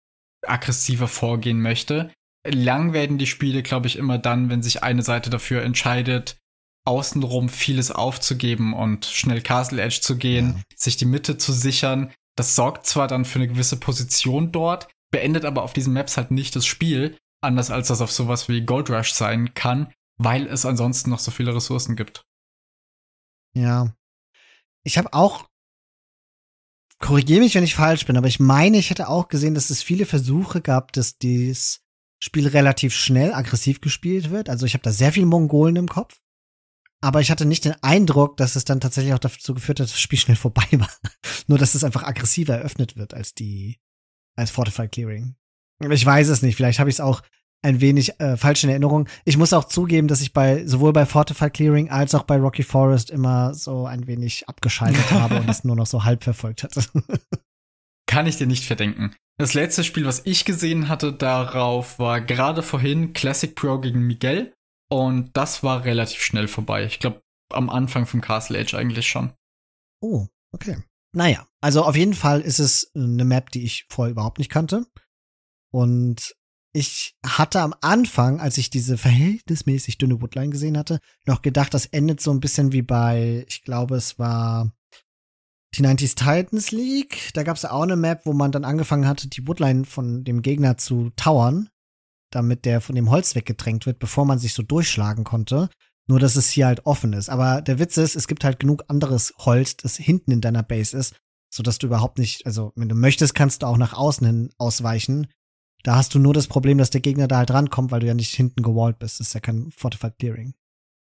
[0.46, 2.12] aggressiver vorgehen möchte.
[2.48, 6.38] Lang werden die Spiele, glaube ich, immer dann, wenn sich eine Seite dafür entscheidet,
[6.86, 10.64] außenrum vieles aufzugeben und schnell Castle Edge zu gehen, ja.
[10.76, 12.12] sich die Mitte zu sichern.
[12.36, 16.32] Das sorgt zwar dann für eine gewisse Position dort, beendet aber auf diesen Maps halt
[16.32, 20.66] nicht das Spiel, anders als das auf sowas wie Gold Rush sein kann, weil es
[20.66, 22.24] ansonsten noch so viele Ressourcen gibt.
[23.54, 23.94] Ja.
[24.84, 25.46] Ich habe auch
[27.02, 29.84] korrigiere mich, wenn ich falsch bin, aber ich meine, ich hätte auch gesehen, dass es
[29.84, 31.82] viele Versuche gab, dass dieses
[32.20, 34.50] Spiel relativ schnell aggressiv gespielt wird.
[34.50, 36.22] Also ich habe da sehr viel Mongolen im Kopf.
[37.02, 39.92] Aber ich hatte nicht den Eindruck, dass es dann tatsächlich auch dazu geführt hat, dass
[39.92, 40.90] das Spiel schnell vorbei war.
[41.48, 43.80] Nur, dass es einfach aggressiver eröffnet wird als die,
[44.36, 45.36] als Fortified Clearing.
[45.90, 46.56] Ich weiß es nicht.
[46.56, 47.24] Vielleicht habe ich es auch
[47.64, 49.08] ein wenig äh, falsch in Erinnerung.
[49.26, 52.64] Ich muss auch zugeben, dass ich bei sowohl bei Fortified Clearing als auch bei Rocky
[52.64, 56.84] Forest immer so ein wenig abgeschaltet habe und es nur noch so halb verfolgt hatte.
[58.08, 59.16] Kann ich dir nicht verdenken.
[59.38, 64.54] Das letzte Spiel, was ich gesehen hatte darauf, war gerade vorhin Classic Pro gegen Miguel.
[64.92, 66.84] Und das war relativ schnell vorbei.
[66.84, 69.32] Ich glaube, am Anfang vom Castle Age eigentlich schon.
[70.02, 70.84] Oh, okay.
[71.14, 74.86] Naja, also auf jeden Fall ist es eine Map, die ich vorher überhaupt nicht kannte.
[75.74, 76.36] Und
[76.74, 81.86] ich hatte am Anfang, als ich diese verhältnismäßig dünne Woodline gesehen hatte, noch gedacht, das
[81.86, 84.74] endet so ein bisschen wie bei, ich glaube, es war
[85.76, 87.32] die 90s Titans League.
[87.34, 90.42] Da gab es auch eine Map, wo man dann angefangen hatte, die Woodline von dem
[90.42, 91.70] Gegner zu towern
[92.32, 95.70] damit der von dem Holz weggedrängt wird, bevor man sich so durchschlagen konnte.
[96.08, 97.30] Nur, dass es hier halt offen ist.
[97.30, 100.98] Aber der Witz ist, es gibt halt genug anderes Holz, das hinten in deiner Base
[100.98, 101.16] ist,
[101.54, 105.28] sodass du überhaupt nicht, also wenn du möchtest, kannst du auch nach außen hin ausweichen.
[105.84, 108.14] Da hast du nur das Problem, dass der Gegner da halt rankommt, weil du ja
[108.14, 109.20] nicht hinten gewallt bist.
[109.20, 110.54] Das ist ja kein Fortified Clearing.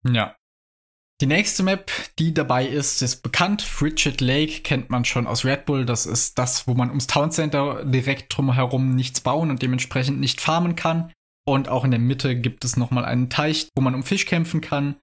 [0.06, 0.36] Ja.
[1.22, 3.62] Die nächste Map, die dabei ist, ist bekannt.
[3.62, 5.86] Frigid Lake kennt man schon aus Red Bull.
[5.86, 10.42] Das ist das, wo man ums Town Center direkt drumherum nichts bauen und dementsprechend nicht
[10.42, 11.14] farmen kann.
[11.46, 14.62] Und auch in der Mitte gibt es nochmal einen Teich, wo man um Fisch kämpfen
[14.62, 14.96] kann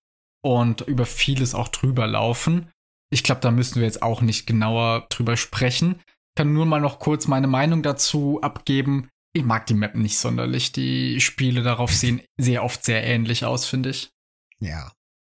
[0.42, 2.68] und über vieles auch drüber laufen.
[3.10, 6.00] Ich glaube, da müssen wir jetzt auch nicht genauer drüber sprechen.
[6.08, 9.08] Ich kann nur mal noch kurz meine Meinung dazu abgeben.
[9.34, 10.72] Ich mag die Map nicht sonderlich.
[10.72, 14.10] Die Spiele darauf sehen sehr oft sehr ähnlich aus, finde ich.
[14.58, 14.90] Ja,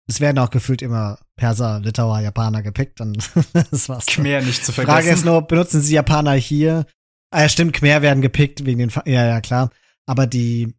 [0.09, 4.07] es werden auch gefühlt immer Perser, Litauer, Japaner gepickt und das war's.
[4.07, 4.95] Khmer nicht zu vergessen.
[4.95, 6.87] Frage ist nur, benutzen sie Japaner hier?
[7.31, 9.71] Ah ja, stimmt, Khmer werden gepickt wegen den, Fa ja, ja, klar.
[10.07, 10.75] Aber die,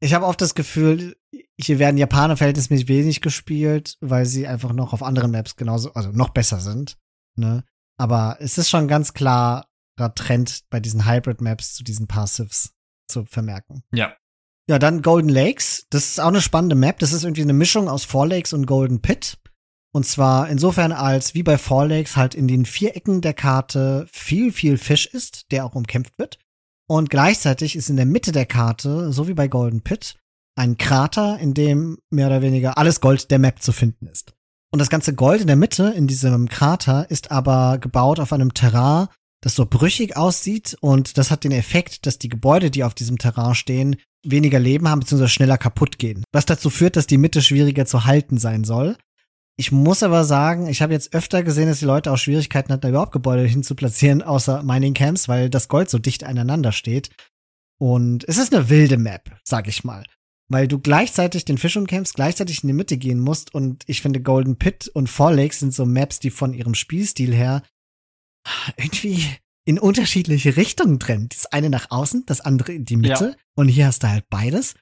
[0.00, 1.16] ich habe oft das Gefühl,
[1.60, 6.10] hier werden Japaner verhältnismäßig wenig gespielt, weil sie einfach noch auf anderen Maps genauso, also
[6.10, 6.96] noch besser sind.
[7.36, 7.64] Ne?
[7.98, 9.66] Aber es ist schon ganz klarer
[10.14, 12.74] Trend bei diesen Hybrid-Maps zu diesen Passives
[13.08, 13.82] zu vermerken.
[13.92, 14.16] Ja.
[14.70, 15.88] Ja, dann Golden Lakes.
[15.90, 17.00] Das ist auch eine spannende Map.
[17.00, 19.36] Das ist irgendwie eine Mischung aus Four Lakes und Golden Pit.
[19.92, 24.06] Und zwar insofern als wie bei Four Lakes halt in den vier Ecken der Karte
[24.12, 26.38] viel, viel Fisch ist, der auch umkämpft wird.
[26.88, 30.14] Und gleichzeitig ist in der Mitte der Karte, so wie bei Golden Pit,
[30.54, 34.34] ein Krater, in dem mehr oder weniger alles Gold der Map zu finden ist.
[34.70, 38.54] Und das ganze Gold in der Mitte, in diesem Krater, ist aber gebaut auf einem
[38.54, 39.08] Terrain,
[39.40, 43.18] das so brüchig aussieht und das hat den Effekt, dass die Gebäude, die auf diesem
[43.18, 45.28] Terrain stehen, weniger Leben haben bzw.
[45.28, 46.24] schneller kaputt gehen.
[46.32, 48.96] Was dazu führt, dass die Mitte schwieriger zu halten sein soll.
[49.56, 52.88] Ich muss aber sagen, ich habe jetzt öfter gesehen, dass die Leute auch Schwierigkeiten hatten,
[52.88, 57.10] überhaupt Gebäude hinzuplatzieren, außer Mining Camps, weil das Gold so dicht aneinander steht.
[57.78, 60.04] Und es ist eine wilde Map, sag ich mal
[60.50, 64.20] weil du gleichzeitig den Fisch umkämpfst, gleichzeitig in die Mitte gehen musst und ich finde
[64.20, 67.62] Golden Pit und Four Lakes sind so Maps, die von ihrem Spielstil her
[68.76, 69.26] irgendwie
[69.64, 71.28] in unterschiedliche Richtungen trennen.
[71.28, 73.44] Das eine nach außen, das andere in die Mitte ja.
[73.54, 74.74] und hier hast du halt beides.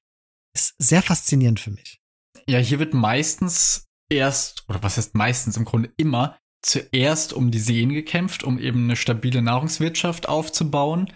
[0.55, 2.01] Ist sehr faszinierend für mich.
[2.49, 7.59] Ja, hier wird meistens erst, oder was heißt meistens im Grunde immer, zuerst um die
[7.59, 11.13] Seen gekämpft, um eben eine stabile Nahrungswirtschaft aufzubauen.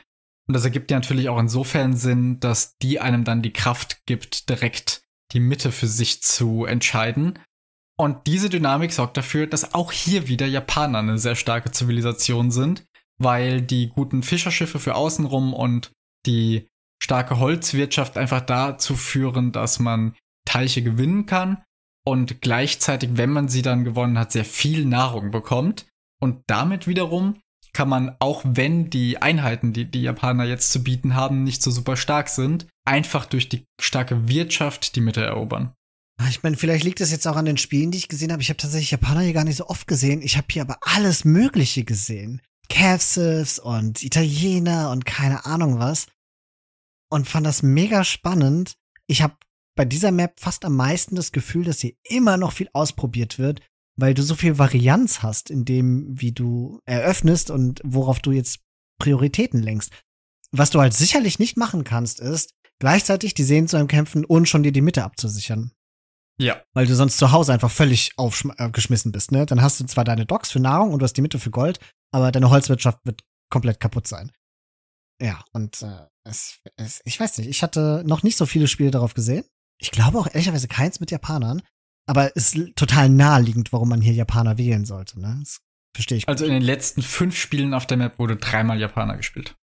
[0.46, 4.48] Und das ergibt ja natürlich auch insofern Sinn, dass die einem dann die Kraft gibt,
[4.48, 5.02] direkt
[5.32, 7.38] die Mitte für sich zu entscheiden.
[7.98, 12.84] Und diese Dynamik sorgt dafür, dass auch hier wieder Japaner eine sehr starke Zivilisation sind,
[13.18, 15.92] weil die guten Fischerschiffe für außenrum und
[16.26, 16.68] die
[17.02, 20.14] starke Holzwirtschaft einfach dazu führen, dass man
[20.44, 21.62] Teiche gewinnen kann
[22.04, 25.86] und gleichzeitig, wenn man sie dann gewonnen hat, sehr viel Nahrung bekommt
[26.20, 27.40] und damit wiederum
[27.72, 31.70] kann man, auch wenn die Einheiten, die die Japaner jetzt zu bieten haben, nicht so
[31.70, 35.72] super stark sind, einfach durch die starke Wirtschaft die Mitte erobern.
[36.22, 38.42] Ah, ich meine, vielleicht liegt es jetzt auch an den Spielen, die ich gesehen habe.
[38.42, 40.22] Ich habe tatsächlich Japaner hier gar nicht so oft gesehen.
[40.22, 42.40] Ich habe hier aber alles Mögliche gesehen.
[42.68, 46.06] Cavsivs und Italiener und keine Ahnung was.
[47.10, 48.74] Und fand das mega spannend.
[49.06, 49.36] Ich habe
[49.74, 53.60] bei dieser Map fast am meisten das Gefühl, dass hier immer noch viel ausprobiert wird
[53.96, 58.60] weil du so viel Varianz hast in dem, wie du eröffnest und worauf du jetzt
[58.98, 59.92] Prioritäten lenkst.
[60.50, 64.48] Was du halt sicherlich nicht machen kannst, ist, gleichzeitig die Seen zu einem kämpfen und
[64.48, 65.72] schon dir die Mitte abzusichern.
[66.38, 66.62] Ja.
[66.72, 69.46] Weil du sonst zu Hause einfach völlig aufgeschmissen äh, bist, ne?
[69.46, 71.78] Dann hast du zwar deine Docks für Nahrung und du hast die Mitte für Gold,
[72.12, 74.32] aber deine Holzwirtschaft wird komplett kaputt sein.
[75.20, 78.90] Ja, und äh, es, es, ich weiß nicht, ich hatte noch nicht so viele Spiele
[78.90, 79.44] darauf gesehen.
[79.78, 81.62] Ich glaube auch ehrlicherweise keins mit Japanern.
[82.06, 85.36] Aber es ist total naheliegend, warum man hier Japaner wählen sollte, ne?
[85.40, 85.60] Das
[85.94, 86.28] verstehe ich.
[86.28, 89.54] Also in den letzten fünf Spielen auf der Map wurde dreimal Japaner gespielt.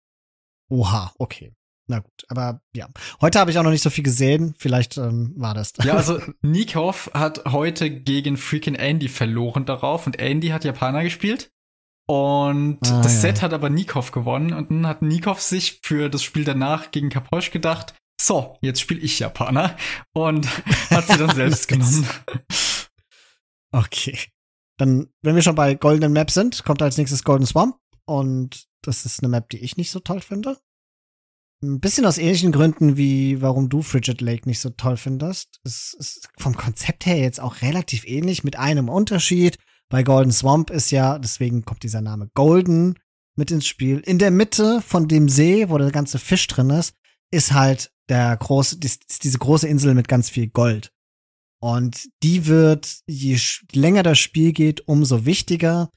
[0.69, 1.53] Oha, okay.
[1.89, 2.87] Na gut, aber ja.
[3.19, 4.53] Heute habe ich auch noch nicht so viel gesehen.
[4.59, 5.73] Vielleicht ähm, war das.
[5.83, 11.51] Ja, also Nikov hat heute gegen freaking Andy verloren darauf und Andy hat Japaner gespielt.
[12.07, 13.19] Und ah, das ja.
[13.21, 17.09] Set hat aber Nikov gewonnen und dann hat Nikov sich für das Spiel danach gegen
[17.09, 19.75] Kaposch gedacht, so, jetzt spiele ich Japaner
[20.13, 20.47] und
[20.91, 22.07] hat sie dann selbst genommen.
[23.71, 24.17] Okay.
[24.77, 29.05] Dann, wenn wir schon bei goldenen Maps sind, kommt als nächstes Golden Swamp und das
[29.05, 30.57] ist eine Map, die ich nicht so toll finde.
[31.61, 35.59] Ein bisschen aus ähnlichen Gründen, wie warum du Frigid Lake nicht so toll findest.
[35.65, 39.57] Es ist vom Konzept her jetzt auch relativ ähnlich mit einem Unterschied.
[39.89, 42.95] Bei Golden Swamp ist ja, deswegen kommt dieser Name Golden
[43.35, 43.99] mit ins Spiel.
[43.99, 46.93] In der Mitte von dem See, wo der ganze Fisch drin ist,
[47.31, 50.93] ist halt der große, ist diese große Insel mit ganz viel Gold.
[51.61, 53.37] Und die wird, je
[53.73, 55.89] länger das Spiel geht, umso wichtiger.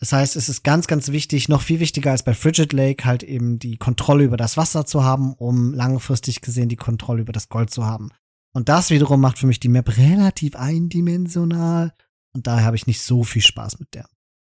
[0.00, 3.22] Das heißt, es ist ganz, ganz wichtig, noch viel wichtiger als bei Frigid Lake, halt
[3.22, 7.50] eben die Kontrolle über das Wasser zu haben, um langfristig gesehen die Kontrolle über das
[7.50, 8.10] Gold zu haben.
[8.54, 11.92] Und das wiederum macht für mich die Map relativ eindimensional.
[12.34, 14.08] Und daher habe ich nicht so viel Spaß mit der.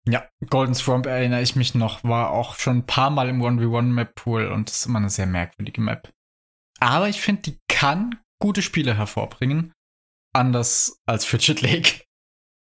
[0.07, 4.47] Ja, Golden Swamp erinnere ich mich noch, war auch schon ein paar Mal im 1v1-Map-Pool
[4.47, 6.13] und das ist immer eine sehr merkwürdige Map.
[6.79, 9.73] Aber ich finde, die kann gute Spiele hervorbringen.
[10.33, 12.03] Anders als Frigid Lake.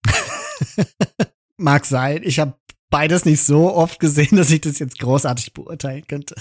[1.57, 2.21] Mag sein.
[2.23, 2.57] Ich habe
[2.91, 6.35] beides nicht so oft gesehen, dass ich das jetzt großartig beurteilen könnte.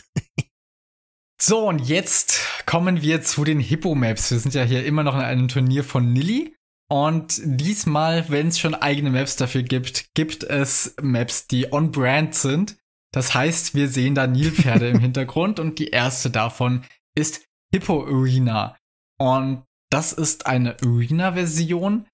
[1.41, 4.31] so, und jetzt kommen wir zu den Hippo-Maps.
[4.31, 6.55] Wir sind ja hier immer noch in einem Turnier von Nilly.
[6.91, 12.77] Und diesmal, wenn es schon eigene Maps dafür gibt, gibt es Maps, die on-brand sind.
[13.13, 16.85] Das heißt, wir sehen da Nilpferde im Hintergrund und die erste davon
[17.17, 18.77] ist Hippo Arena.
[19.19, 22.07] Und das ist eine Arena-Version,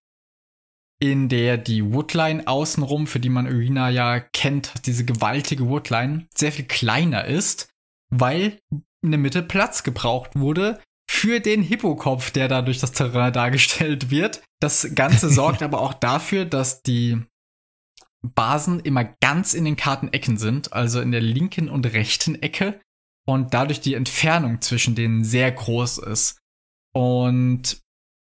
[0.98, 6.52] in der die Woodline außenrum, für die man Arena ja kennt, diese gewaltige Woodline, sehr
[6.52, 7.68] viel kleiner ist,
[8.10, 8.59] weil
[9.02, 14.10] in der Mitte Platz gebraucht wurde für den Hippokopf, der da durch das Terrain dargestellt
[14.10, 14.43] wird.
[14.60, 17.23] Das Ganze sorgt aber auch dafür, dass die
[18.23, 22.81] Basen immer ganz in den Kartenecken sind, also in der linken und rechten Ecke
[23.27, 26.39] und dadurch die Entfernung zwischen denen sehr groß ist.
[26.93, 27.81] Und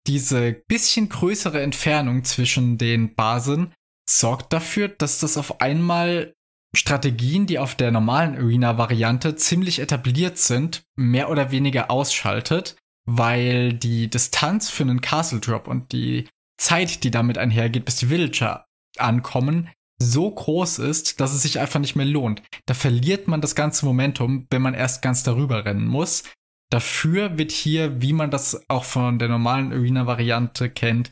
[0.08, 3.74] diese bisschen größere Entfernung zwischen den Basen
[4.10, 6.34] sorgt dafür, dass das auf einmal
[6.76, 14.10] Strategien, die auf der normalen Arena-Variante ziemlich etabliert sind, mehr oder weniger ausschaltet, weil die
[14.10, 16.28] Distanz für einen Castle Drop und die
[16.60, 18.66] Zeit, die damit einhergeht, bis die Villager
[18.98, 19.70] ankommen,
[20.02, 22.42] so groß ist, dass es sich einfach nicht mehr lohnt.
[22.66, 26.24] Da verliert man das ganze Momentum, wenn man erst ganz darüber rennen muss.
[26.70, 31.12] Dafür wird hier, wie man das auch von der normalen Arena-Variante kennt,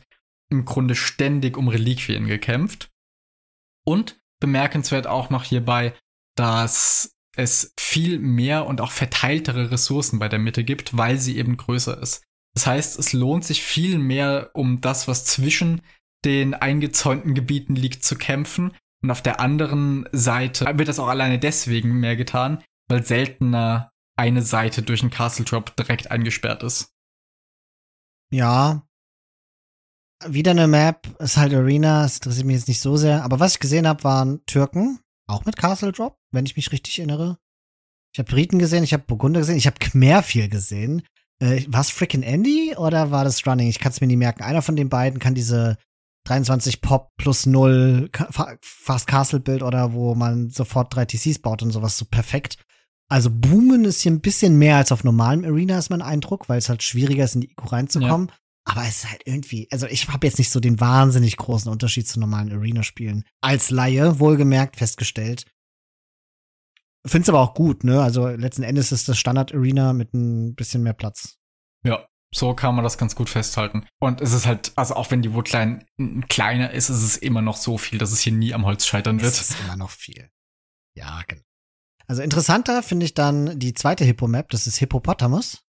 [0.50, 2.90] im Grunde ständig um Reliquien gekämpft.
[3.84, 5.94] Und bemerkenswert auch noch hierbei,
[6.36, 11.56] dass es viel mehr und auch verteiltere Ressourcen bei der Mitte gibt, weil sie eben
[11.56, 12.22] größer ist.
[12.54, 15.82] Das heißt, es lohnt sich viel mehr, um das, was zwischen
[16.24, 18.72] den eingezäunten Gebieten liegt, zu kämpfen.
[19.02, 24.42] Und auf der anderen Seite wird das auch alleine deswegen mehr getan, weil seltener eine
[24.42, 26.92] Seite durch einen Castle Drop direkt eingesperrt ist.
[28.30, 28.84] Ja.
[30.26, 33.22] Wieder eine Map, ist halt Arena, das interessiert mich jetzt nicht so sehr.
[33.22, 36.98] Aber was ich gesehen habe, waren Türken, auch mit Castle Drop, wenn ich mich richtig
[36.98, 37.38] erinnere.
[38.12, 41.02] Ich habe Briten gesehen, ich habe Burgunder gesehen, ich habe Khmer viel gesehen.
[41.40, 43.68] Äh, war es Frickin' Andy oder war das Running?
[43.68, 44.42] Ich kann es mir nie merken.
[44.42, 45.78] Einer von den beiden kann diese
[46.24, 48.10] 23 Pop plus 0
[48.60, 52.58] Fast Castle Bild oder wo man sofort drei TCs baut und sowas so perfekt.
[53.10, 56.58] Also Boomen ist hier ein bisschen mehr als auf normalem Arena, ist mein Eindruck, weil
[56.58, 58.28] es halt schwieriger ist, in die IQ reinzukommen.
[58.28, 58.34] Ja.
[58.64, 62.06] Aber es ist halt irgendwie, also ich habe jetzt nicht so den wahnsinnig großen Unterschied
[62.06, 63.24] zu normalen Arena-Spielen.
[63.40, 65.46] Als Laie, wohlgemerkt, festgestellt.
[67.06, 68.02] Find's aber auch gut, ne?
[68.02, 71.38] Also letzten Endes ist das Standard-Arena mit ein bisschen mehr Platz.
[71.82, 73.86] Ja, so kann man das ganz gut festhalten.
[74.00, 75.86] Und es ist halt, also auch wenn die Woodline
[76.28, 79.22] kleiner ist, ist es immer noch so viel, dass es hier nie am Holz scheitern
[79.22, 79.32] wird.
[79.32, 80.28] Es ist immer noch viel.
[80.94, 81.42] Ja, genau.
[82.08, 85.62] Also interessanter finde ich dann die zweite Hippo-Map, das ist Hippopotamus.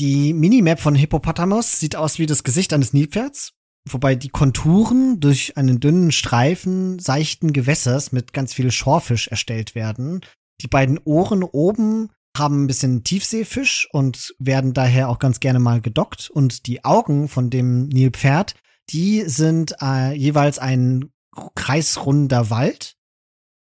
[0.00, 3.52] Die Minimap von Hippopotamus sieht aus wie das Gesicht eines Nilpferds,
[3.88, 10.20] wobei die Konturen durch einen dünnen Streifen seichten Gewässers mit ganz viel Schorfisch erstellt werden.
[10.62, 15.80] Die beiden Ohren oben haben ein bisschen Tiefseefisch und werden daher auch ganz gerne mal
[15.80, 16.30] gedockt.
[16.30, 18.54] Und die Augen von dem Nilpferd,
[18.90, 21.10] die sind äh, jeweils ein
[21.54, 22.96] kreisrunder Wald.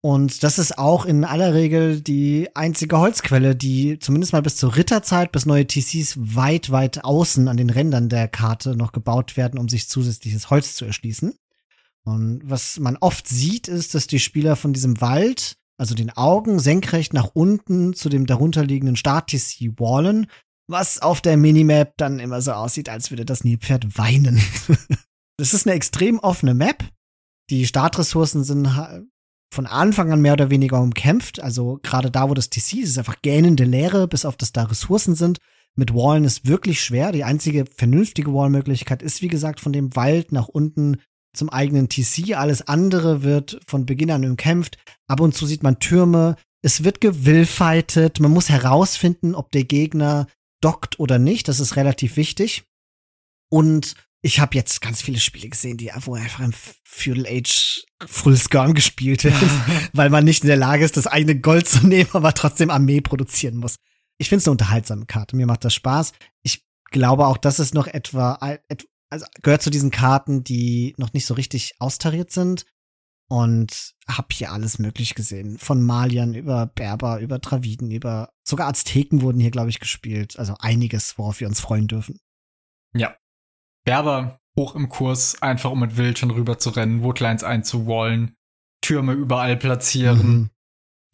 [0.02, 4.76] Und das ist auch in aller Regel die einzige Holzquelle, die zumindest mal bis zur
[4.76, 9.58] Ritterzeit, bis neue TCs weit, weit außen an den Rändern der Karte noch gebaut werden,
[9.58, 11.34] um sich zusätzliches Holz zu erschließen.
[12.04, 16.58] Und was man oft sieht, ist, dass die Spieler von diesem Wald also den Augen
[16.58, 20.26] senkrecht nach unten zu dem darunterliegenden Start-TC wallen,
[20.66, 24.38] was auf der Minimap dann immer so aussieht, als würde das Nilpferd weinen.
[25.38, 26.84] das ist eine extrem offene Map.
[27.48, 28.76] Die Startressourcen sind
[29.52, 31.42] von Anfang an mehr oder weniger umkämpft.
[31.42, 34.64] Also gerade da, wo das TC ist, ist einfach gähnende Leere, bis auf das da
[34.64, 35.38] Ressourcen sind.
[35.76, 37.12] Mit Wallen ist wirklich schwer.
[37.12, 40.98] Die einzige vernünftige Wallmöglichkeit ist, wie gesagt, von dem Wald nach unten
[41.32, 42.34] zum eigenen TC.
[42.34, 44.78] Alles andere wird von Beginn an umkämpft.
[45.06, 46.36] Ab und zu sieht man Türme.
[46.62, 48.20] Es wird gewillfightet.
[48.20, 50.26] Man muss herausfinden, ob der Gegner
[50.60, 51.48] dockt oder nicht.
[51.48, 52.64] Das ist relativ wichtig.
[53.48, 56.52] Und ich habe jetzt ganz viele Spiele gesehen, die wo einfach im
[56.84, 59.34] Feudal Age Full Scorn gespielt wird,
[59.92, 63.00] weil man nicht in der Lage ist, das eigene Gold zu nehmen, aber trotzdem Armee
[63.00, 63.76] produzieren muss.
[64.18, 65.36] Ich finde es eine unterhaltsame Karte.
[65.36, 66.12] Mir macht das Spaß.
[66.42, 68.38] Ich glaube auch, dass es noch etwa
[69.10, 72.64] also gehört zu diesen Karten, die noch nicht so richtig austariert sind.
[73.28, 75.56] Und hab hier alles möglich gesehen.
[75.56, 80.36] Von Maliern über Berber, über Traviden, über sogar Azteken wurden hier, glaube ich, gespielt.
[80.36, 82.18] Also einiges, worauf wir uns freuen dürfen.
[82.92, 83.14] Ja.
[83.84, 88.34] Berber hoch im Kurs, einfach um mit Wildchen rüber zu rennen, Woodlines einzuwallen,
[88.82, 90.18] Türme überall platzieren.
[90.18, 90.50] Mhm.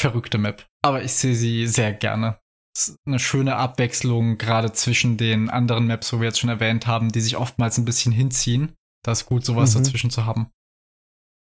[0.00, 0.66] Verrückte Map.
[0.82, 2.38] Aber ich sehe sie sehr gerne
[3.06, 7.20] eine schöne Abwechslung, gerade zwischen den anderen Maps, wo wir jetzt schon erwähnt haben, die
[7.20, 8.74] sich oftmals ein bisschen hinziehen.
[9.02, 9.78] Da ist gut, sowas mhm.
[9.78, 10.50] dazwischen zu haben.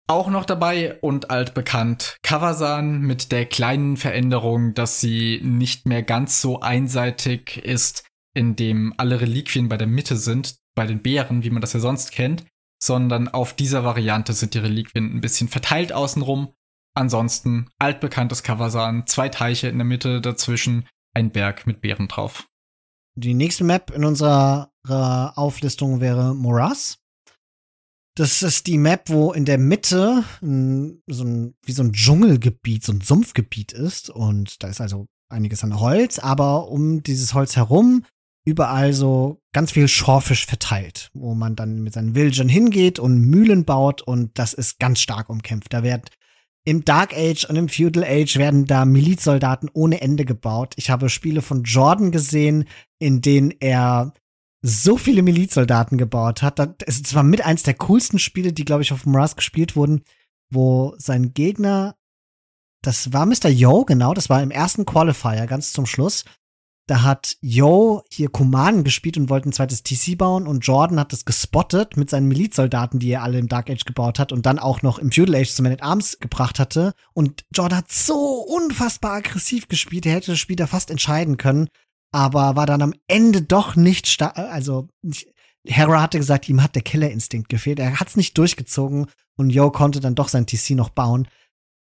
[0.08, 6.40] Auch noch dabei und altbekannt Kawasan mit der kleinen Veränderung, dass sie nicht mehr ganz
[6.40, 8.04] so einseitig ist,
[8.34, 12.12] indem alle Reliquien bei der Mitte sind, bei den Bären, wie man das ja sonst
[12.12, 12.44] kennt,
[12.82, 16.52] sondern auf dieser Variante sind die Reliquien ein bisschen verteilt außenrum.
[16.94, 22.48] Ansonsten altbekanntes Kawasan, zwei Teiche in der Mitte dazwischen, ein Berg mit Bären drauf.
[23.16, 26.98] Die nächste Map in unserer Auflistung wäre Morass.
[28.16, 32.84] Das ist die Map, wo in der Mitte ein, so ein, wie so ein Dschungelgebiet,
[32.84, 34.10] so ein Sumpfgebiet ist.
[34.10, 38.04] Und da ist also einiges an Holz, aber um dieses Holz herum
[38.44, 43.64] überall so ganz viel Schorfisch verteilt, wo man dann mit seinen Villagern hingeht und Mühlen
[43.64, 45.72] baut und das ist ganz stark umkämpft.
[45.72, 46.10] Da wird
[46.64, 50.74] im Dark Age und im Feudal Age werden da Milizsoldaten ohne Ende gebaut.
[50.76, 52.66] Ich habe Spiele von Jordan gesehen,
[52.98, 54.12] in denen er
[54.62, 56.82] so viele Milizsoldaten gebaut hat.
[56.86, 60.02] Es war mit eins der coolsten Spiele, die, glaube ich, auf Mars gespielt wurden,
[60.50, 61.96] wo sein Gegner,
[62.82, 63.48] das war Mr.
[63.48, 66.24] Yo, genau, das war im ersten Qualifier, ganz zum Schluss.
[66.90, 71.12] Da hat Yo hier Kumanen gespielt und wollte ein zweites TC bauen und Jordan hat
[71.12, 74.58] das gespottet mit seinen Milizsoldaten, die er alle im Dark Age gebaut hat und dann
[74.58, 76.92] auch noch im Feudal Age zu Man at Arms gebracht hatte.
[77.14, 81.68] Und Jordan hat so unfassbar aggressiv gespielt, er hätte das Spiel da fast entscheiden können,
[82.10, 85.28] aber war dann am Ende doch nicht stark, also nicht,
[85.64, 87.78] Hera hatte gesagt, ihm hat der Killerinstinkt gefehlt.
[87.78, 89.06] Er hat es nicht durchgezogen
[89.36, 91.28] und Yo konnte dann doch sein TC noch bauen.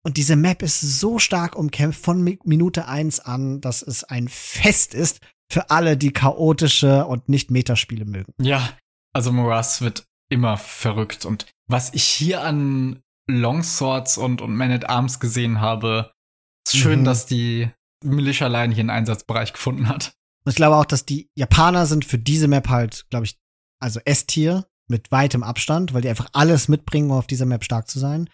[0.09, 4.95] Und diese Map ist so stark umkämpft von Minute eins an, dass es ein Fest
[4.95, 5.19] ist
[5.53, 8.33] für alle, die chaotische und nicht Metaspiele mögen.
[8.41, 8.67] Ja,
[9.13, 11.25] also Morass wird immer verrückt.
[11.25, 16.11] Und was ich hier an Longswords und, und Man at Arms gesehen habe,
[16.65, 17.05] ist schön, mhm.
[17.05, 17.69] dass die
[18.03, 20.13] Militia Line hier einen Einsatzbereich gefunden hat.
[20.43, 23.37] Und ich glaube auch, dass die Japaner sind für diese Map halt, glaube ich,
[23.79, 27.87] also S-Tier mit weitem Abstand, weil die einfach alles mitbringen, um auf dieser Map stark
[27.87, 28.27] zu sein.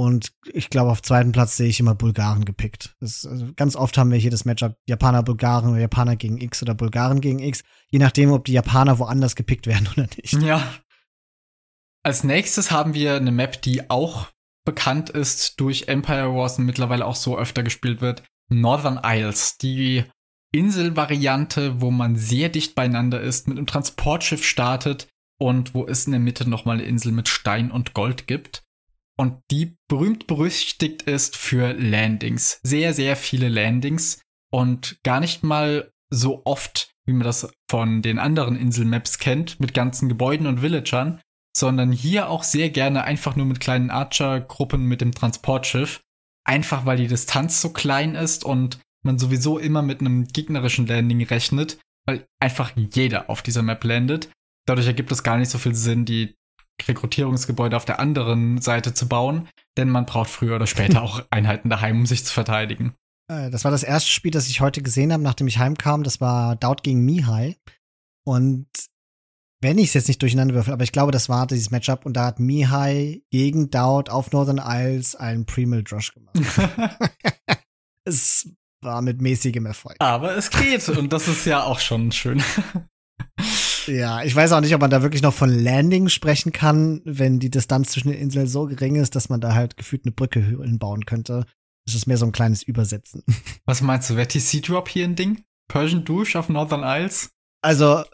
[0.00, 2.96] Und ich glaube, auf zweiten Platz sehe ich immer Bulgaren gepickt.
[3.00, 6.72] Das, also ganz oft haben wir hier das Matchup Japaner-Bulgaren oder Japaner gegen X oder
[6.72, 10.40] Bulgaren gegen X, je nachdem, ob die Japaner woanders gepickt werden oder nicht.
[10.40, 10.72] Ja.
[12.02, 14.28] Als nächstes haben wir eine Map, die auch
[14.64, 18.22] bekannt ist durch Empire Wars und mittlerweile auch so öfter gespielt wird.
[18.48, 20.04] Northern Isles, die
[20.50, 25.08] Inselvariante, wo man sehr dicht beieinander ist, mit einem Transportschiff startet
[25.38, 28.62] und wo es in der Mitte nochmal eine Insel mit Stein und Gold gibt
[29.20, 32.58] und die berühmt berüchtigt ist für Landings.
[32.62, 38.18] Sehr, sehr viele Landings und gar nicht mal so oft, wie man das von den
[38.18, 41.20] anderen Inselmaps kennt, mit ganzen Gebäuden und Villagern,
[41.54, 46.00] sondern hier auch sehr gerne einfach nur mit kleinen Archer-Gruppen mit dem Transportschiff.
[46.46, 51.22] Einfach weil die Distanz so klein ist und man sowieso immer mit einem gegnerischen Landing
[51.24, 54.30] rechnet, weil einfach jeder auf dieser Map landet.
[54.66, 56.36] Dadurch ergibt es gar nicht so viel Sinn, die
[56.88, 61.70] Rekrutierungsgebäude auf der anderen Seite zu bauen, denn man braucht früher oder später auch Einheiten
[61.70, 62.94] daheim, um sich zu verteidigen.
[63.30, 66.02] Äh, das war das erste Spiel, das ich heute gesehen habe, nachdem ich heimkam.
[66.02, 67.56] Das war Doubt gegen Mihai.
[68.26, 68.66] Und
[69.62, 72.14] wenn ich es jetzt nicht durcheinander würfel, aber ich glaube, das war dieses Matchup und
[72.14, 76.36] da hat Mihai gegen Doubt auf Northern Isles einen Premel Drush gemacht.
[78.04, 78.48] es
[78.82, 79.96] war mit mäßigem Erfolg.
[79.98, 82.42] Aber es geht und das ist ja auch schon schön.
[83.90, 87.40] Ja, ich weiß auch nicht, ob man da wirklich noch von Landing sprechen kann, wenn
[87.40, 90.40] die Distanz zwischen den Inseln so gering ist, dass man da halt gefühlt eine Brücke
[90.40, 91.44] hinbauen könnte.
[91.86, 93.24] Das ist mehr so ein kleines Übersetzen.
[93.66, 95.42] Was meinst du, wäre TC-Drop hier ein Ding?
[95.68, 97.30] Persian Douche auf Northern Isles?
[97.62, 98.04] Also,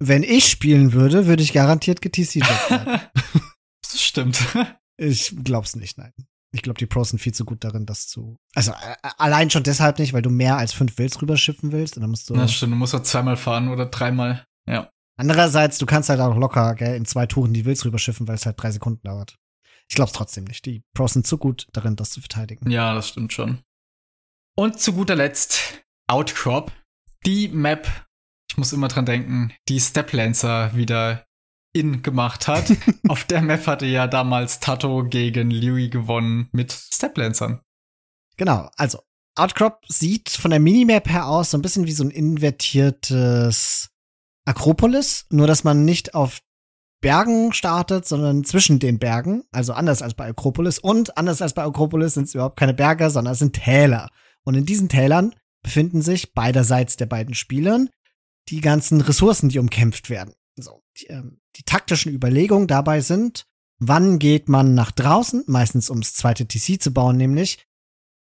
[0.00, 3.00] wenn ich spielen würde, würde ich garantiert GTC-Drop werden.
[3.82, 4.40] das stimmt.
[4.98, 6.12] Ich glaub's nicht, nein.
[6.52, 8.36] Ich glaube, die Pros sind viel zu gut darin, das zu.
[8.54, 8.72] Also
[9.16, 11.96] allein schon deshalb nicht, weil du mehr als fünf Wills rüberschiffen willst.
[11.96, 12.34] Und dann musst du.
[12.34, 12.74] Ja, stimmt.
[12.74, 14.46] Du musst halt zweimal fahren oder dreimal.
[14.68, 14.91] Ja.
[15.16, 18.46] Andererseits, du kannst halt auch locker gell, in zwei Touren die Wills rüberschiffen, weil es
[18.46, 19.38] halt drei Sekunden dauert.
[19.88, 20.64] Ich glaube es trotzdem nicht.
[20.64, 22.70] Die Pros sind zu gut darin, das zu verteidigen.
[22.70, 23.60] Ja, das stimmt schon.
[24.56, 26.72] Und zu guter Letzt Outcrop.
[27.24, 27.88] Die Map,
[28.50, 31.26] ich muss immer dran denken, die Steplancer wieder
[31.72, 32.72] in gemacht hat.
[33.08, 37.60] Auf der Map hatte ja damals Tato gegen Louis gewonnen mit Steplancern.
[38.36, 38.98] Genau, also
[39.34, 43.91] Outcrop sieht von der Minimap her aus so ein bisschen wie so ein invertiertes
[44.44, 46.40] Akropolis, nur dass man nicht auf
[47.00, 50.78] Bergen startet, sondern zwischen den Bergen, also anders als bei Akropolis.
[50.78, 54.08] Und anders als bei Akropolis sind es überhaupt keine Berge, sondern es sind Täler.
[54.44, 57.90] Und in diesen Tälern befinden sich beiderseits der beiden Spielern
[58.48, 60.34] die ganzen Ressourcen, die umkämpft werden.
[60.56, 63.46] So, die, ähm, die taktischen Überlegungen dabei sind,
[63.78, 67.64] wann geht man nach draußen, meistens ums zweite TC zu bauen, nämlich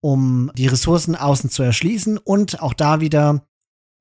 [0.00, 3.46] um die Ressourcen außen zu erschließen und auch da wieder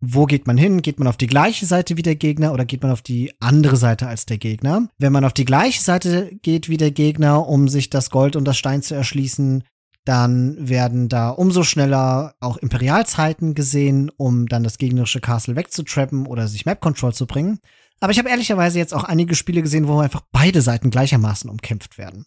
[0.08, 0.82] wo geht man hin?
[0.82, 3.78] Geht man auf die gleiche Seite wie der Gegner oder geht man auf die andere
[3.78, 4.88] Seite als der Gegner?
[4.98, 8.46] Wenn man auf die gleiche Seite geht wie der Gegner, um sich das Gold und
[8.46, 9.64] das Stein zu erschließen,
[10.06, 16.48] dann werden da umso schneller auch Imperialzeiten gesehen, um dann das gegnerische Castle wegzutrappen oder
[16.48, 17.60] sich Map Control zu bringen.
[18.00, 21.98] Aber ich habe ehrlicherweise jetzt auch einige Spiele gesehen, wo einfach beide Seiten gleichermaßen umkämpft
[21.98, 22.26] werden.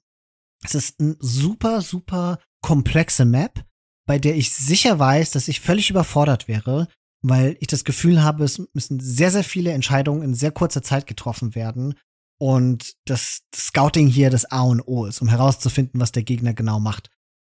[0.65, 3.65] Es ist eine super, super komplexe Map,
[4.07, 6.89] bei der ich sicher weiß, dass ich völlig überfordert wäre,
[7.23, 11.07] weil ich das Gefühl habe, es müssen sehr, sehr viele Entscheidungen in sehr kurzer Zeit
[11.07, 11.95] getroffen werden
[12.39, 16.79] und das Scouting hier das A und O ist, um herauszufinden, was der Gegner genau
[16.79, 17.11] macht.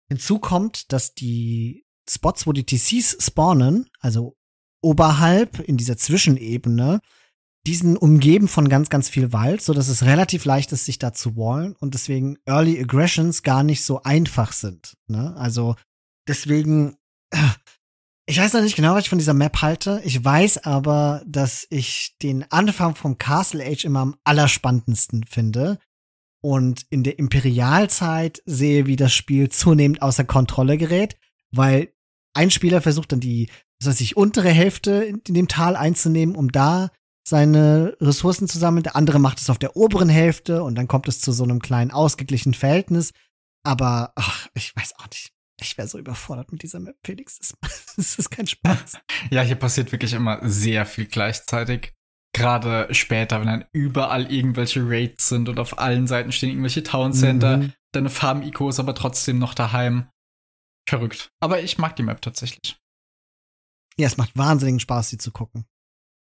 [0.09, 4.35] Hinzu kommt, dass die Spots, wo die TCs spawnen, also
[4.81, 6.99] oberhalb, in dieser Zwischenebene,
[7.65, 11.13] diesen umgeben von ganz, ganz viel Wald, so dass es relativ leicht ist, sich da
[11.13, 14.97] zu wallen und deswegen Early Aggressions gar nicht so einfach sind.
[15.07, 15.33] Ne?
[15.37, 15.75] Also
[16.27, 16.97] deswegen,
[18.25, 20.01] ich weiß noch nicht genau, was ich von dieser Map halte.
[20.05, 25.77] Ich weiß aber, dass ich den Anfang vom Castle Age immer am allerspannendsten finde
[26.41, 31.17] und in der Imperialzeit sehe, wie das Spiel zunehmend außer Kontrolle gerät,
[31.51, 31.93] weil
[32.33, 36.51] ein Spieler versucht dann die, was weiß ich, untere Hälfte in dem Tal einzunehmen, um
[36.51, 36.91] da
[37.27, 38.83] seine Ressourcen zu sammeln.
[38.83, 41.59] Der andere macht es auf der oberen Hälfte und dann kommt es zu so einem
[41.59, 43.11] kleinen ausgeglichenen Verhältnis.
[43.63, 45.32] Aber ach, ich weiß auch nicht.
[45.61, 47.37] Ich wäre so überfordert mit dieser Map, Felix.
[47.37, 47.53] Das,
[47.95, 48.97] das ist kein Spaß.
[49.29, 51.93] Ja, hier passiert wirklich immer sehr viel gleichzeitig.
[52.35, 57.13] Gerade später, wenn dann überall irgendwelche Raids sind und auf allen Seiten stehen irgendwelche Town
[57.13, 57.73] Center, mhm.
[57.93, 60.09] deine Farm-Eco ist aber trotzdem noch daheim.
[60.89, 61.29] Verrückt.
[61.39, 62.77] Aber ich mag die Map tatsächlich.
[63.97, 65.65] Ja, es macht wahnsinnigen Spaß, sie zu gucken.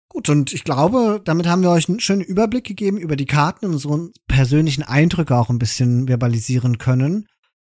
[0.08, 3.66] Gut, und ich glaube, damit haben wir euch einen schönen Überblick gegeben über die Karten
[3.66, 7.28] und unsere persönlichen Eindrücke auch ein bisschen verbalisieren können.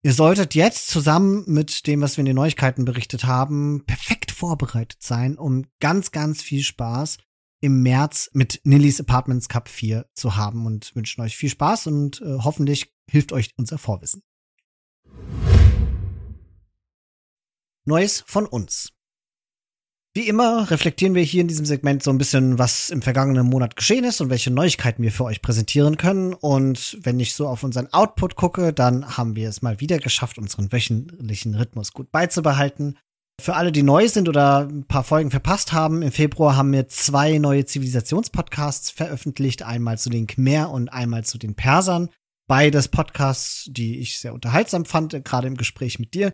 [0.05, 5.03] Ihr solltet jetzt zusammen mit dem, was wir in den Neuigkeiten berichtet haben, perfekt vorbereitet
[5.03, 7.17] sein, um ganz, ganz viel Spaß
[7.63, 12.21] im März mit Nillys Apartments Cup 4 zu haben und wünschen euch viel Spaß und
[12.21, 14.21] äh, hoffentlich hilft euch unser Vorwissen.
[17.87, 18.91] Neues von uns.
[20.17, 23.75] Wie immer reflektieren wir hier in diesem Segment so ein bisschen, was im vergangenen Monat
[23.75, 26.35] geschehen ist und welche Neuigkeiten wir für euch präsentieren können.
[26.35, 30.39] Und wenn ich so auf unseren Output gucke, dann haben wir es mal wieder geschafft,
[30.39, 32.97] unseren wöchentlichen Rhythmus gut beizubehalten.
[33.41, 36.87] Für alle, die neu sind oder ein paar Folgen verpasst haben, im Februar haben wir
[36.87, 39.65] zwei neue Zivilisationspodcasts veröffentlicht.
[39.65, 42.09] Einmal zu den Khmer und einmal zu den Persern.
[42.47, 46.33] Beides Podcasts, die ich sehr unterhaltsam fand, gerade im Gespräch mit dir.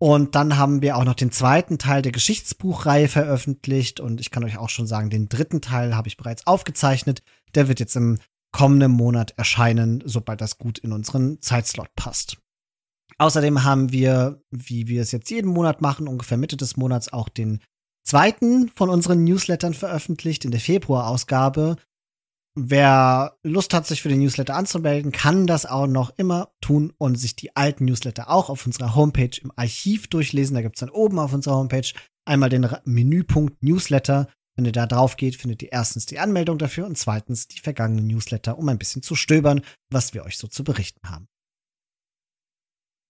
[0.00, 3.98] Und dann haben wir auch noch den zweiten Teil der Geschichtsbuchreihe veröffentlicht.
[3.98, 7.22] Und ich kann euch auch schon sagen, den dritten Teil habe ich bereits aufgezeichnet.
[7.54, 8.18] Der wird jetzt im
[8.52, 12.38] kommenden Monat erscheinen, sobald das gut in unseren Zeitslot passt.
[13.18, 17.28] Außerdem haben wir, wie wir es jetzt jeden Monat machen, ungefähr Mitte des Monats auch
[17.28, 17.60] den
[18.04, 21.76] zweiten von unseren Newslettern veröffentlicht in der Februarausgabe.
[22.60, 27.14] Wer Lust hat, sich für den Newsletter anzumelden, kann das auch noch immer tun und
[27.14, 30.56] sich die alten Newsletter auch auf unserer Homepage im Archiv durchlesen.
[30.56, 31.86] Da gibt es dann oben auf unserer Homepage
[32.24, 34.28] einmal den Menüpunkt Newsletter.
[34.56, 38.08] Wenn ihr da drauf geht, findet ihr erstens die Anmeldung dafür und zweitens die vergangenen
[38.08, 41.28] Newsletter, um ein bisschen zu stöbern, was wir euch so zu berichten haben.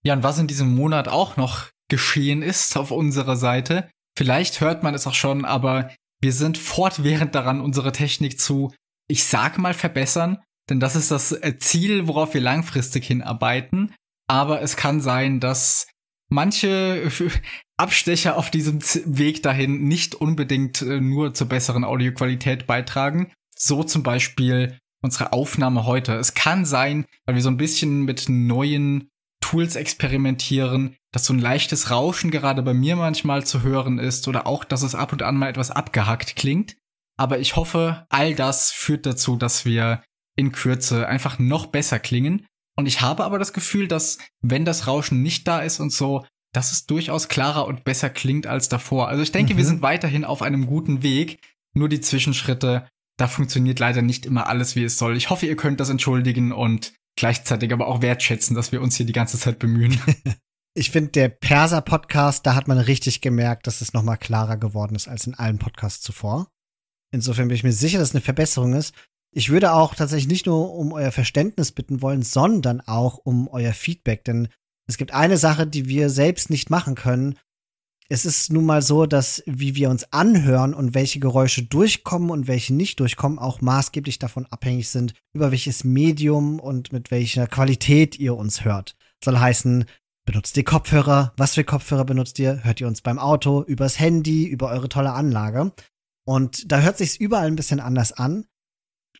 [0.04, 4.82] Ja, und was in diesem Monat auch noch geschehen ist auf unserer Seite, vielleicht hört
[4.82, 8.74] man es auch schon, aber wir sind fortwährend daran, unsere Technik zu
[9.08, 13.94] ich sag mal verbessern, denn das ist das äh, Ziel, worauf wir langfristig hinarbeiten.
[14.28, 15.86] Aber es kann sein, dass
[16.28, 17.10] manche
[17.76, 23.32] Abstecher auf diesem Weg dahin nicht unbedingt äh, nur zur besseren Audioqualität beitragen.
[23.56, 26.14] So zum Beispiel unsere Aufnahme heute.
[26.14, 29.08] Es kann sein, weil wir so ein bisschen mit neuen
[29.40, 34.46] Tools experimentieren, dass so ein leichtes Rauschen gerade bei mir manchmal zu hören ist oder
[34.46, 36.76] auch, dass es ab und an mal etwas abgehackt klingt.
[37.18, 40.02] Aber ich hoffe, all das führt dazu, dass wir
[40.36, 42.46] in Kürze einfach noch besser klingen.
[42.76, 46.24] Und ich habe aber das Gefühl, dass wenn das Rauschen nicht da ist und so,
[46.54, 49.08] dass es durchaus klarer und besser klingt als davor.
[49.08, 49.58] Also ich denke, mhm.
[49.58, 51.40] wir sind weiterhin auf einem guten Weg.
[51.74, 52.88] Nur die Zwischenschritte,
[53.18, 55.16] da funktioniert leider nicht immer alles, wie es soll.
[55.16, 59.06] Ich hoffe, ihr könnt das entschuldigen und gleichzeitig aber auch wertschätzen, dass wir uns hier
[59.06, 60.00] die ganze Zeit bemühen.
[60.74, 64.94] ich finde, der Perser-Podcast, da hat man richtig gemerkt, dass es noch mal klarer geworden
[64.94, 66.48] ist als in allen Podcasts zuvor.
[67.10, 68.94] Insofern bin ich mir sicher, dass es eine Verbesserung ist.
[69.32, 73.72] Ich würde auch tatsächlich nicht nur um euer Verständnis bitten wollen, sondern auch um euer
[73.72, 74.24] Feedback.
[74.24, 74.48] Denn
[74.86, 77.38] es gibt eine Sache, die wir selbst nicht machen können.
[78.10, 82.48] Es ist nun mal so, dass wie wir uns anhören und welche Geräusche durchkommen und
[82.48, 88.18] welche nicht durchkommen, auch maßgeblich davon abhängig sind, über welches Medium und mit welcher Qualität
[88.18, 88.96] ihr uns hört.
[89.22, 89.84] soll heißen,
[90.24, 91.34] benutzt ihr Kopfhörer?
[91.36, 92.64] Was für Kopfhörer benutzt ihr?
[92.64, 95.72] Hört ihr uns beim Auto, übers Handy, über eure tolle Anlage?
[96.28, 98.44] Und da hört sich's überall ein bisschen anders an.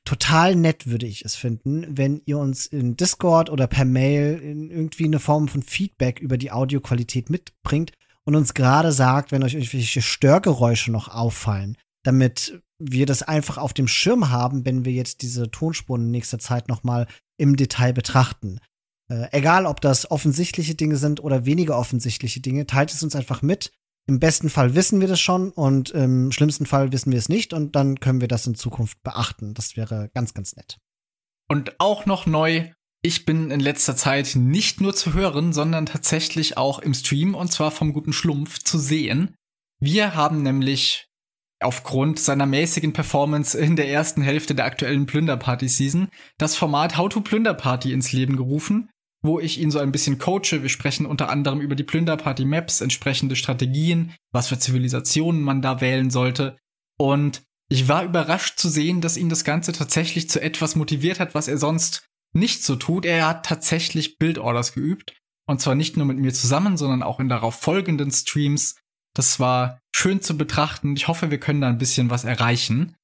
[0.05, 5.06] Total nett würde ich es finden, wenn ihr uns in Discord oder per Mail irgendwie
[5.06, 7.93] eine Form von Feedback über die Audioqualität mitbringt
[8.24, 13.72] und uns gerade sagt, wenn euch irgendwelche Störgeräusche noch auffallen, damit wir das einfach auf
[13.72, 17.06] dem Schirm haben, wenn wir jetzt diese Tonspuren in nächster Zeit noch mal
[17.39, 18.59] im Detail betrachten.
[19.10, 23.40] Äh, egal, ob das offensichtliche Dinge sind oder weniger offensichtliche Dinge, teilt es uns einfach
[23.40, 23.72] mit.
[24.09, 27.52] Im besten Fall wissen wir das schon und im schlimmsten Fall wissen wir es nicht
[27.52, 29.52] und dann können wir das in Zukunft beachten.
[29.52, 30.78] Das wäre ganz, ganz nett.
[31.47, 32.70] Und auch noch neu,
[33.02, 37.52] ich bin in letzter Zeit nicht nur zu hören, sondern tatsächlich auch im Stream und
[37.52, 39.35] zwar vom guten Schlumpf zu sehen.
[39.78, 41.06] Wir haben nämlich
[41.60, 46.09] aufgrund seiner mäßigen Performance in der ersten Hälfte der aktuellen Plünderparty-Season
[46.39, 48.89] das Format How to Plünderparty ins Leben gerufen,
[49.23, 50.62] wo ich ihn so ein bisschen coache.
[50.62, 56.11] Wir sprechen unter anderem über die Plünderparty-Maps, entsprechende Strategien, was für Zivilisationen man da wählen
[56.11, 56.57] sollte.
[56.99, 61.35] Und ich war überrascht zu sehen, dass ihn das Ganze tatsächlich zu etwas motiviert hat,
[61.35, 63.05] was er sonst nicht so tut.
[63.05, 65.15] Er hat tatsächlich Build-Orders geübt.
[65.47, 68.77] Und zwar nicht nur mit mir zusammen, sondern auch in darauf folgenden Streams.
[69.15, 70.95] Das war schön zu betrachten.
[70.95, 72.95] Ich hoffe, wir können da ein bisschen was erreichen.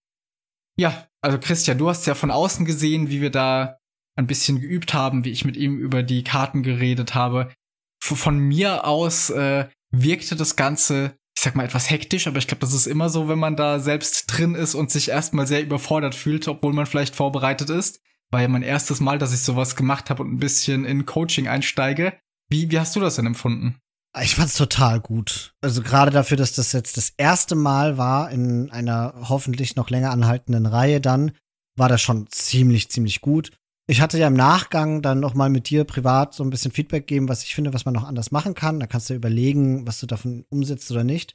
[0.77, 3.79] Ja, also Christian, du hast ja von außen gesehen, wie wir da
[4.17, 7.53] ein bisschen geübt haben, wie ich mit ihm über die Karten geredet habe.
[8.01, 12.61] Von mir aus äh, wirkte das Ganze, ich sag mal, etwas hektisch, aber ich glaube,
[12.61, 16.15] das ist immer so, wenn man da selbst drin ist und sich erstmal sehr überfordert
[16.15, 18.01] fühlt, obwohl man vielleicht vorbereitet ist.
[18.31, 21.49] War ja mein erstes Mal, dass ich sowas gemacht habe und ein bisschen in Coaching
[21.49, 22.19] einsteige.
[22.49, 23.79] Wie, wie hast du das denn empfunden?
[24.21, 25.55] Ich fand's total gut.
[25.61, 30.13] Also gerade dafür, dass das jetzt das erste Mal war in einer hoffentlich noch länger
[30.13, 31.33] anhaltenden Reihe, dann
[31.77, 33.51] war das schon ziemlich, ziemlich gut.
[33.87, 37.07] Ich hatte ja im Nachgang dann noch mal mit dir privat so ein bisschen Feedback
[37.07, 38.81] geben, was ich finde, was man noch anders machen kann.
[38.81, 41.35] Da kannst du überlegen, was du davon umsetzt oder nicht.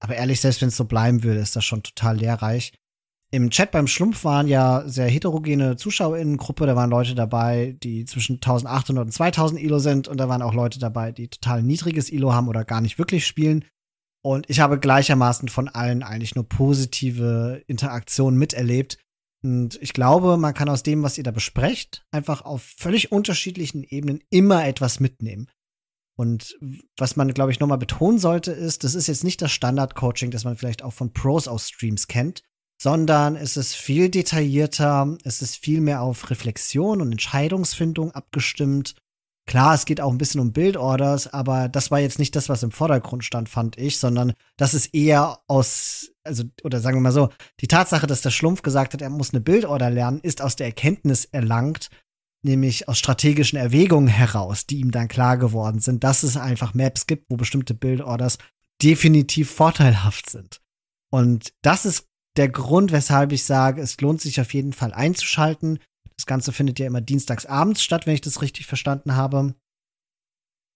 [0.00, 2.72] Aber ehrlich, selbst wenn es so bleiben würde, ist das schon total lehrreich.
[3.30, 6.66] Im Chat beim Schlumpf waren ja sehr heterogene ZuschauerInnengruppe.
[6.66, 10.08] Da waren Leute dabei, die zwischen 1800 und 2000 Elo sind.
[10.08, 13.26] Und da waren auch Leute dabei, die total niedriges Elo haben oder gar nicht wirklich
[13.26, 13.64] spielen.
[14.22, 18.98] Und ich habe gleichermaßen von allen eigentlich nur positive Interaktionen miterlebt.
[19.44, 23.84] Und ich glaube, man kann aus dem, was ihr da besprecht, einfach auf völlig unterschiedlichen
[23.84, 25.50] Ebenen immer etwas mitnehmen.
[26.16, 26.58] Und
[26.96, 30.44] was man, glaube ich, nochmal betonen sollte, ist, das ist jetzt nicht das Standard-Coaching, das
[30.44, 32.42] man vielleicht auch von Pros aus Streams kennt,
[32.80, 38.94] sondern es ist viel detaillierter, es ist viel mehr auf Reflexion und Entscheidungsfindung abgestimmt.
[39.46, 42.62] Klar, es geht auch ein bisschen um Bildorders, aber das war jetzt nicht das, was
[42.62, 47.12] im Vordergrund stand, fand ich, sondern das ist eher aus, also, oder sagen wir mal
[47.12, 47.28] so,
[47.60, 50.66] die Tatsache, dass der Schlumpf gesagt hat, er muss eine Bildorder lernen, ist aus der
[50.66, 51.90] Erkenntnis erlangt,
[52.42, 57.06] nämlich aus strategischen Erwägungen heraus, die ihm dann klar geworden sind, dass es einfach Maps
[57.06, 58.38] gibt, wo bestimmte Bildorders
[58.82, 60.60] definitiv vorteilhaft sind.
[61.10, 62.06] Und das ist
[62.36, 65.78] der Grund, weshalb ich sage, es lohnt sich auf jeden Fall einzuschalten.
[66.16, 69.54] Das Ganze findet ja immer dienstags abends statt, wenn ich das richtig verstanden habe.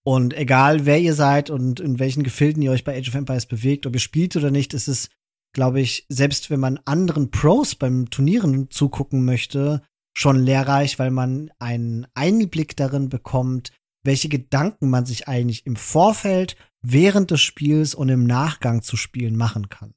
[0.04, 3.46] Und egal, wer ihr seid und in welchen Gefilden ihr euch bei Age of Empires
[3.46, 5.10] bewegt, ob ihr spielt oder nicht, ist es,
[5.52, 9.82] glaube ich, selbst wenn man anderen Pros beim Turnieren zugucken möchte,
[10.16, 16.56] schon lehrreich, weil man einen Einblick darin bekommt, welche Gedanken man sich eigentlich im Vorfeld,
[16.80, 19.94] während des Spiels und im Nachgang zu Spielen machen kann.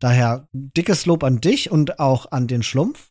[0.00, 3.10] Daher dickes Lob an dich und auch an den Schlumpf.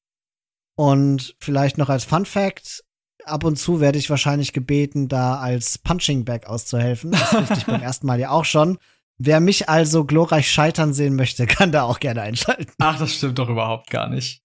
[0.77, 2.83] Und vielleicht noch als Fun Fact,
[3.25, 7.11] ab und zu werde ich wahrscheinlich gebeten, da als Punching Bag auszuhelfen.
[7.11, 8.77] Das wusste ich beim ersten Mal ja auch schon.
[9.17, 12.71] Wer mich also glorreich scheitern sehen möchte, kann da auch gerne einschalten.
[12.77, 14.43] Ach, das stimmt doch überhaupt gar nicht.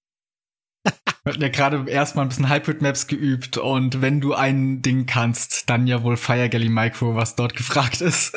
[1.24, 5.04] Wir hatten ja gerade erstmal ein bisschen Hybrid Maps geübt und wenn du ein Ding
[5.04, 8.36] kannst, dann ja wohl Fire Galley Micro, was dort gefragt ist.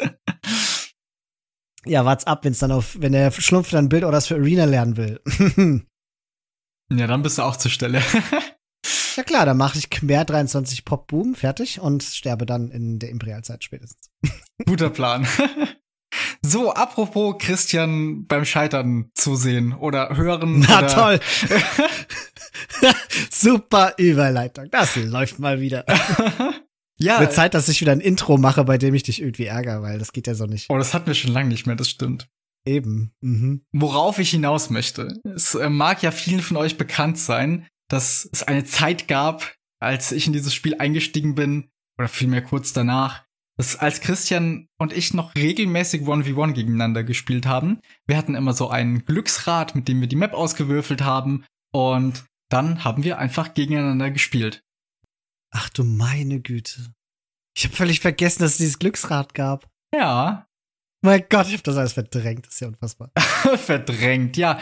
[1.85, 5.21] Ja, wart's ab, wenn's dann auf, wenn der Schlumpf dann Bildorders für Arena lernen will.
[6.91, 8.01] ja, dann bist du auch zur Stelle.
[9.15, 13.09] ja klar, dann mache ich Khmer 23 Pop Boom fertig und sterbe dann in der
[13.09, 14.09] Imperialzeit spätestens.
[14.65, 15.27] Guter Plan.
[16.41, 20.59] So, apropos Christian beim Scheitern zusehen oder hören.
[20.59, 21.19] Na oder toll.
[23.31, 24.69] Super Überleitung.
[24.71, 25.85] Das läuft mal wieder.
[26.99, 27.19] ja.
[27.19, 29.97] Wird Zeit, dass ich wieder ein Intro mache, bei dem ich dich irgendwie ärgere, weil
[29.97, 30.69] das geht ja so nicht.
[30.69, 32.29] Oh, das hatten wir schon lange nicht mehr, das stimmt.
[32.65, 33.13] Eben.
[33.21, 33.63] Mhm.
[33.71, 35.19] Worauf ich hinaus möchte.
[35.23, 40.11] Es äh, mag ja vielen von euch bekannt sein, dass es eine Zeit gab, als
[40.11, 43.23] ich in dieses Spiel eingestiegen bin, oder vielmehr kurz danach,
[43.57, 47.79] dass als Christian und ich noch regelmäßig 1v1 gegeneinander gespielt haben.
[48.05, 52.83] Wir hatten immer so ein Glücksrad, mit dem wir die Map ausgewürfelt haben und dann
[52.83, 54.63] haben wir einfach gegeneinander gespielt.
[55.51, 56.93] Ach du meine Güte.
[57.55, 59.69] Ich habe völlig vergessen, dass es dieses Glücksrad gab.
[59.93, 60.47] Ja.
[61.01, 62.45] Mein Gott, ich habe das alles verdrängt.
[62.47, 63.11] Das ist ja unfassbar.
[63.57, 64.59] Verdrängt, ja.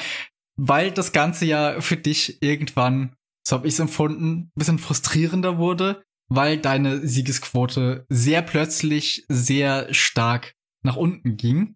[0.58, 3.16] Weil das Ganze ja für dich irgendwann,
[3.48, 9.94] so habe ich es empfunden, ein bisschen frustrierender wurde, weil deine Siegesquote sehr plötzlich sehr
[9.94, 10.54] stark
[10.84, 11.76] nach unten ging.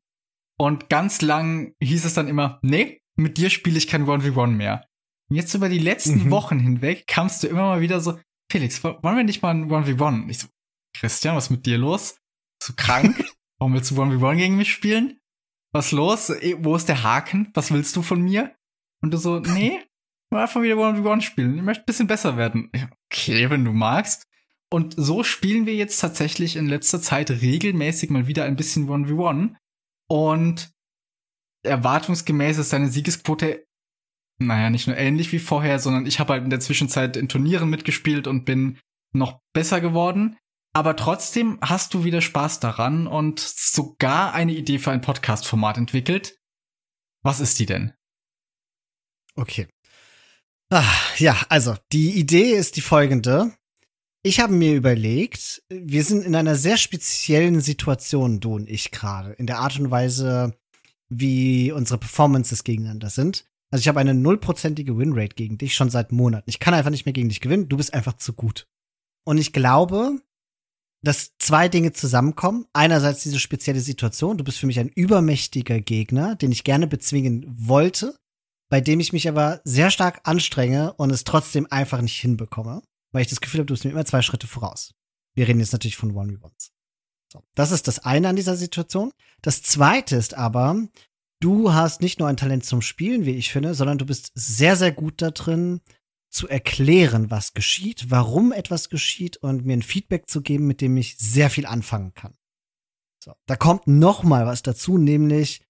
[0.60, 4.86] Und ganz lang hieß es dann immer, nee, mit dir spiele ich kein 1v1 mehr.
[5.30, 6.32] Und jetzt über die letzten Mhm.
[6.32, 8.20] Wochen hinweg kamst du immer mal wieder so,
[8.52, 10.24] Felix, wo- wollen wir nicht mal ein 1v1?
[10.24, 10.48] Und Ich so,
[10.98, 12.18] Christian, was ist mit dir los?
[12.60, 13.24] Bist du krank?
[13.60, 15.20] Warum willst du 1v1 gegen mich spielen?
[15.74, 16.30] Was los?
[16.30, 17.50] Eh, Wo ist der Haken?
[17.54, 18.56] Was willst du von mir?
[19.02, 19.80] Und du so, nee,
[20.32, 21.58] will einfach wieder 1v1 spielen.
[21.58, 22.72] Ich möchte ein bisschen besser werden.
[23.12, 24.28] Okay, wenn du magst.
[24.70, 29.56] Und so spielen wir jetzt tatsächlich in letzter Zeit regelmäßig mal wieder ein bisschen 1v1.
[30.10, 30.72] Und
[31.64, 33.66] erwartungsgemäß ist deine Siegesquote,
[34.40, 37.70] naja, nicht nur ähnlich wie vorher, sondern ich habe halt in der Zwischenzeit in Turnieren
[37.70, 38.78] mitgespielt und bin
[39.14, 40.38] noch besser geworden.
[40.78, 46.38] Aber trotzdem hast du wieder Spaß daran und sogar eine Idee für ein Podcast-Format entwickelt.
[47.24, 47.94] Was ist die denn?
[49.34, 49.68] Okay.
[50.70, 50.86] Ah,
[51.18, 53.56] ja, also die Idee ist die folgende.
[54.22, 59.32] Ich habe mir überlegt, wir sind in einer sehr speziellen Situation, du und ich gerade,
[59.32, 60.60] in der Art und Weise,
[61.10, 63.46] wie unsere Performances gegeneinander sind.
[63.72, 66.52] Also ich habe eine nullprozentige Winrate gegen dich schon seit Monaten.
[66.52, 67.68] Ich kann einfach nicht mehr gegen dich gewinnen.
[67.68, 68.68] Du bist einfach zu gut.
[69.26, 70.22] Und ich glaube,
[71.08, 72.66] dass zwei Dinge zusammenkommen.
[72.74, 74.38] Einerseits diese spezielle Situation.
[74.38, 78.18] Du bist für mich ein übermächtiger Gegner, den ich gerne bezwingen wollte,
[78.70, 82.82] bei dem ich mich aber sehr stark anstrenge und es trotzdem einfach nicht hinbekomme,
[83.14, 84.96] weil ich das Gefühl habe, du bist mir immer zwei Schritte voraus.
[85.34, 86.72] Wir reden jetzt natürlich von One v Ones.
[87.32, 89.14] So, das ist das eine an dieser Situation.
[89.42, 90.88] Das zweite ist aber,
[91.40, 94.76] du hast nicht nur ein Talent zum Spielen, wie ich finde, sondern du bist sehr,
[94.76, 95.80] sehr gut da drin,
[96.30, 100.98] zu erklären, was geschieht, warum etwas geschieht und mir ein Feedback zu geben, mit dem
[100.98, 102.36] ich sehr viel anfangen kann.
[103.24, 105.62] So, da kommt noch mal was dazu, nämlich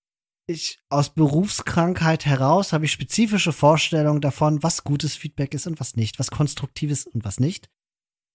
[0.49, 5.95] ich aus Berufskrankheit heraus habe ich spezifische Vorstellungen davon, was gutes Feedback ist und was
[5.95, 7.69] nicht, was konstruktives und was nicht.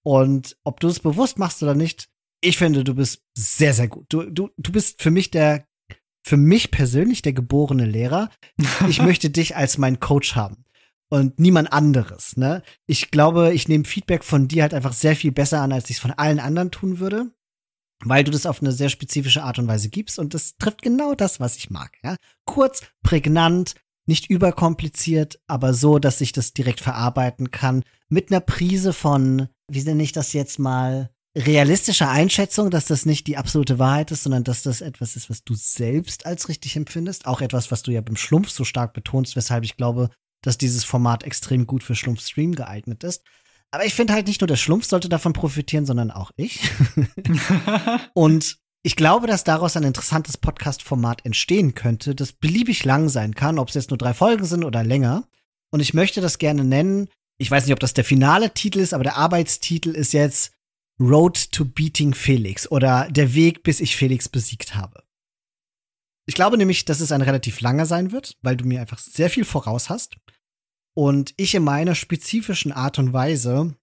[0.05, 2.09] Und ob du es bewusst machst oder nicht,
[2.43, 4.07] ich finde, du bist sehr, sehr gut.
[4.09, 5.67] Du, du, du bist für mich der,
[6.25, 8.31] für mich persönlich der geborene Lehrer.
[8.89, 10.65] Ich möchte dich als mein Coach haben
[11.13, 12.39] und niemand anderes.
[12.39, 12.63] Ne?
[12.87, 15.97] Ich glaube, ich nehme Feedback von dir halt einfach sehr viel besser an, als ich
[15.97, 17.31] es von allen anderen tun würde
[18.05, 21.15] weil du das auf eine sehr spezifische Art und Weise gibst und das trifft genau
[21.15, 21.93] das, was ich mag.
[22.03, 22.17] Ja?
[22.47, 23.75] Kurz, prägnant,
[24.07, 29.83] nicht überkompliziert, aber so, dass ich das direkt verarbeiten kann mit einer Prise von, wie
[29.83, 34.45] nenne ich das jetzt mal, realistischer Einschätzung, dass das nicht die absolute Wahrheit ist, sondern
[34.45, 37.27] dass das etwas ist, was du selbst als richtig empfindest.
[37.27, 40.11] Auch etwas, was du ja beim Schlumpf so stark betonst, weshalb ich glaube,
[40.43, 43.23] dass dieses Format extrem gut für Schlumpf-Stream geeignet ist.
[43.71, 46.61] Aber ich finde halt nicht nur der Schlumpf sollte davon profitieren, sondern auch ich.
[48.15, 53.59] und ich glaube, dass daraus ein interessantes Podcast-Format entstehen könnte, das beliebig lang sein kann,
[53.59, 55.25] ob es jetzt nur drei Folgen sind oder länger.
[55.71, 57.09] Und ich möchte das gerne nennen.
[57.39, 60.53] Ich weiß nicht, ob das der finale Titel ist, aber der Arbeitstitel ist jetzt
[61.01, 65.02] Road to Beating Felix oder Der Weg, bis ich Felix besiegt habe.
[66.27, 69.31] Ich glaube nämlich, dass es ein relativ langer sein wird, weil du mir einfach sehr
[69.31, 70.17] viel voraus hast
[70.95, 73.75] und ich in meiner spezifischen Art und Weise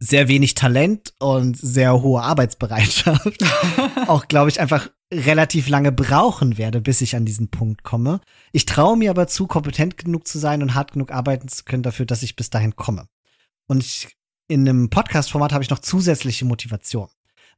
[0.00, 3.44] sehr wenig Talent und sehr hohe Arbeitsbereitschaft
[4.08, 8.20] auch, glaube ich, einfach relativ lange brauchen werde, bis ich an diesen Punkt komme.
[8.52, 11.82] Ich traue mir aber zu, kompetent genug zu sein und hart genug arbeiten zu können
[11.82, 13.08] dafür, dass ich bis dahin komme.
[13.66, 14.16] Und ich,
[14.48, 17.08] in einem Podcast-Format habe ich noch zusätzliche Motivation.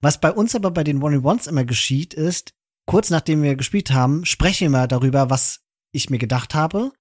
[0.00, 2.54] Was bei uns aber bei den One-in-Ones immer geschieht, ist,
[2.86, 5.60] kurz nachdem wir gespielt haben, spreche ich immer darüber, was
[5.92, 6.92] ich mir gedacht habe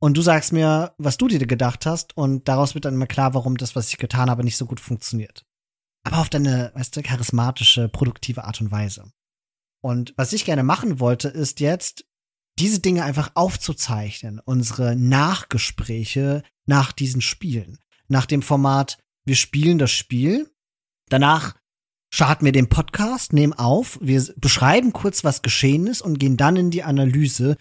[0.00, 3.34] und du sagst mir, was du dir gedacht hast, und daraus wird dann immer klar,
[3.34, 5.44] warum das, was ich getan habe, nicht so gut funktioniert.
[6.04, 9.12] Aber auf deine, weißt du, charismatische, produktive Art und Weise.
[9.82, 12.06] Und was ich gerne machen wollte, ist jetzt,
[12.58, 17.78] diese Dinge einfach aufzuzeichnen, unsere Nachgespräche nach diesen Spielen.
[18.08, 20.50] Nach dem Format, wir spielen das Spiel,
[21.08, 21.54] danach
[22.12, 26.56] starten wir den Podcast, nehmen auf, wir beschreiben kurz, was geschehen ist und gehen dann
[26.56, 27.56] in die Analyse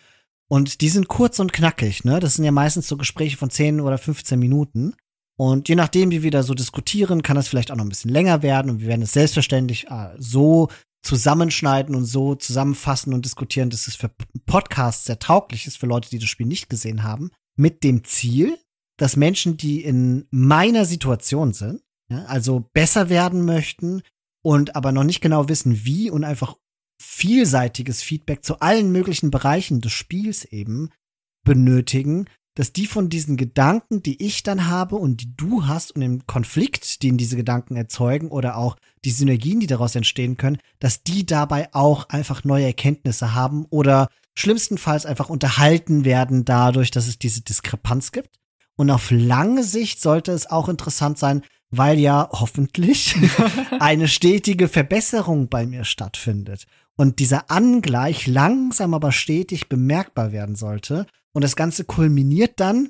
[0.50, 2.20] und die sind kurz und knackig, ne?
[2.20, 4.96] Das sind ja meistens so Gespräche von 10 oder 15 Minuten.
[5.38, 8.12] Und je nachdem, wie wir da so diskutieren, kann das vielleicht auch noch ein bisschen
[8.12, 8.70] länger werden.
[8.70, 10.68] Und wir werden es selbstverständlich äh, so
[11.04, 14.12] zusammenschneiden und so zusammenfassen und diskutieren, dass es für
[14.48, 17.30] Podcasts sehr tauglich ist, für Leute, die das Spiel nicht gesehen haben.
[17.56, 18.58] Mit dem Ziel,
[18.98, 24.02] dass Menschen, die in meiner Situation sind, ja, also besser werden möchten
[24.42, 26.56] und aber noch nicht genau wissen, wie und einfach
[27.02, 30.90] vielseitiges Feedback zu allen möglichen Bereichen des Spiels eben
[31.46, 32.26] benötigen,
[32.56, 36.28] dass die von diesen Gedanken, die ich dann habe und die du hast und dem
[36.28, 38.76] Konflikt, den diese Gedanken erzeugen oder auch
[39.06, 44.10] die Synergien, die daraus entstehen können, dass die dabei auch einfach neue Erkenntnisse haben oder
[44.38, 48.40] schlimmstenfalls einfach unterhalten werden dadurch, dass es diese Diskrepanz gibt.
[48.76, 53.16] Und auf lange Sicht sollte es auch interessant sein, weil ja hoffentlich
[53.80, 56.66] eine stetige Verbesserung bei mir stattfindet
[57.00, 61.08] und dieser Angleich langsam aber stetig bemerkbar werden sollte.
[61.32, 62.90] Und das Ganze kulminiert dann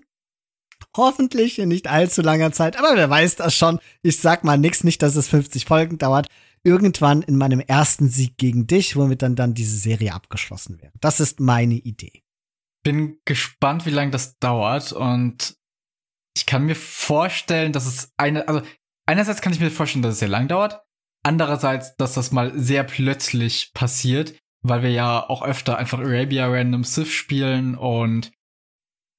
[0.98, 3.78] hoffentlich in nicht allzu langer Zeit, aber wer weiß das schon.
[4.02, 6.28] Ich sag mal nix, nicht, dass es 50 Folgen dauert.
[6.64, 10.92] Irgendwann in meinem ersten Sieg gegen dich, womit dann dann diese Serie abgeschlossen wird.
[11.02, 12.24] Das ist meine Idee.
[12.84, 15.56] Bin gespannt, wie lange das dauert und
[16.50, 18.64] kann mir vorstellen, dass es eine, also
[19.06, 20.82] einerseits kann ich mir vorstellen, dass es sehr lang dauert.
[21.24, 26.84] Andererseits, dass das mal sehr plötzlich passiert, weil wir ja auch öfter einfach Arabia Random
[26.84, 28.32] Sith spielen und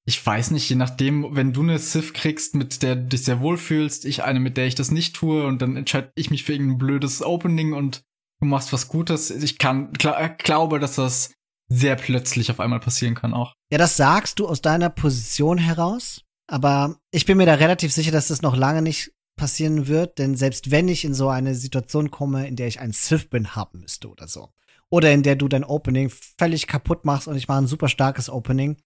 [0.07, 3.41] ich weiß nicht, je nachdem, wenn du eine Sith kriegst, mit der du dich sehr
[3.41, 6.43] wohl fühlst, ich eine, mit der ich das nicht tue und dann entscheide ich mich
[6.43, 8.03] für irgendein blödes Opening und
[8.41, 9.31] du machst was Gutes.
[9.31, 11.33] Ich kann, klar, glaube, dass das
[11.69, 13.55] sehr plötzlich auf einmal passieren kann auch.
[13.71, 18.11] Ja, das sagst du aus deiner Position heraus, aber ich bin mir da relativ sicher,
[18.11, 22.11] dass das noch lange nicht passieren wird, denn selbst wenn ich in so eine Situation
[22.11, 24.51] komme, in der ich ein Sith bin haben müsste oder so,
[24.91, 28.29] oder in der du dein Opening völlig kaputt machst und ich mache ein super starkes
[28.29, 28.77] Opening,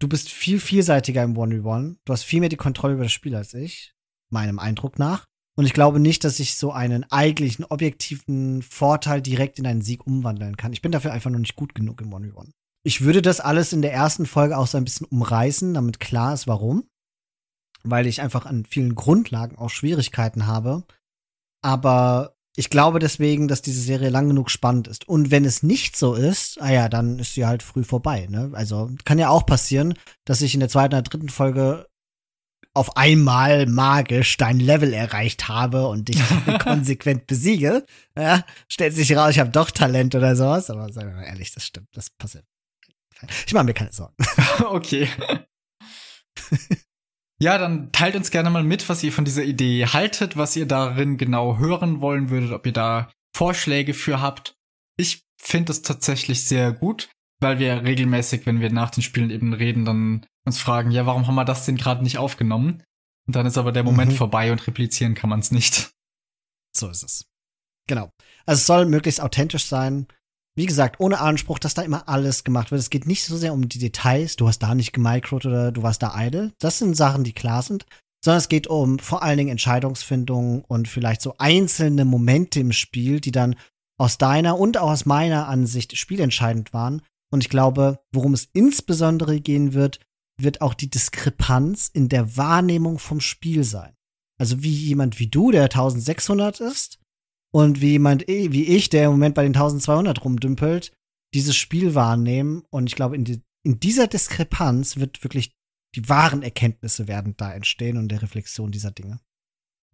[0.00, 1.96] du bist viel vielseitiger im 1v1.
[2.04, 3.94] Du hast viel mehr die Kontrolle über das Spiel als ich,
[4.30, 5.26] meinem Eindruck nach.
[5.58, 10.06] Und ich glaube nicht, dass ich so einen eigentlichen, objektiven Vorteil direkt in einen Sieg
[10.06, 10.72] umwandeln kann.
[10.72, 12.50] Ich bin dafür einfach noch nicht gut genug im 1v1.
[12.86, 16.32] Ich würde das alles in der ersten Folge auch so ein bisschen umreißen, damit klar
[16.32, 16.88] ist, warum.
[17.82, 20.84] Weil ich einfach an vielen Grundlagen auch Schwierigkeiten habe.
[21.62, 25.08] Aber ich glaube deswegen, dass diese Serie lang genug spannend ist.
[25.08, 28.28] Und wenn es nicht so ist, ah ja, dann ist sie halt früh vorbei.
[28.30, 28.52] Ne?
[28.52, 29.94] Also kann ja auch passieren,
[30.24, 31.88] dass ich in der zweiten oder dritten Folge
[32.72, 36.22] auf einmal magisch dein Level erreicht habe und dich
[36.60, 37.84] konsequent besiege.
[38.16, 40.70] Ja, stellt sich raus, ich habe doch Talent oder sowas.
[40.70, 41.88] Aber sagen wir mal ehrlich, das stimmt.
[41.92, 42.44] Das passiert.
[43.46, 44.14] Ich mache mir keine Sorgen.
[44.64, 45.08] okay.
[47.38, 50.66] Ja, dann teilt uns gerne mal mit, was ihr von dieser Idee haltet, was ihr
[50.66, 54.54] darin genau hören wollen würdet, ob ihr da Vorschläge für habt.
[54.96, 57.10] Ich finde es tatsächlich sehr gut,
[57.40, 61.26] weil wir regelmäßig, wenn wir nach den Spielen eben reden, dann uns fragen, ja, warum
[61.26, 62.82] haben wir das denn gerade nicht aufgenommen?
[63.26, 64.16] Und dann ist aber der Moment mhm.
[64.16, 65.90] vorbei und replizieren kann man es nicht.
[66.74, 67.26] So ist es.
[67.86, 68.10] Genau.
[68.46, 70.06] Also es soll möglichst authentisch sein
[70.56, 72.80] wie gesagt, ohne Anspruch, dass da immer alles gemacht wird.
[72.80, 75.82] Es geht nicht so sehr um die Details, du hast da nicht gemicrot oder du
[75.82, 76.52] warst da idle.
[76.58, 77.86] Das sind Sachen, die klar sind.
[78.24, 83.20] Sondern es geht um vor allen Dingen Entscheidungsfindung und vielleicht so einzelne Momente im Spiel,
[83.20, 83.54] die dann
[83.98, 87.02] aus deiner und auch aus meiner Ansicht spielentscheidend waren.
[87.30, 90.00] Und ich glaube, worum es insbesondere gehen wird,
[90.40, 93.94] wird auch die Diskrepanz in der Wahrnehmung vom Spiel sein.
[94.38, 96.98] Also wie jemand wie du, der 1600 ist,
[97.56, 100.92] und wie jemand eh, wie ich, der im Moment bei den 1200 rumdümpelt,
[101.32, 102.64] dieses Spiel wahrnehmen.
[102.68, 105.52] Und ich glaube, in, die, in dieser Diskrepanz wird wirklich
[105.94, 109.20] die wahren Erkenntnisse werden da entstehen und der Reflexion dieser Dinge.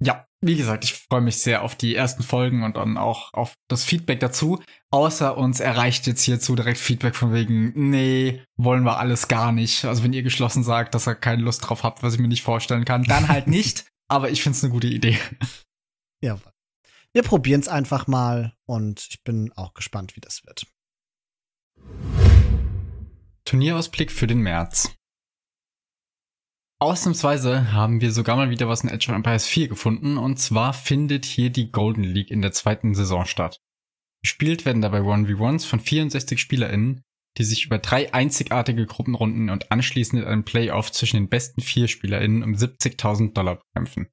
[0.03, 3.55] Ja, wie gesagt, ich freue mich sehr auf die ersten Folgen und dann auch auf
[3.69, 4.61] das Feedback dazu.
[4.91, 9.85] Außer uns erreicht jetzt hierzu direkt Feedback von wegen, nee, wollen wir alles gar nicht.
[9.85, 12.43] Also wenn ihr geschlossen sagt, dass ihr keine Lust drauf habt, was ich mir nicht
[12.43, 13.85] vorstellen kann, dann halt nicht.
[14.09, 15.17] Aber ich finde es eine gute Idee.
[16.21, 16.41] Ja,
[17.13, 20.67] wir probieren es einfach mal und ich bin auch gespannt, wie das wird.
[23.45, 24.95] Turnierausblick für den März.
[26.81, 30.73] Ausnahmsweise haben wir sogar mal wieder was in Age of Empires 4 gefunden und zwar
[30.73, 33.61] findet hier die Golden League in der zweiten Saison statt.
[34.23, 37.03] Gespielt werden dabei 1v1s von 64 SpielerInnen,
[37.39, 41.89] die sich über drei einzigartige Gruppenrunden und anschließend in einem Playoff zwischen den besten vier
[41.89, 44.09] SpielerInnen um 70.000 Dollar kämpfen.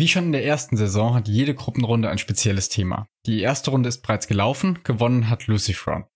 [0.00, 3.06] Wie schon in der ersten Saison hat jede Gruppenrunde ein spezielles Thema.
[3.26, 6.06] Die erste Runde ist bereits gelaufen, gewonnen hat Lucifron.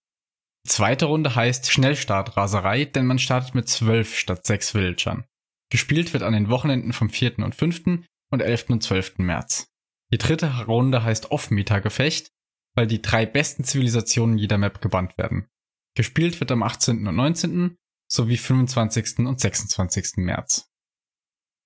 [0.64, 5.26] Die zweite Runde heißt Schnellstartraserei, denn man startet mit zwölf statt sechs Villagern.
[5.70, 7.40] Gespielt wird an den Wochenenden vom 4.
[7.40, 8.06] und 5.
[8.30, 8.70] und 11.
[8.70, 9.18] und 12.
[9.18, 9.66] März.
[10.10, 12.30] Die dritte Runde heißt Off-Meta-Gefecht,
[12.74, 15.46] weil die drei besten Zivilisationen jeder Map gebannt werden.
[15.94, 17.06] Gespielt wird am 18.
[17.06, 17.76] und 19.
[18.10, 19.18] sowie 25.
[19.26, 20.12] und 26.
[20.16, 20.70] März.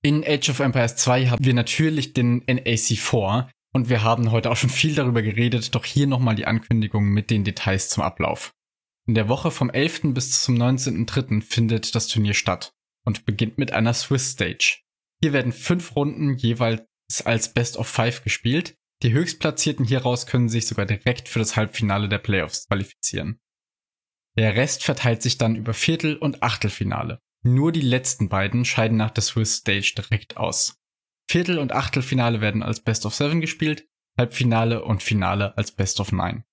[0.02, 4.56] In Age of Empires 2 haben wir natürlich den NAC4 und wir haben heute auch
[4.56, 8.52] schon viel darüber geredet, doch hier nochmal die Ankündigung mit den Details zum Ablauf.
[9.08, 10.14] In der Woche vom 11.
[10.14, 11.42] bis zum 19.3.
[11.42, 12.72] findet das Turnier statt
[13.04, 14.82] und beginnt mit einer Swiss Stage.
[15.20, 16.86] Hier werden fünf Runden jeweils
[17.24, 18.76] als Best of Five gespielt.
[19.02, 23.40] Die Höchstplatzierten hieraus können sich sogar direkt für das Halbfinale der Playoffs qualifizieren.
[24.36, 27.20] Der Rest verteilt sich dann über Viertel- und Achtelfinale.
[27.42, 30.78] Nur die letzten beiden scheiden nach der Swiss Stage direkt aus.
[31.30, 33.86] Viertel- und Achtelfinale werden als Best of Seven gespielt,
[34.16, 36.44] Halbfinale und Finale als Best of Nine.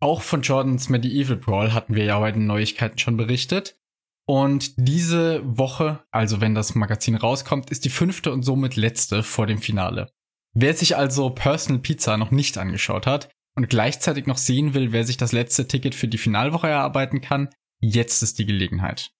[0.00, 3.78] Auch von Jordans Medieval Brawl hatten wir ja bei den Neuigkeiten schon berichtet.
[4.26, 9.46] Und diese Woche, also wenn das Magazin rauskommt, ist die fünfte und somit letzte vor
[9.46, 10.10] dem Finale.
[10.54, 15.04] Wer sich also Personal Pizza noch nicht angeschaut hat und gleichzeitig noch sehen will, wer
[15.04, 17.48] sich das letzte Ticket für die Finalwoche erarbeiten kann,
[17.80, 19.12] jetzt ist die Gelegenheit.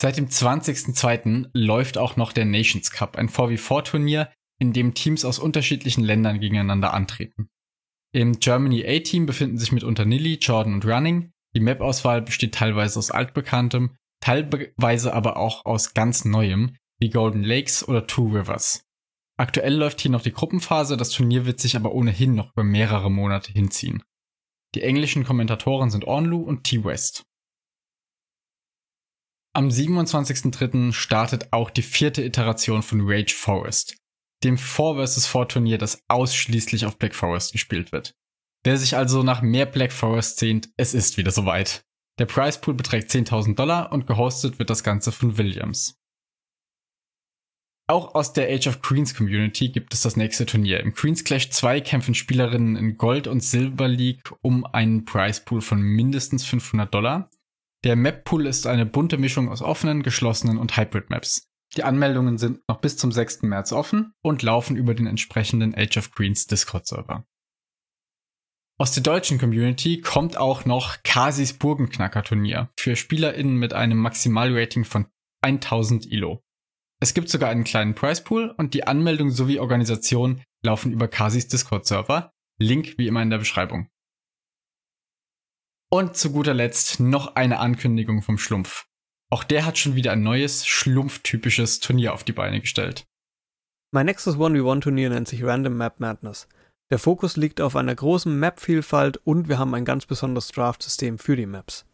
[0.00, 1.48] Seit dem 20.02.
[1.52, 6.92] läuft auch noch der Nations Cup, ein 4v4-Turnier, in dem Teams aus unterschiedlichen Ländern gegeneinander
[6.92, 7.48] antreten.
[8.12, 11.32] Im Germany A-Team befinden sich mitunter Nilly, Jordan und Running.
[11.54, 17.86] Die Map-Auswahl besteht teilweise aus altbekanntem, teilweise aber auch aus ganz neuem, wie Golden Lakes
[17.86, 18.82] oder Two Rivers.
[19.38, 23.10] Aktuell läuft hier noch die Gruppenphase, das Turnier wird sich aber ohnehin noch über mehrere
[23.10, 24.02] Monate hinziehen.
[24.74, 27.24] Die englischen Kommentatoren sind Ornlu und T-West.
[29.56, 30.92] Am 27.03.
[30.92, 33.96] startet auch die vierte Iteration von Rage Forest,
[34.44, 38.14] dem 4 vs 4 Turnier, das ausschließlich auf Black Forest gespielt wird.
[38.64, 41.86] Wer sich also nach mehr Black Forest sehnt, es ist wieder soweit.
[42.18, 45.98] Der Prize Pool beträgt 10.000 Dollar und gehostet wird das Ganze von Williams.
[47.88, 50.80] Auch aus der Age of Queens Community gibt es das nächste Turnier.
[50.80, 55.62] Im Queens Clash 2 kämpfen Spielerinnen in Gold und Silver League um einen Prize Pool
[55.62, 57.30] von mindestens 500 Dollar.
[57.86, 61.46] Der Map Pool ist eine bunte Mischung aus offenen, geschlossenen und Hybrid Maps.
[61.76, 63.42] Die Anmeldungen sind noch bis zum 6.
[63.42, 67.24] März offen und laufen über den entsprechenden Age of Queens Discord Server.
[68.76, 74.84] Aus der deutschen Community kommt auch noch Kasis Burgenknacker Turnier für SpielerInnen mit einem Maximalrating
[74.84, 75.06] von
[75.42, 76.42] 1000 ILO.
[77.00, 81.46] Es gibt sogar einen kleinen Price Pool und die Anmeldung sowie Organisation laufen über Kasis
[81.46, 82.32] Discord-Server.
[82.58, 83.88] Link wie immer in der Beschreibung.
[85.90, 88.86] Und zu guter Letzt noch eine Ankündigung vom Schlumpf.
[89.30, 93.06] Auch der hat schon wieder ein neues, schlumpftypisches Turnier auf die Beine gestellt.
[93.92, 96.48] Mein nächstes 1v1-Turnier nennt sich Random Map Madness.
[96.90, 101.36] Der Fokus liegt auf einer großen Map-Vielfalt und wir haben ein ganz besonderes Draft-System für
[101.36, 101.84] die Maps.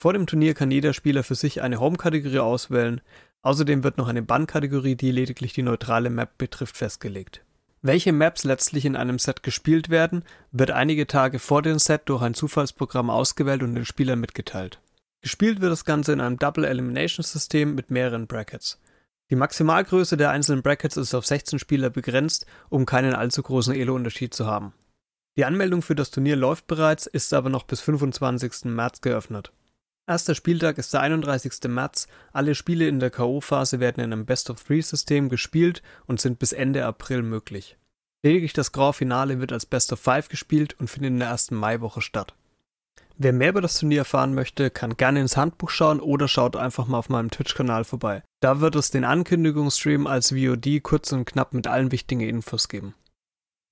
[0.00, 3.00] Vor dem Turnier kann jeder Spieler für sich eine Home-Kategorie auswählen,
[3.42, 7.44] Außerdem wird noch eine Bannkategorie, die lediglich die neutrale Map betrifft, festgelegt.
[7.84, 12.22] Welche Maps letztlich in einem Set gespielt werden, wird einige Tage vor dem Set durch
[12.22, 14.80] ein Zufallsprogramm ausgewählt und den Spielern mitgeteilt.
[15.20, 18.80] Gespielt wird das Ganze in einem Double Elimination System mit mehreren Brackets.
[19.30, 24.32] Die Maximalgröße der einzelnen Brackets ist auf 16 Spieler begrenzt, um keinen allzu großen Elo-Unterschied
[24.32, 24.74] zu haben.
[25.36, 28.66] Die Anmeldung für das Turnier läuft bereits, ist aber noch bis 25.
[28.66, 29.52] März geöffnet.
[30.12, 31.70] Erster Spieltag ist der 31.
[31.70, 32.06] März.
[32.34, 37.22] Alle Spiele in der K.O.-Phase werden in einem Best-of-Three-System gespielt und sind bis Ende April
[37.22, 37.78] möglich.
[38.22, 41.54] Lediglich das Grand Finale wird als Best of Five gespielt und findet in der ersten
[41.54, 42.34] Maiwoche statt.
[43.16, 46.86] Wer mehr über das Turnier erfahren möchte, kann gerne ins Handbuch schauen oder schaut einfach
[46.86, 48.22] mal auf meinem Twitch-Kanal vorbei.
[48.40, 52.94] Da wird es den Ankündigungsstream als VOD kurz und knapp mit allen wichtigen Infos geben.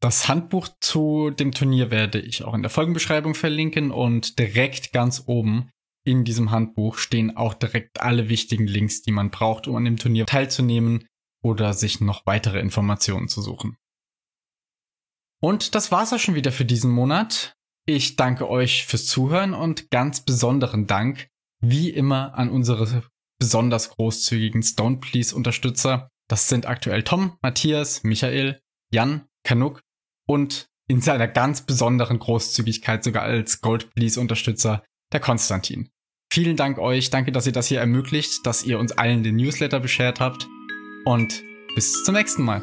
[0.00, 5.24] Das Handbuch zu dem Turnier werde ich auch in der Folgenbeschreibung verlinken und direkt ganz
[5.26, 5.68] oben
[6.04, 9.96] in diesem Handbuch stehen auch direkt alle wichtigen Links, die man braucht, um an dem
[9.96, 11.06] Turnier teilzunehmen
[11.42, 13.76] oder sich noch weitere Informationen zu suchen.
[15.40, 17.54] Und das war's auch schon wieder für diesen Monat.
[17.86, 21.28] Ich danke euch fürs Zuhören und ganz besonderen Dank,
[21.60, 23.04] wie immer, an unsere
[23.38, 26.10] besonders großzügigen Stone Please Unterstützer.
[26.28, 28.60] Das sind aktuell Tom, Matthias, Michael,
[28.92, 29.80] Jan, Kanuk
[30.26, 35.90] und in seiner ganz besonderen Großzügigkeit sogar als Gold Please Unterstützer der Konstantin.
[36.32, 37.10] Vielen Dank euch.
[37.10, 40.46] Danke, dass ihr das hier ermöglicht, dass ihr uns allen den Newsletter beschert habt.
[41.04, 41.42] Und
[41.74, 42.62] bis zum nächsten Mal.